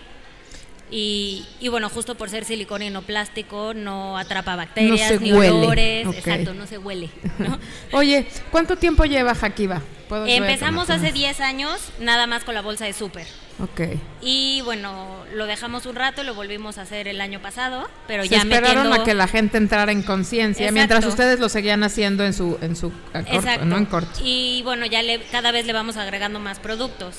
[0.95, 5.33] Y, y bueno, justo por ser silicona y no plástico, no atrapa bacterias, se ni
[5.33, 5.49] huele.
[5.49, 6.07] olores.
[6.15, 7.09] Exacto, no se huele.
[7.39, 7.57] ¿no?
[7.97, 9.81] Oye, ¿cuánto tiempo lleva Jaquiba?
[10.07, 13.25] ¿Puedo yo Empezamos hace 10 años nada más con la bolsa de súper.
[13.59, 13.97] Ok.
[14.21, 18.29] Y bueno, lo dejamos un rato, lo volvimos a hacer el año pasado, pero Se
[18.29, 19.01] ya esperaron metiendo...
[19.01, 22.75] a que la gente entrara en conciencia, mientras ustedes lo seguían haciendo en su en
[22.75, 24.19] su corto, no en corto.
[24.23, 27.15] Y bueno, ya le, cada vez le vamos agregando más productos.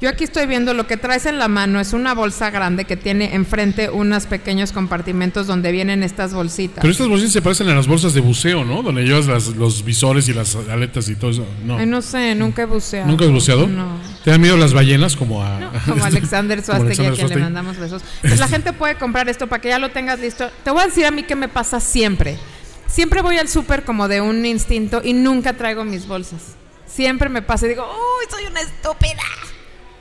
[0.00, 2.96] Yo aquí estoy viendo lo que traes en la mano es una bolsa grande que
[2.96, 6.82] tiene enfrente unos pequeños compartimentos donde vienen estas bolsitas.
[6.82, 8.84] Pero estas bolsitas se parecen a las bolsas de buceo, ¿no?
[8.84, 11.44] Donde llevas las- los visores y las aletas y todo eso.
[11.64, 11.78] No.
[11.78, 13.08] Ay, no sé, nunca he buceado.
[13.08, 13.66] ¿Nunca has buceado?
[13.66, 13.98] No.
[14.22, 15.72] ¿Te dan miedo las ballenas como a...
[15.86, 18.02] Como Alexander Suástegui, a quien le mandamos besos.
[18.20, 20.48] Pues la gente puede comprar esto para que ya lo tengas listo.
[20.62, 22.38] Te voy a decir a mí qué me pasa siempre.
[22.86, 26.54] Siempre voy al súper como de un instinto y nunca traigo mis bolsas.
[26.86, 29.22] Siempre me pasa y digo, uy, soy una estúpida.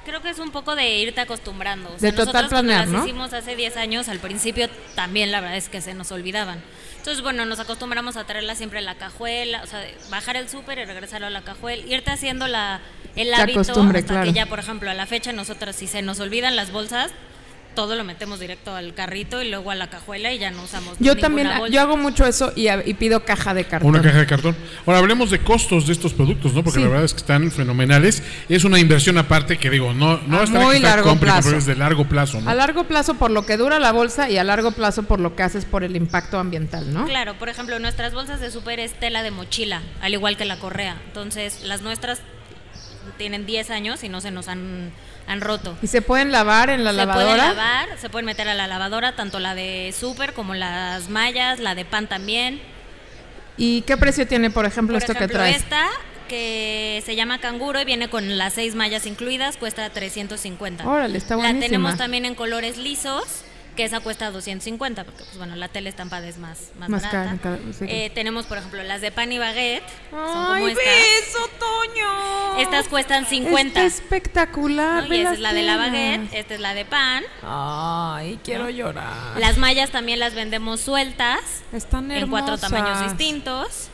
[0.07, 1.89] Creo que es un poco de irte acostumbrando.
[1.89, 3.05] O De sea, total nosotros cuando planear, las ¿no?
[3.05, 6.61] hicimos hace 10 años, al principio también la verdad es que se nos olvidaban.
[6.95, 10.47] Entonces, bueno, nos acostumbramos a traerla siempre en la cajuela, o sea, de bajar el
[10.47, 12.79] súper y regresarlo a la cajuela, irte haciendo la,
[13.17, 14.25] el hábito hasta claro.
[14.25, 17.11] que ya, por ejemplo, a la fecha nosotros si se nos olvidan las bolsas,
[17.77, 20.97] todo lo metemos directo al carrito y luego a la cajuela y ya no usamos
[20.99, 21.67] Yo también, bolsa.
[21.71, 23.87] yo hago mucho eso y, y pido caja de cartón.
[23.91, 24.55] Una caja de cartón.
[24.87, 26.63] Ahora hablemos de costos de estos productos, ¿no?
[26.63, 26.83] Porque Sí.
[26.83, 28.23] la verdad es que están fenomenales.
[28.49, 31.27] Es una inversión aparte que digo, no, no A está muy que está largo compre,
[31.29, 31.45] plazo.
[31.49, 32.49] pero es de largo plazo, ¿no?
[32.49, 35.35] A largo plazo por lo que dura la bolsa y a largo plazo por lo
[35.35, 37.05] que haces por el impacto ambiental, ¿no?
[37.05, 40.57] Claro, por ejemplo, nuestras bolsas de súper es tela de mochila, al igual que la
[40.57, 40.97] correa.
[41.05, 42.21] Entonces, las nuestras
[43.19, 44.91] tienen 10 años y no se nos han,
[45.27, 45.77] han roto.
[45.81, 47.25] Y se pueden lavar en la se lavadora.
[47.35, 51.59] pueden lavar, se pueden meter a la lavadora, tanto la de súper como las mallas,
[51.59, 52.61] la de pan también.
[53.57, 55.57] ¿Y qué precio tiene, por ejemplo, Por esto ejemplo, que traes?
[55.57, 55.87] esta
[56.29, 60.85] que se llama canguro y viene con las seis mallas incluidas, cuesta 350.
[60.87, 61.65] Órale, está La buenísima.
[61.65, 63.23] tenemos también en colores lisos,
[63.77, 67.37] que esa cuesta 250, porque pues bueno, la tela estampada es más, más, Más barata.
[67.41, 67.85] cara, sí.
[67.87, 69.83] Eh, tenemos, por ejemplo, las de pan y baguette.
[70.09, 72.57] son ¡Ay, como beso, Toño!
[72.57, 73.67] Estas cuestan 50.
[73.67, 75.07] Está espectacular.
[75.07, 75.15] ¿no?
[75.15, 77.23] Y esa es la de la baguette, esta es la de pan.
[77.43, 78.69] Ay, quiero ¿no?
[78.71, 79.39] llorar.
[79.39, 81.39] Las mallas también las vendemos sueltas.
[81.71, 83.89] Están En cuatro tamaños distintos.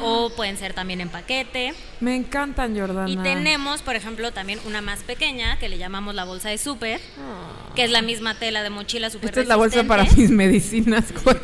[0.00, 1.74] O pueden ser también en paquete.
[2.00, 3.08] Me encantan, Jordana.
[3.08, 7.00] Y tenemos, por ejemplo, también una más pequeña que le llamamos la bolsa de súper,
[7.74, 11.12] que es la misma tela de mochila súper Esta es la bolsa para mis medicinas,
[11.24, 11.36] güey.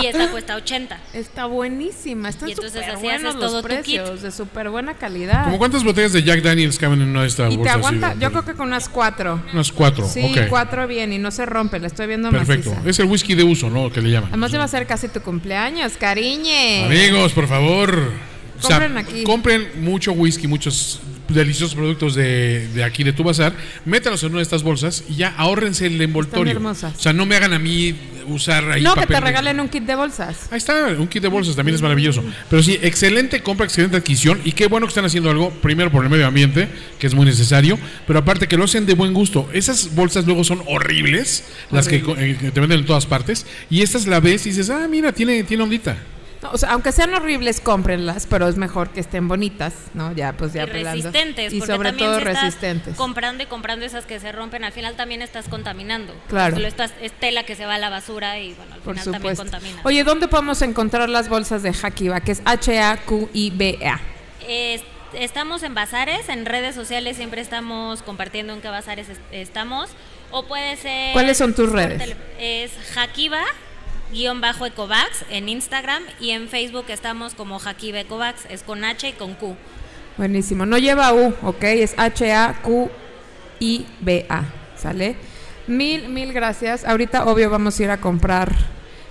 [0.00, 0.98] Y esta cuesta 80.
[1.12, 2.28] Está buenísima.
[2.28, 5.44] Están súper buenos todo los tu precios, de súper buena calidad.
[5.44, 7.76] ¿Cómo cuántas botellas de Jack Daniels caben en una de estas y te bolsas?
[7.76, 9.40] aguanta, yo creo que con unas cuatro.
[9.52, 12.70] Unas cuatro, Sí, cuatro bien y no se rompe, la estoy viendo Perfecto.
[12.70, 12.88] maciza.
[12.90, 13.90] Es el whisky de uso, ¿no?
[13.90, 14.28] Que le llaman.
[14.30, 16.84] Además va a ser casi tu cumpleaños, cariñe.
[16.84, 18.12] Amigos, por favor.
[18.58, 19.22] O sea, Compren aquí.
[19.24, 23.54] compren mucho whisky, muchos deliciosos productos de, de aquí de tu bazar,
[23.84, 26.52] métalos en una de estas bolsas y ya ahórrense el envoltorio.
[26.52, 26.94] hermosas.
[26.96, 27.94] O sea, no me hagan a mí
[28.28, 30.48] usar ahí no, que papel te de- regalen un kit de bolsas.
[30.50, 32.22] Ahí está, un kit de bolsas también es maravilloso.
[32.50, 34.40] Pero sí, excelente compra, excelente adquisición.
[34.44, 37.24] Y qué bueno que están haciendo algo, primero por el medio ambiente, que es muy
[37.26, 39.48] necesario, pero aparte que lo hacen de buen gusto.
[39.52, 43.46] Esas bolsas luego son horribles, las que, eh, que te venden en todas partes.
[43.70, 45.96] Y estas la ves y dices, ah, mira, tiene, tiene ondita.
[46.42, 50.12] No, o sea, aunque sean horribles, cómprenlas, pero es mejor que estén bonitas, ¿no?
[50.12, 51.52] Ya, pues ya y resistentes.
[51.52, 52.96] Y porque sobre también todo si estás resistentes.
[52.96, 56.14] Comprando y comprando esas que se rompen, al final también estás contaminando.
[56.28, 56.58] Claro.
[56.58, 59.12] Lo estás, es tela que se va a la basura y bueno, al Por final
[59.12, 59.80] también contamina.
[59.84, 62.20] Oye, ¿dónde podemos encontrar las bolsas de Hakiba?
[62.20, 64.00] Que es H-A-Q-I-B-A.
[64.46, 64.82] Es-
[65.14, 69.90] estamos en bazares, en redes sociales siempre estamos compartiendo en qué bazares est- estamos.
[70.32, 71.12] O puede ser...
[71.12, 72.14] ¿Cuáles son tus redes?
[72.38, 73.42] Es Jaquiba
[74.12, 79.08] guion bajo Ecovax en Instagram y en Facebook estamos como Jaquiba Ecovax, es con H
[79.08, 79.56] y con Q.
[80.16, 80.64] Buenísimo.
[80.64, 81.62] No lleva U, ¿ok?
[81.64, 81.94] Es
[83.58, 84.44] H-A-Q-I-B-A.
[84.76, 85.16] ¿Sale?
[85.66, 86.84] Mil, mil gracias.
[86.84, 88.54] Ahorita, obvio, vamos a ir a comprar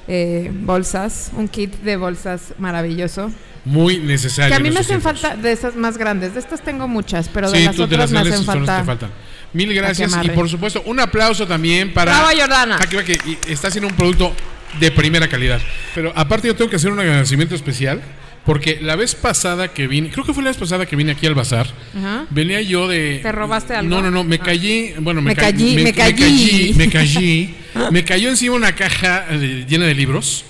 [0.07, 3.31] eh, bolsas, un kit de bolsas maravilloso.
[3.65, 4.49] Muy necesario.
[4.49, 5.21] Que a mí me hacen tiempos.
[5.21, 6.33] falta de esas más grandes.
[6.35, 8.45] De estas tengo muchas, pero de sí, las tú de otras las me grandes hacen
[8.45, 9.07] son las que falta.
[9.07, 9.25] faltan.
[9.53, 12.77] Mil gracias y por supuesto un aplauso también para Bravo, Jordana.
[12.77, 14.33] Jaquiba, que y- está haciendo un producto
[14.79, 15.61] de primera calidad.
[15.93, 18.01] Pero aparte yo tengo que hacer un agradecimiento especial
[18.45, 21.25] porque la vez pasada que vine, creo que fue la vez pasada que vine aquí
[21.25, 21.65] al bazar,
[21.97, 22.25] Ajá.
[22.29, 23.89] venía yo de ¿Te robaste algo?
[23.89, 26.13] No, no, no, me callé, bueno, me, Me ca- callí, me callí.
[26.21, 27.55] callí, me callí,
[27.91, 30.45] me cayó encima una caja eh, llena de libros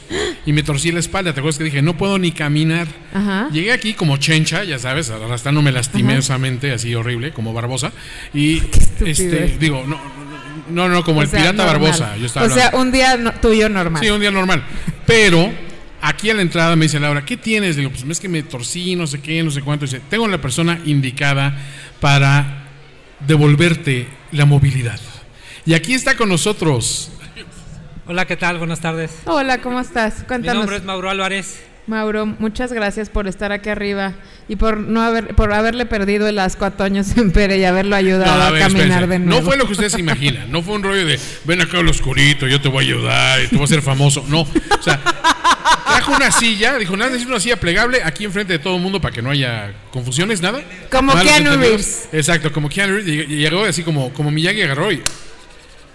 [0.45, 2.85] y me torcí la espalda, ¿te acuerdas que dije, no puedo ni caminar?
[3.13, 3.47] Ajá.
[3.53, 7.93] Llegué aquí como chencha, ya sabes, arrastrándome lastimosamente, así horrible, como Barbosa.
[8.33, 8.61] Y
[9.05, 9.97] este, digo, no,
[10.69, 11.81] no, no, como O el sea, pirata normal.
[11.91, 12.17] Barbosa.
[12.17, 14.01] Yo estaba o sea, un día no- tuyo normal.
[14.03, 14.63] Sí, un día normal.
[15.05, 15.51] Pero
[16.01, 17.75] aquí a la entrada me dice Laura, ¿qué tienes?
[17.75, 19.85] Digo, pues es que me torcí, no sé qué, no sé cuánto.
[19.85, 21.57] Dice, tengo la persona indicada
[21.99, 22.63] para
[23.27, 24.99] devolverte la movilidad.
[25.65, 27.11] Y aquí está con nosotros.
[28.07, 28.59] Hola, ¿qué tal?
[28.59, 29.11] Buenas tardes.
[29.25, 30.19] Hola, ¿cómo estás?
[30.19, 30.57] Mi Cuéntanos.
[30.61, 31.59] nombre es Mauro Álvarez.
[31.87, 34.13] Mauro, muchas gracias por estar aquí arriba
[34.47, 38.35] y por no haber por haberle perdido el asco a Toño Sempere y haberlo ayudado
[38.35, 39.07] No, a, caminar espérense.
[39.07, 39.41] de nuevo.
[39.41, 40.51] No fue lo que ustedes se imaginan.
[40.51, 43.47] No fue un rollo de ven acá al oscurito, yo te voy a ayudar y
[43.47, 44.25] te voy a hacer famoso.
[44.27, 44.41] No.
[44.41, 44.99] O sea,
[45.85, 48.99] trajo una silla, dijo, nada, necesito una silla plegable aquí enfrente de todo el mundo
[48.99, 50.61] para que no haya confusiones, nada.
[50.89, 51.57] Como Malos Keanu.
[51.57, 52.09] Reeves.
[52.11, 53.29] Exacto, como Keanu Reeves.
[53.29, 55.01] y- y Llegó así como, como Miyagi agarró y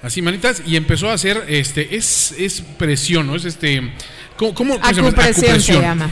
[0.02, 3.34] así manitas y empezó a hacer este es es presión, ¿no?
[3.36, 3.82] Es este
[4.40, 5.08] ¿cómo, cómo, cómo se llama?
[5.08, 6.10] Acupresión se llama.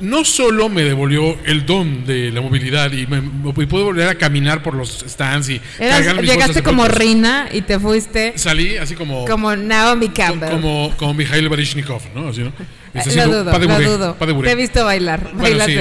[0.00, 4.62] No solo me devolvió el don de la movilidad y, me, pude volver a caminar
[4.62, 6.86] por los stands y Eras- cargar mis llegaste como.
[6.86, 10.50] Rina y te fuiste Salí así como como Naomi Campbell.
[10.50, 12.28] como, como Mikhail Baryshnikov, ¿no?
[12.28, 12.52] Así, ¿no?
[12.94, 14.16] Está Eh, lo dudo, pas de lo bourrée, dudo.
[14.18, 14.42] de.
[14.42, 15.76] Te he visto bailar, Bueno, sí.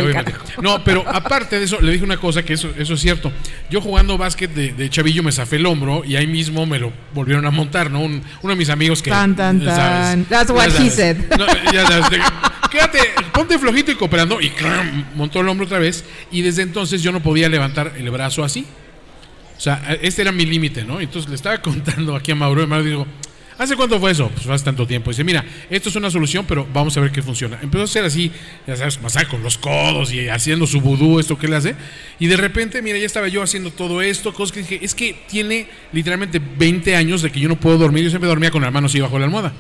[0.62, 3.32] No, pero aparte de eso, le dije una cosa que eso, eso es cierto.
[3.70, 6.92] Yo jugando básquet de, de chavillo me zafé el hombro y ahí mismo me lo
[7.14, 8.02] volvieron a montar, ¿no?
[8.02, 9.10] Un- uno de mis amigos que.
[9.10, 9.76] Tan, tan, tan.
[9.76, 11.18] sabes, That's what he said.
[11.38, 12.20] No, ya sabes, de-
[12.72, 13.00] quédate,
[13.32, 14.42] ponte flojito y cooperando.
[14.42, 15.06] Y ¡cram!
[15.16, 16.04] montó el hombro otra vez.
[16.32, 18.66] Y desde entonces yo no podía levantar el brazo así.
[19.58, 21.00] O sea, este era mi límite, ¿no?
[21.00, 23.08] Entonces le estaba contando aquí a Mauro y Mauro digo,
[23.58, 24.30] ¿hace cuánto fue eso?
[24.30, 25.10] Pues hace tanto tiempo.
[25.12, 27.60] Dice, mira, esto es una solución, pero vamos a ver qué funciona.
[27.62, 28.32] Empezó a hacer así,
[28.66, 31.76] ya sabes, masaje con los codos y haciendo su vudú, esto que le hace.
[32.20, 35.16] Y de repente, mira, ya estaba yo haciendo todo esto, cosas que dije, es que
[35.28, 38.04] tiene literalmente 20 años de que yo no puedo dormir.
[38.04, 39.54] Yo siempre dormía con la mano así bajo la almohada.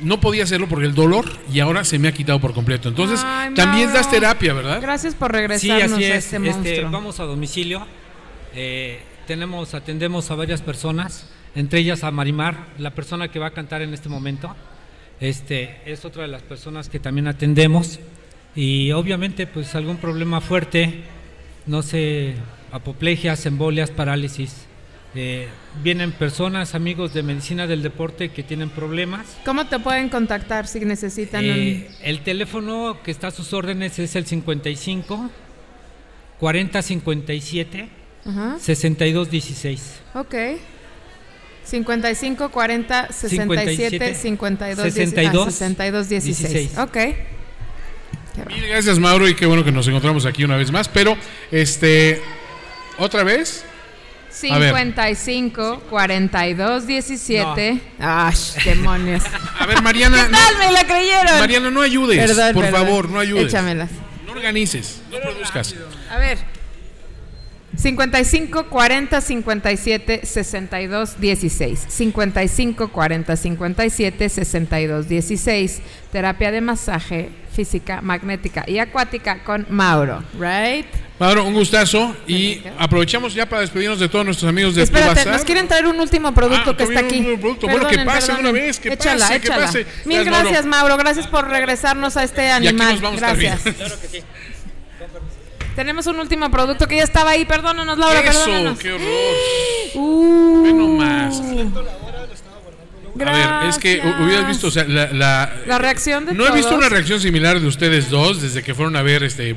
[0.00, 2.88] No podía hacerlo porque el dolor y ahora se me ha quitado por completo.
[2.88, 4.80] Entonces, Ay, también das terapia, ¿verdad?
[4.80, 6.24] Gracias por Sí, regresarnos así a es.
[6.24, 6.90] este Este, monstruo.
[6.90, 7.86] vamos a domicilio.
[8.54, 13.50] Eh, tenemos, atendemos a varias personas, entre ellas a Marimar, la persona que va a
[13.52, 14.54] cantar en este momento.
[15.20, 18.00] Este es otra de las personas que también atendemos
[18.54, 21.02] y obviamente pues algún problema fuerte,
[21.66, 22.34] no sé,
[22.72, 24.66] apoplegias, embolias, parálisis.
[25.14, 25.48] Eh,
[25.82, 29.26] vienen personas, amigos de medicina del deporte que tienen problemas.
[29.44, 34.14] ¿Cómo te pueden contactar si necesitan Eh, el teléfono que está a sus órdenes es
[34.14, 35.30] el 55
[36.38, 37.88] 40 57
[38.24, 38.58] Ajá.
[38.60, 40.00] 62 16.
[40.14, 40.20] un...
[40.20, 40.34] Ok.
[41.70, 46.52] 55 40 67 52 62, 62 16.
[46.52, 46.78] 16.
[46.78, 46.96] Ok.
[48.48, 50.88] Mil gracias, Mauro, y qué bueno que nos encontramos aquí una vez más.
[50.88, 51.16] Pero,
[51.50, 52.22] este,
[52.98, 53.64] otra vez.
[54.50, 54.70] A ver.
[54.70, 57.80] 55 42 17.
[57.98, 58.34] ¡Ay,
[58.64, 59.24] demonios!
[59.58, 60.26] A ver, Mariana.
[60.26, 60.58] ¿Qué tal?
[60.58, 61.38] ¿Me la creyeron?
[61.38, 62.18] Mariana, no ayudes.
[62.18, 62.80] Perdón, por perdón.
[62.80, 63.46] favor, no ayudes.
[63.46, 63.90] Échamelas.
[64.26, 65.74] No organices, no produzcas.
[66.10, 66.38] A ver.
[67.76, 71.86] 55 40 57 62 16.
[71.88, 75.80] 55 40 57 62 16.
[76.12, 80.86] Terapia de masaje física, magnética y acuática con Mauro, right?
[81.18, 82.16] Mauro, un gustazo.
[82.26, 86.00] Y aprovechamos ya para despedirnos de todos nuestros amigos de Espérate, nos quieren traer un
[86.00, 87.18] último producto Ah, que está aquí.
[87.20, 87.68] un último producto.
[87.68, 89.66] Bueno, que pase de una vez, que échala, pase, que échala.
[89.66, 89.86] pase.
[90.06, 90.96] Mil Gracias, gracias, Mauro.
[90.96, 92.92] Gracias por regresarnos a este Y aquí animal.
[92.92, 93.64] nos vamos a estar gracias.
[94.12, 94.26] viendo.
[95.80, 97.46] Tenemos un último producto que ya estaba ahí.
[97.46, 98.78] Perdónanos, Laura, Eso, perdónanos.
[98.78, 99.06] qué horror.
[99.94, 101.40] Uh, Ve nomás.
[101.40, 103.32] A
[103.62, 106.52] ver, es que hu- hubieras visto, o sea, la, la- La reacción de No he
[106.52, 106.80] visto todos.
[106.80, 109.56] una reacción similar de ustedes dos desde que fueron a ver este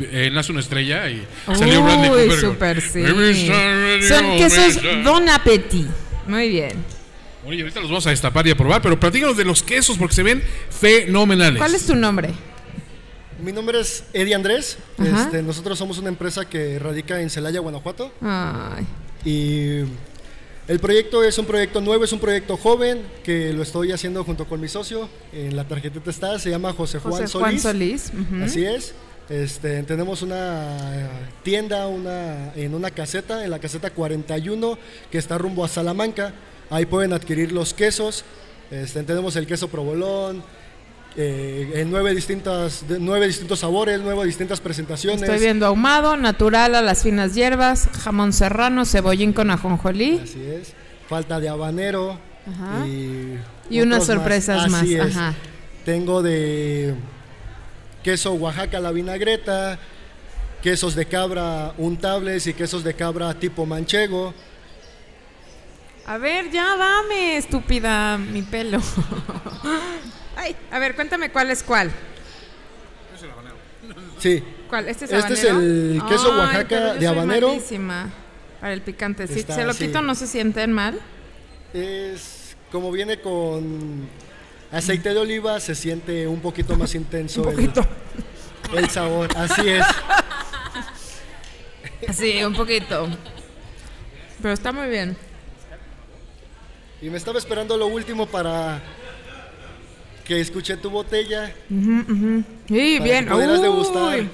[0.00, 1.24] eh, Nace una estrella y
[1.56, 2.40] salió Bradley Uy, Cooper.
[2.40, 3.02] súper sí.
[3.02, 5.02] "Baby Shark, Son quesos shark".
[5.04, 5.86] Bon Appetit.
[6.28, 6.72] Muy bien.
[7.46, 10.14] Oye, ahorita los vamos a destapar y a probar, pero platícanos de los quesos porque
[10.14, 10.40] se ven
[10.70, 11.58] fenomenales.
[11.58, 12.30] ¿Cuál es tu nombre?
[13.42, 14.78] Mi nombre es Eddie Andrés.
[14.98, 18.12] Este, nosotros somos una empresa que radica en Celaya, Guanajuato.
[18.20, 18.86] Ay.
[19.24, 19.84] Y
[20.66, 24.46] El proyecto es un proyecto nuevo, es un proyecto joven que lo estoy haciendo junto
[24.46, 25.08] con mi socio.
[25.32, 27.62] En la tarjetita está, se llama José Juan José Solís.
[27.62, 28.12] Juan Solís.
[28.42, 28.94] Así es.
[29.28, 31.08] Este, tenemos una
[31.42, 34.78] tienda una, en una caseta, en la caseta 41,
[35.10, 36.32] que está rumbo a Salamanca.
[36.70, 38.24] Ahí pueden adquirir los quesos.
[38.70, 40.42] Este, tenemos el queso provolón,
[41.16, 45.22] eh, en nueve, distintas, de- nueve distintos sabores, nueve distintas presentaciones.
[45.22, 50.20] Estoy viendo ahumado, natural a las finas hierbas, jamón serrano, cebollín con ajonjolí.
[50.22, 50.72] Así es.
[51.08, 52.18] Falta de habanero.
[52.46, 52.86] Ajá.
[52.86, 53.38] Y,
[53.70, 55.16] Y unas sorpresas más, Así es.
[55.16, 55.34] ajá.
[55.84, 56.94] Tengo de
[58.02, 59.78] queso Oaxaca la vinagreta,
[60.62, 64.34] quesos de cabra untables y quesos de cabra tipo manchego.
[66.06, 68.78] A ver, ya dame, estúpida, mi pelo.
[70.36, 71.90] Ay, a ver, cuéntame cuál es cuál.
[74.18, 74.42] Sí.
[74.68, 74.88] ¿Cuál?
[74.88, 75.60] ¿Este es Este es habanero?
[75.60, 77.48] el queso Ay, Oaxaca de habanero.
[77.48, 78.10] malísima
[78.60, 79.24] Para el picante.
[79.24, 80.98] Está Se lo quito, no se sienten mal.
[81.72, 84.08] Es como viene con
[84.72, 87.86] aceite de oliva, se siente un poquito más intenso Un el- poquito.
[88.74, 89.28] El, sabor.
[89.36, 89.84] Así es.
[92.12, 93.08] Sí, un poquito.
[94.42, 95.16] Pero está muy bien.
[97.00, 98.80] Y me estaba esperando lo último para
[100.24, 101.52] que escuché tu botella.
[101.68, 101.74] Para
[102.68, 103.24] bien.
[103.26, 103.62] que pudieras Uy.
[103.62, 104.24] degustar.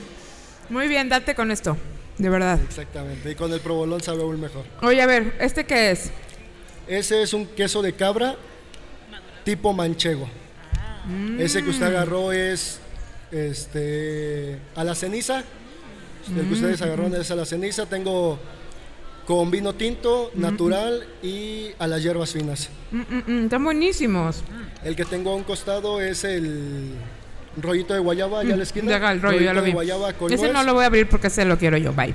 [0.68, 1.76] Muy bien, date con esto.
[2.18, 2.60] De verdad.
[2.62, 3.30] Exactamente.
[3.30, 4.64] Y con el provolón sabe aún mejor.
[4.82, 6.10] Oye, a ver, ¿este qué es?
[6.86, 8.36] Ese es un queso de cabra
[9.44, 10.28] tipo manchego.
[11.38, 11.88] Ese que usted Mm.
[11.96, 12.78] agarró es
[13.32, 15.42] este a la ceniza.
[16.36, 16.84] El que ustedes Mm.
[16.84, 17.86] agarraron es a la ceniza.
[17.86, 18.38] Tengo
[19.30, 20.40] con vino tinto, Mm.
[20.40, 22.68] natural y a las hierbas finas.
[22.90, 24.42] Mm, mm, mm, están buenísimos.
[24.82, 26.90] El que tengo a un costado es el
[27.56, 28.90] rollito de guayaba allá a la esquina.
[28.90, 29.72] Deja el rollo, ya Rollito lo de vi.
[29.72, 30.52] guayaba con Ese nuez.
[30.52, 31.92] no lo voy a abrir porque ese lo quiero yo.
[31.92, 32.12] Bye.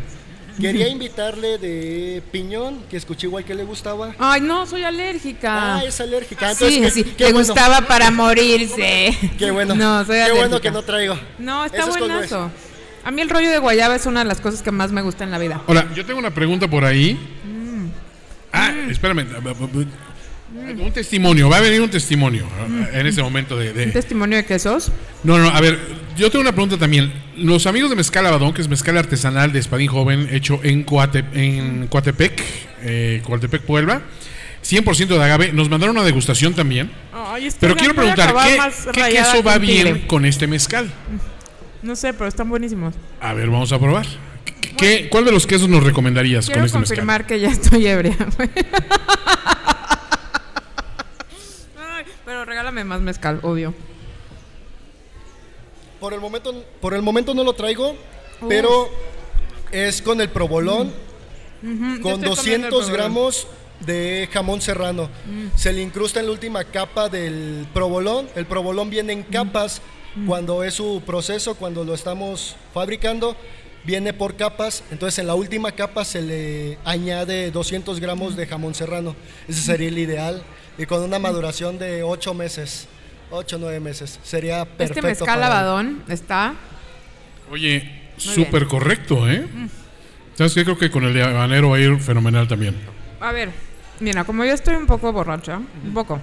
[0.59, 4.13] Quería invitarle de piñón, que escuché igual que le gustaba.
[4.19, 5.77] Ay, no, soy alérgica.
[5.77, 6.53] Ah, es alérgica.
[6.53, 7.47] Sí, Entonces, sí, qué- qué le bueno.
[7.47, 9.17] gustaba para morirse.
[9.39, 9.73] Qué bueno.
[9.75, 10.59] No, soy Qué bueno alérgica.
[10.59, 11.17] que no traigo.
[11.39, 12.51] No, está Eso es buenazo.
[13.05, 15.23] A mí el rollo de guayaba es una de las cosas que más me gusta
[15.23, 15.61] en la vida.
[15.67, 17.13] Ahora, yo tengo una pregunta por ahí.
[17.45, 17.85] Mm.
[18.51, 19.25] Ah, espérame.
[20.79, 24.37] Un testimonio, va a venir un testimonio ah, en este momento de, de- ¿Un testimonio
[24.37, 24.91] de quesos?
[25.23, 25.77] No, no, a ver,
[26.15, 27.11] yo tengo una pregunta también.
[27.35, 31.25] Los amigos de Mezcal Abadón, que es mezcal artesanal de Espadín Joven, hecho en, Coate-
[31.33, 32.41] en Coatepec,
[32.83, 34.01] eh, Coatepec, Puebla,
[34.63, 36.89] 100% de agave, nos mandaron una degustación también.
[37.59, 38.33] Pero quiero preguntar,
[38.93, 40.89] ¿qué, queso que va bien con este mezcal?
[41.85, 42.95] No sé, pero están buenísimos.
[43.21, 44.05] A ver, vamos a probar.
[44.77, 46.95] ¿Qué- ¿Cuál de los quesos nos recomendarías Quiero con este mezcal?
[46.97, 48.15] confirmar que ya estoy ebria.
[51.77, 53.73] Ay, pero regálame más mezcal, obvio.
[55.99, 57.97] Por el momento, por el momento no lo traigo, Uf.
[58.49, 58.89] pero
[59.71, 60.91] es con el provolón,
[61.61, 62.93] yo con estoy comiendo el 200 provolón.
[62.93, 63.47] gramos
[63.79, 65.09] de jamón serrano.
[65.25, 65.57] Mm.
[65.57, 68.27] Se le incrusta en la última capa del provolón.
[68.35, 69.95] El provolón viene en capas Mm.
[70.27, 73.35] Cuando es su proceso, cuando lo estamos fabricando.
[73.83, 78.73] Viene por capas, entonces en la última capa se le añade 200 gramos de jamón
[78.73, 79.15] serrano.
[79.47, 80.41] Ese sería el ideal.
[80.79, 82.87] Y con una maduración de 8 meses,
[83.29, 84.19] 8 o 9 meses.
[84.23, 85.07] Sería Este perfecto.
[85.07, 85.41] mezcal para él.
[85.41, 86.55] lavadón está.
[87.51, 89.45] Oye, súper correcto, ¿eh?
[90.33, 90.63] ¿Sabes qué?
[90.63, 92.75] Creo que con el de habanero va a ir fenomenal también.
[93.19, 93.51] A ver,
[93.99, 96.19] mira, como yo estoy un poco borracha, un poco,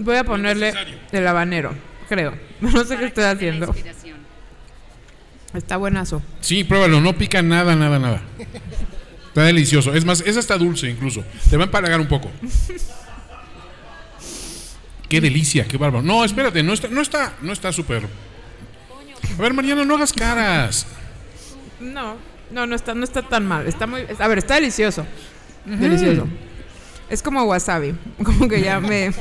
[0.00, 0.74] voy a ponerle
[1.12, 1.72] el habanero,
[2.08, 2.34] creo.
[2.60, 3.74] No sé qué estoy haciendo.
[5.52, 6.22] Está buenazo.
[6.40, 8.22] Sí, pruébalo, no pica nada, nada, nada.
[9.28, 9.94] Está delicioso.
[9.94, 11.24] Es más, es hasta dulce incluso.
[11.48, 12.30] Te va a empalagar un poco.
[15.08, 16.02] Qué delicia, qué bárbaro.
[16.02, 18.08] No, espérate, no está, no está, no está súper.
[19.38, 20.86] A ver, Mariana, no hagas caras.
[21.78, 22.16] No,
[22.50, 23.66] no, no está, no está tan mal.
[23.66, 25.06] Está muy, a ver, está delicioso.
[25.64, 26.26] Delicioso.
[27.08, 27.94] Es como wasabi.
[28.24, 29.12] Como que ya me.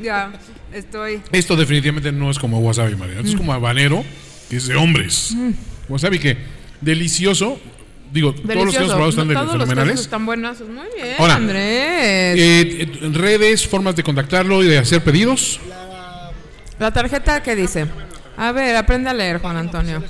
[0.00, 0.32] Ya
[0.72, 1.22] estoy.
[1.32, 3.20] Esto definitivamente no es como wasabi, Mariana.
[3.20, 4.04] Esto es como habanero,
[4.48, 5.32] que es de hombres.
[5.34, 5.50] Mm.
[5.88, 6.36] Wasabi que
[6.80, 7.58] delicioso.
[8.12, 10.00] Digo, todos los que hemos probado están Todos los fenomenales.
[10.00, 10.60] están buenos.
[10.60, 11.60] Muy bien, Ahora, Andrés.
[11.60, 15.60] Eh, eh, redes, formas de contactarlo y de hacer pedidos.
[16.78, 17.86] La tarjeta, ¿qué dice?
[18.36, 20.02] A ver, aprende a leer, Juan Antonio.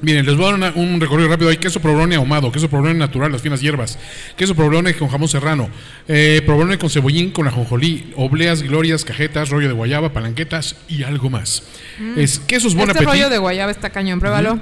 [0.00, 1.50] Miren, les voy a dar una- un recorrido rápido.
[1.50, 3.98] Hay queso provolone ahumado, queso provolone natural, las finas hierbas,
[4.36, 5.68] queso provolone con jamón serrano,
[6.06, 11.30] eh, provolone con cebollín, con ajonjolí, obleas, glorias, cajetas, rollo de guayaba, palanquetas y algo
[11.30, 11.64] más.
[11.98, 12.18] Mm.
[12.18, 14.60] Es quesos Bon Este rollo de guayaba está cañón, pruébalo.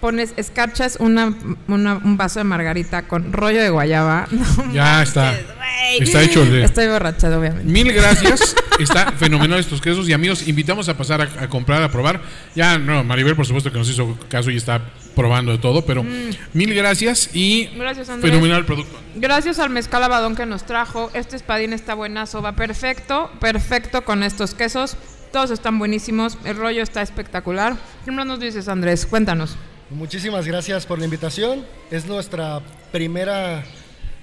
[0.00, 1.34] pones, escarchas una,
[1.68, 4.26] una- un vaso de margarita con rollo de guayaba.
[4.30, 5.32] No Ya está.
[5.32, 6.00] güey.
[6.00, 7.64] Está hecho el de- Estoy borracha, obviamente.
[7.70, 8.54] Mil gracias.
[8.78, 10.08] Está fenomenal estos quesos.
[10.08, 12.20] Y amigos, invitamos a pasar a, a comprar, a probar.
[12.54, 14.80] Ya, no, Maribel, por supuesto que nos hizo caso y está
[15.14, 15.84] probando de todo.
[15.84, 16.30] Pero Mm.
[16.54, 18.98] mil gracias y Gracias, fenomenal producto.
[19.16, 21.10] Gracias al mezcal abadón que nos trajo.
[21.14, 24.96] Este espadín está buenazo, va perfecto, perfecto con estos quesos.
[25.32, 27.76] Todos están buenísimos, el rollo está espectacular.
[28.04, 29.06] ¿Qué más nos dices, Andrés?
[29.06, 29.56] Cuéntanos.
[29.90, 31.66] Muchísimas gracias por la invitación.
[31.90, 32.60] Es nuestra
[32.92, 33.64] primera,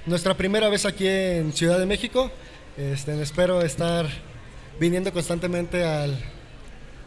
[0.06, 2.32] nuestra primera vez aquí en Ciudad de México.
[2.78, 4.06] Este, espero estar
[4.80, 6.18] viniendo constantemente al,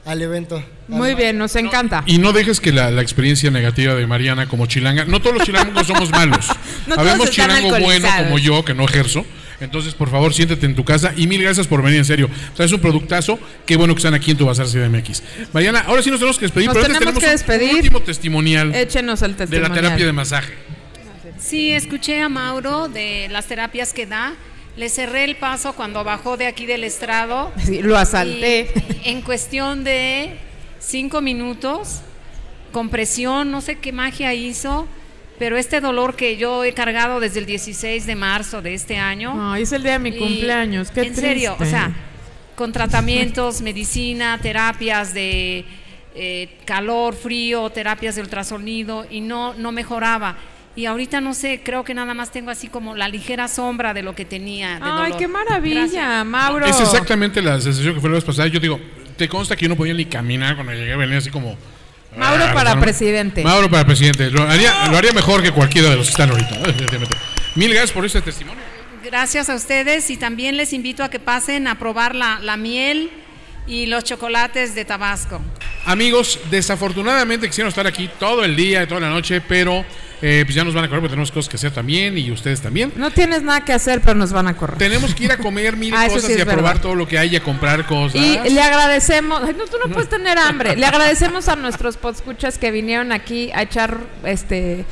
[0.05, 0.62] al evento.
[0.89, 2.05] Muy bien, nos encanta.
[2.07, 5.07] Y no dejes que la, la experiencia negativa de Mariana como chilanga.
[5.07, 6.47] No todos los chilangos somos malos.
[6.87, 9.24] No Habemos chilango bueno como yo, que no ejerzo.
[9.61, 12.31] Entonces, por favor, siéntete en tu casa y mil gracias por venir, en serio.
[12.53, 13.39] O sea, es un productazo.
[13.66, 15.23] Qué bueno que están aquí en tu Bazar CDMX.
[15.53, 17.74] Mariana, ahora sí nos tenemos que despedir, Nos pero antes tenemos tenemos que un despedir.
[17.77, 19.69] último testimonial Échenos el de testimonio.
[19.69, 20.55] la terapia de masaje.
[21.39, 24.35] Sí, escuché a Mauro de las terapias que da.
[24.77, 27.53] Le cerré el paso cuando bajó de aquí del estrado.
[27.65, 28.70] Sí, lo asalté.
[29.05, 30.37] En cuestión de
[30.78, 32.01] cinco minutos,
[32.73, 34.87] con presión, no sé qué magia hizo,
[35.41, 39.33] pero este dolor que yo he cargado desde el 16 de marzo de este año.
[39.53, 41.91] Ay, es el día de mi Y cumpleaños, qué En serio, o sea,
[42.57, 45.65] con tratamientos, medicina, terapias de
[46.15, 50.37] eh, calor, frío, terapias de ultrasonido y no, no mejoraba.
[50.77, 54.03] Y ahorita no sé, creo que nada más tengo así como la ligera sombra de
[54.03, 54.79] lo que tenía.
[54.79, 55.17] De Ay, dolor.
[55.17, 56.27] qué maravilla, Gracias.
[56.27, 56.67] Mauro.
[56.67, 58.47] Es exactamente la sensación que fue la vez pasada.
[58.49, 58.79] Yo digo,
[59.17, 61.57] te consta que yo no podía ni caminar cuando llegué, venía así como.
[62.16, 62.81] Mauro Ah, para ¿no?
[62.81, 63.43] presidente.
[63.45, 64.31] Mauro para presidente.
[64.31, 66.57] Lo haría, lo haría mejor que cualquiera de los que están ahorita.
[66.59, 67.16] Definitivamente.
[67.55, 68.62] Mil gracias por este testimonio.
[69.05, 73.11] Gracias a ustedes y también les invito a que pasen a probar la, la miel
[73.71, 75.41] y los chocolates de Tabasco.
[75.87, 79.85] Amigos, desafortunadamente quisieron estar aquí todo el día, toda la noche, pero
[80.21, 82.61] eh, pues ya nos van a correr porque tenemos cosas que hacer también y ustedes
[82.61, 82.93] también.
[82.97, 84.77] No tienes nada que hacer, pero nos van a correr.
[84.77, 87.17] Tenemos que ir a comer mil Ah, cosas sí y a probar todo lo que
[87.17, 88.21] hay y a comprar cosas.
[88.21, 90.75] Y le agradecemos, ay, no, tú no puedes tener hambre.
[90.77, 94.85] Le agradecemos a nuestros podscuchas que vinieron aquí a echar este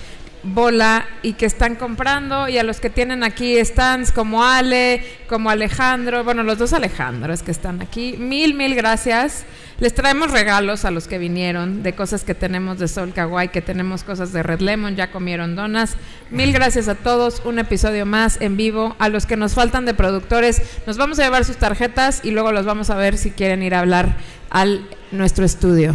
[0.43, 5.51] bola y que están comprando y a los que tienen aquí stands como Ale, como
[5.51, 8.17] Alejandro, bueno, los dos Alejandros que están aquí.
[8.19, 9.45] Mil, mil gracias.
[9.81, 13.63] Les traemos regalos a los que vinieron de cosas que tenemos de Sol Kawaii, que
[13.63, 15.97] tenemos cosas de Red Lemon, ya comieron donas.
[16.31, 18.97] Mil gracias a todos, un episodio más en vivo.
[18.99, 22.51] A los que nos faltan de productores, nos vamos a llevar sus tarjetas y luego
[22.51, 24.17] los vamos a ver si quieren ir a hablar
[24.51, 25.95] al nuestro estudio.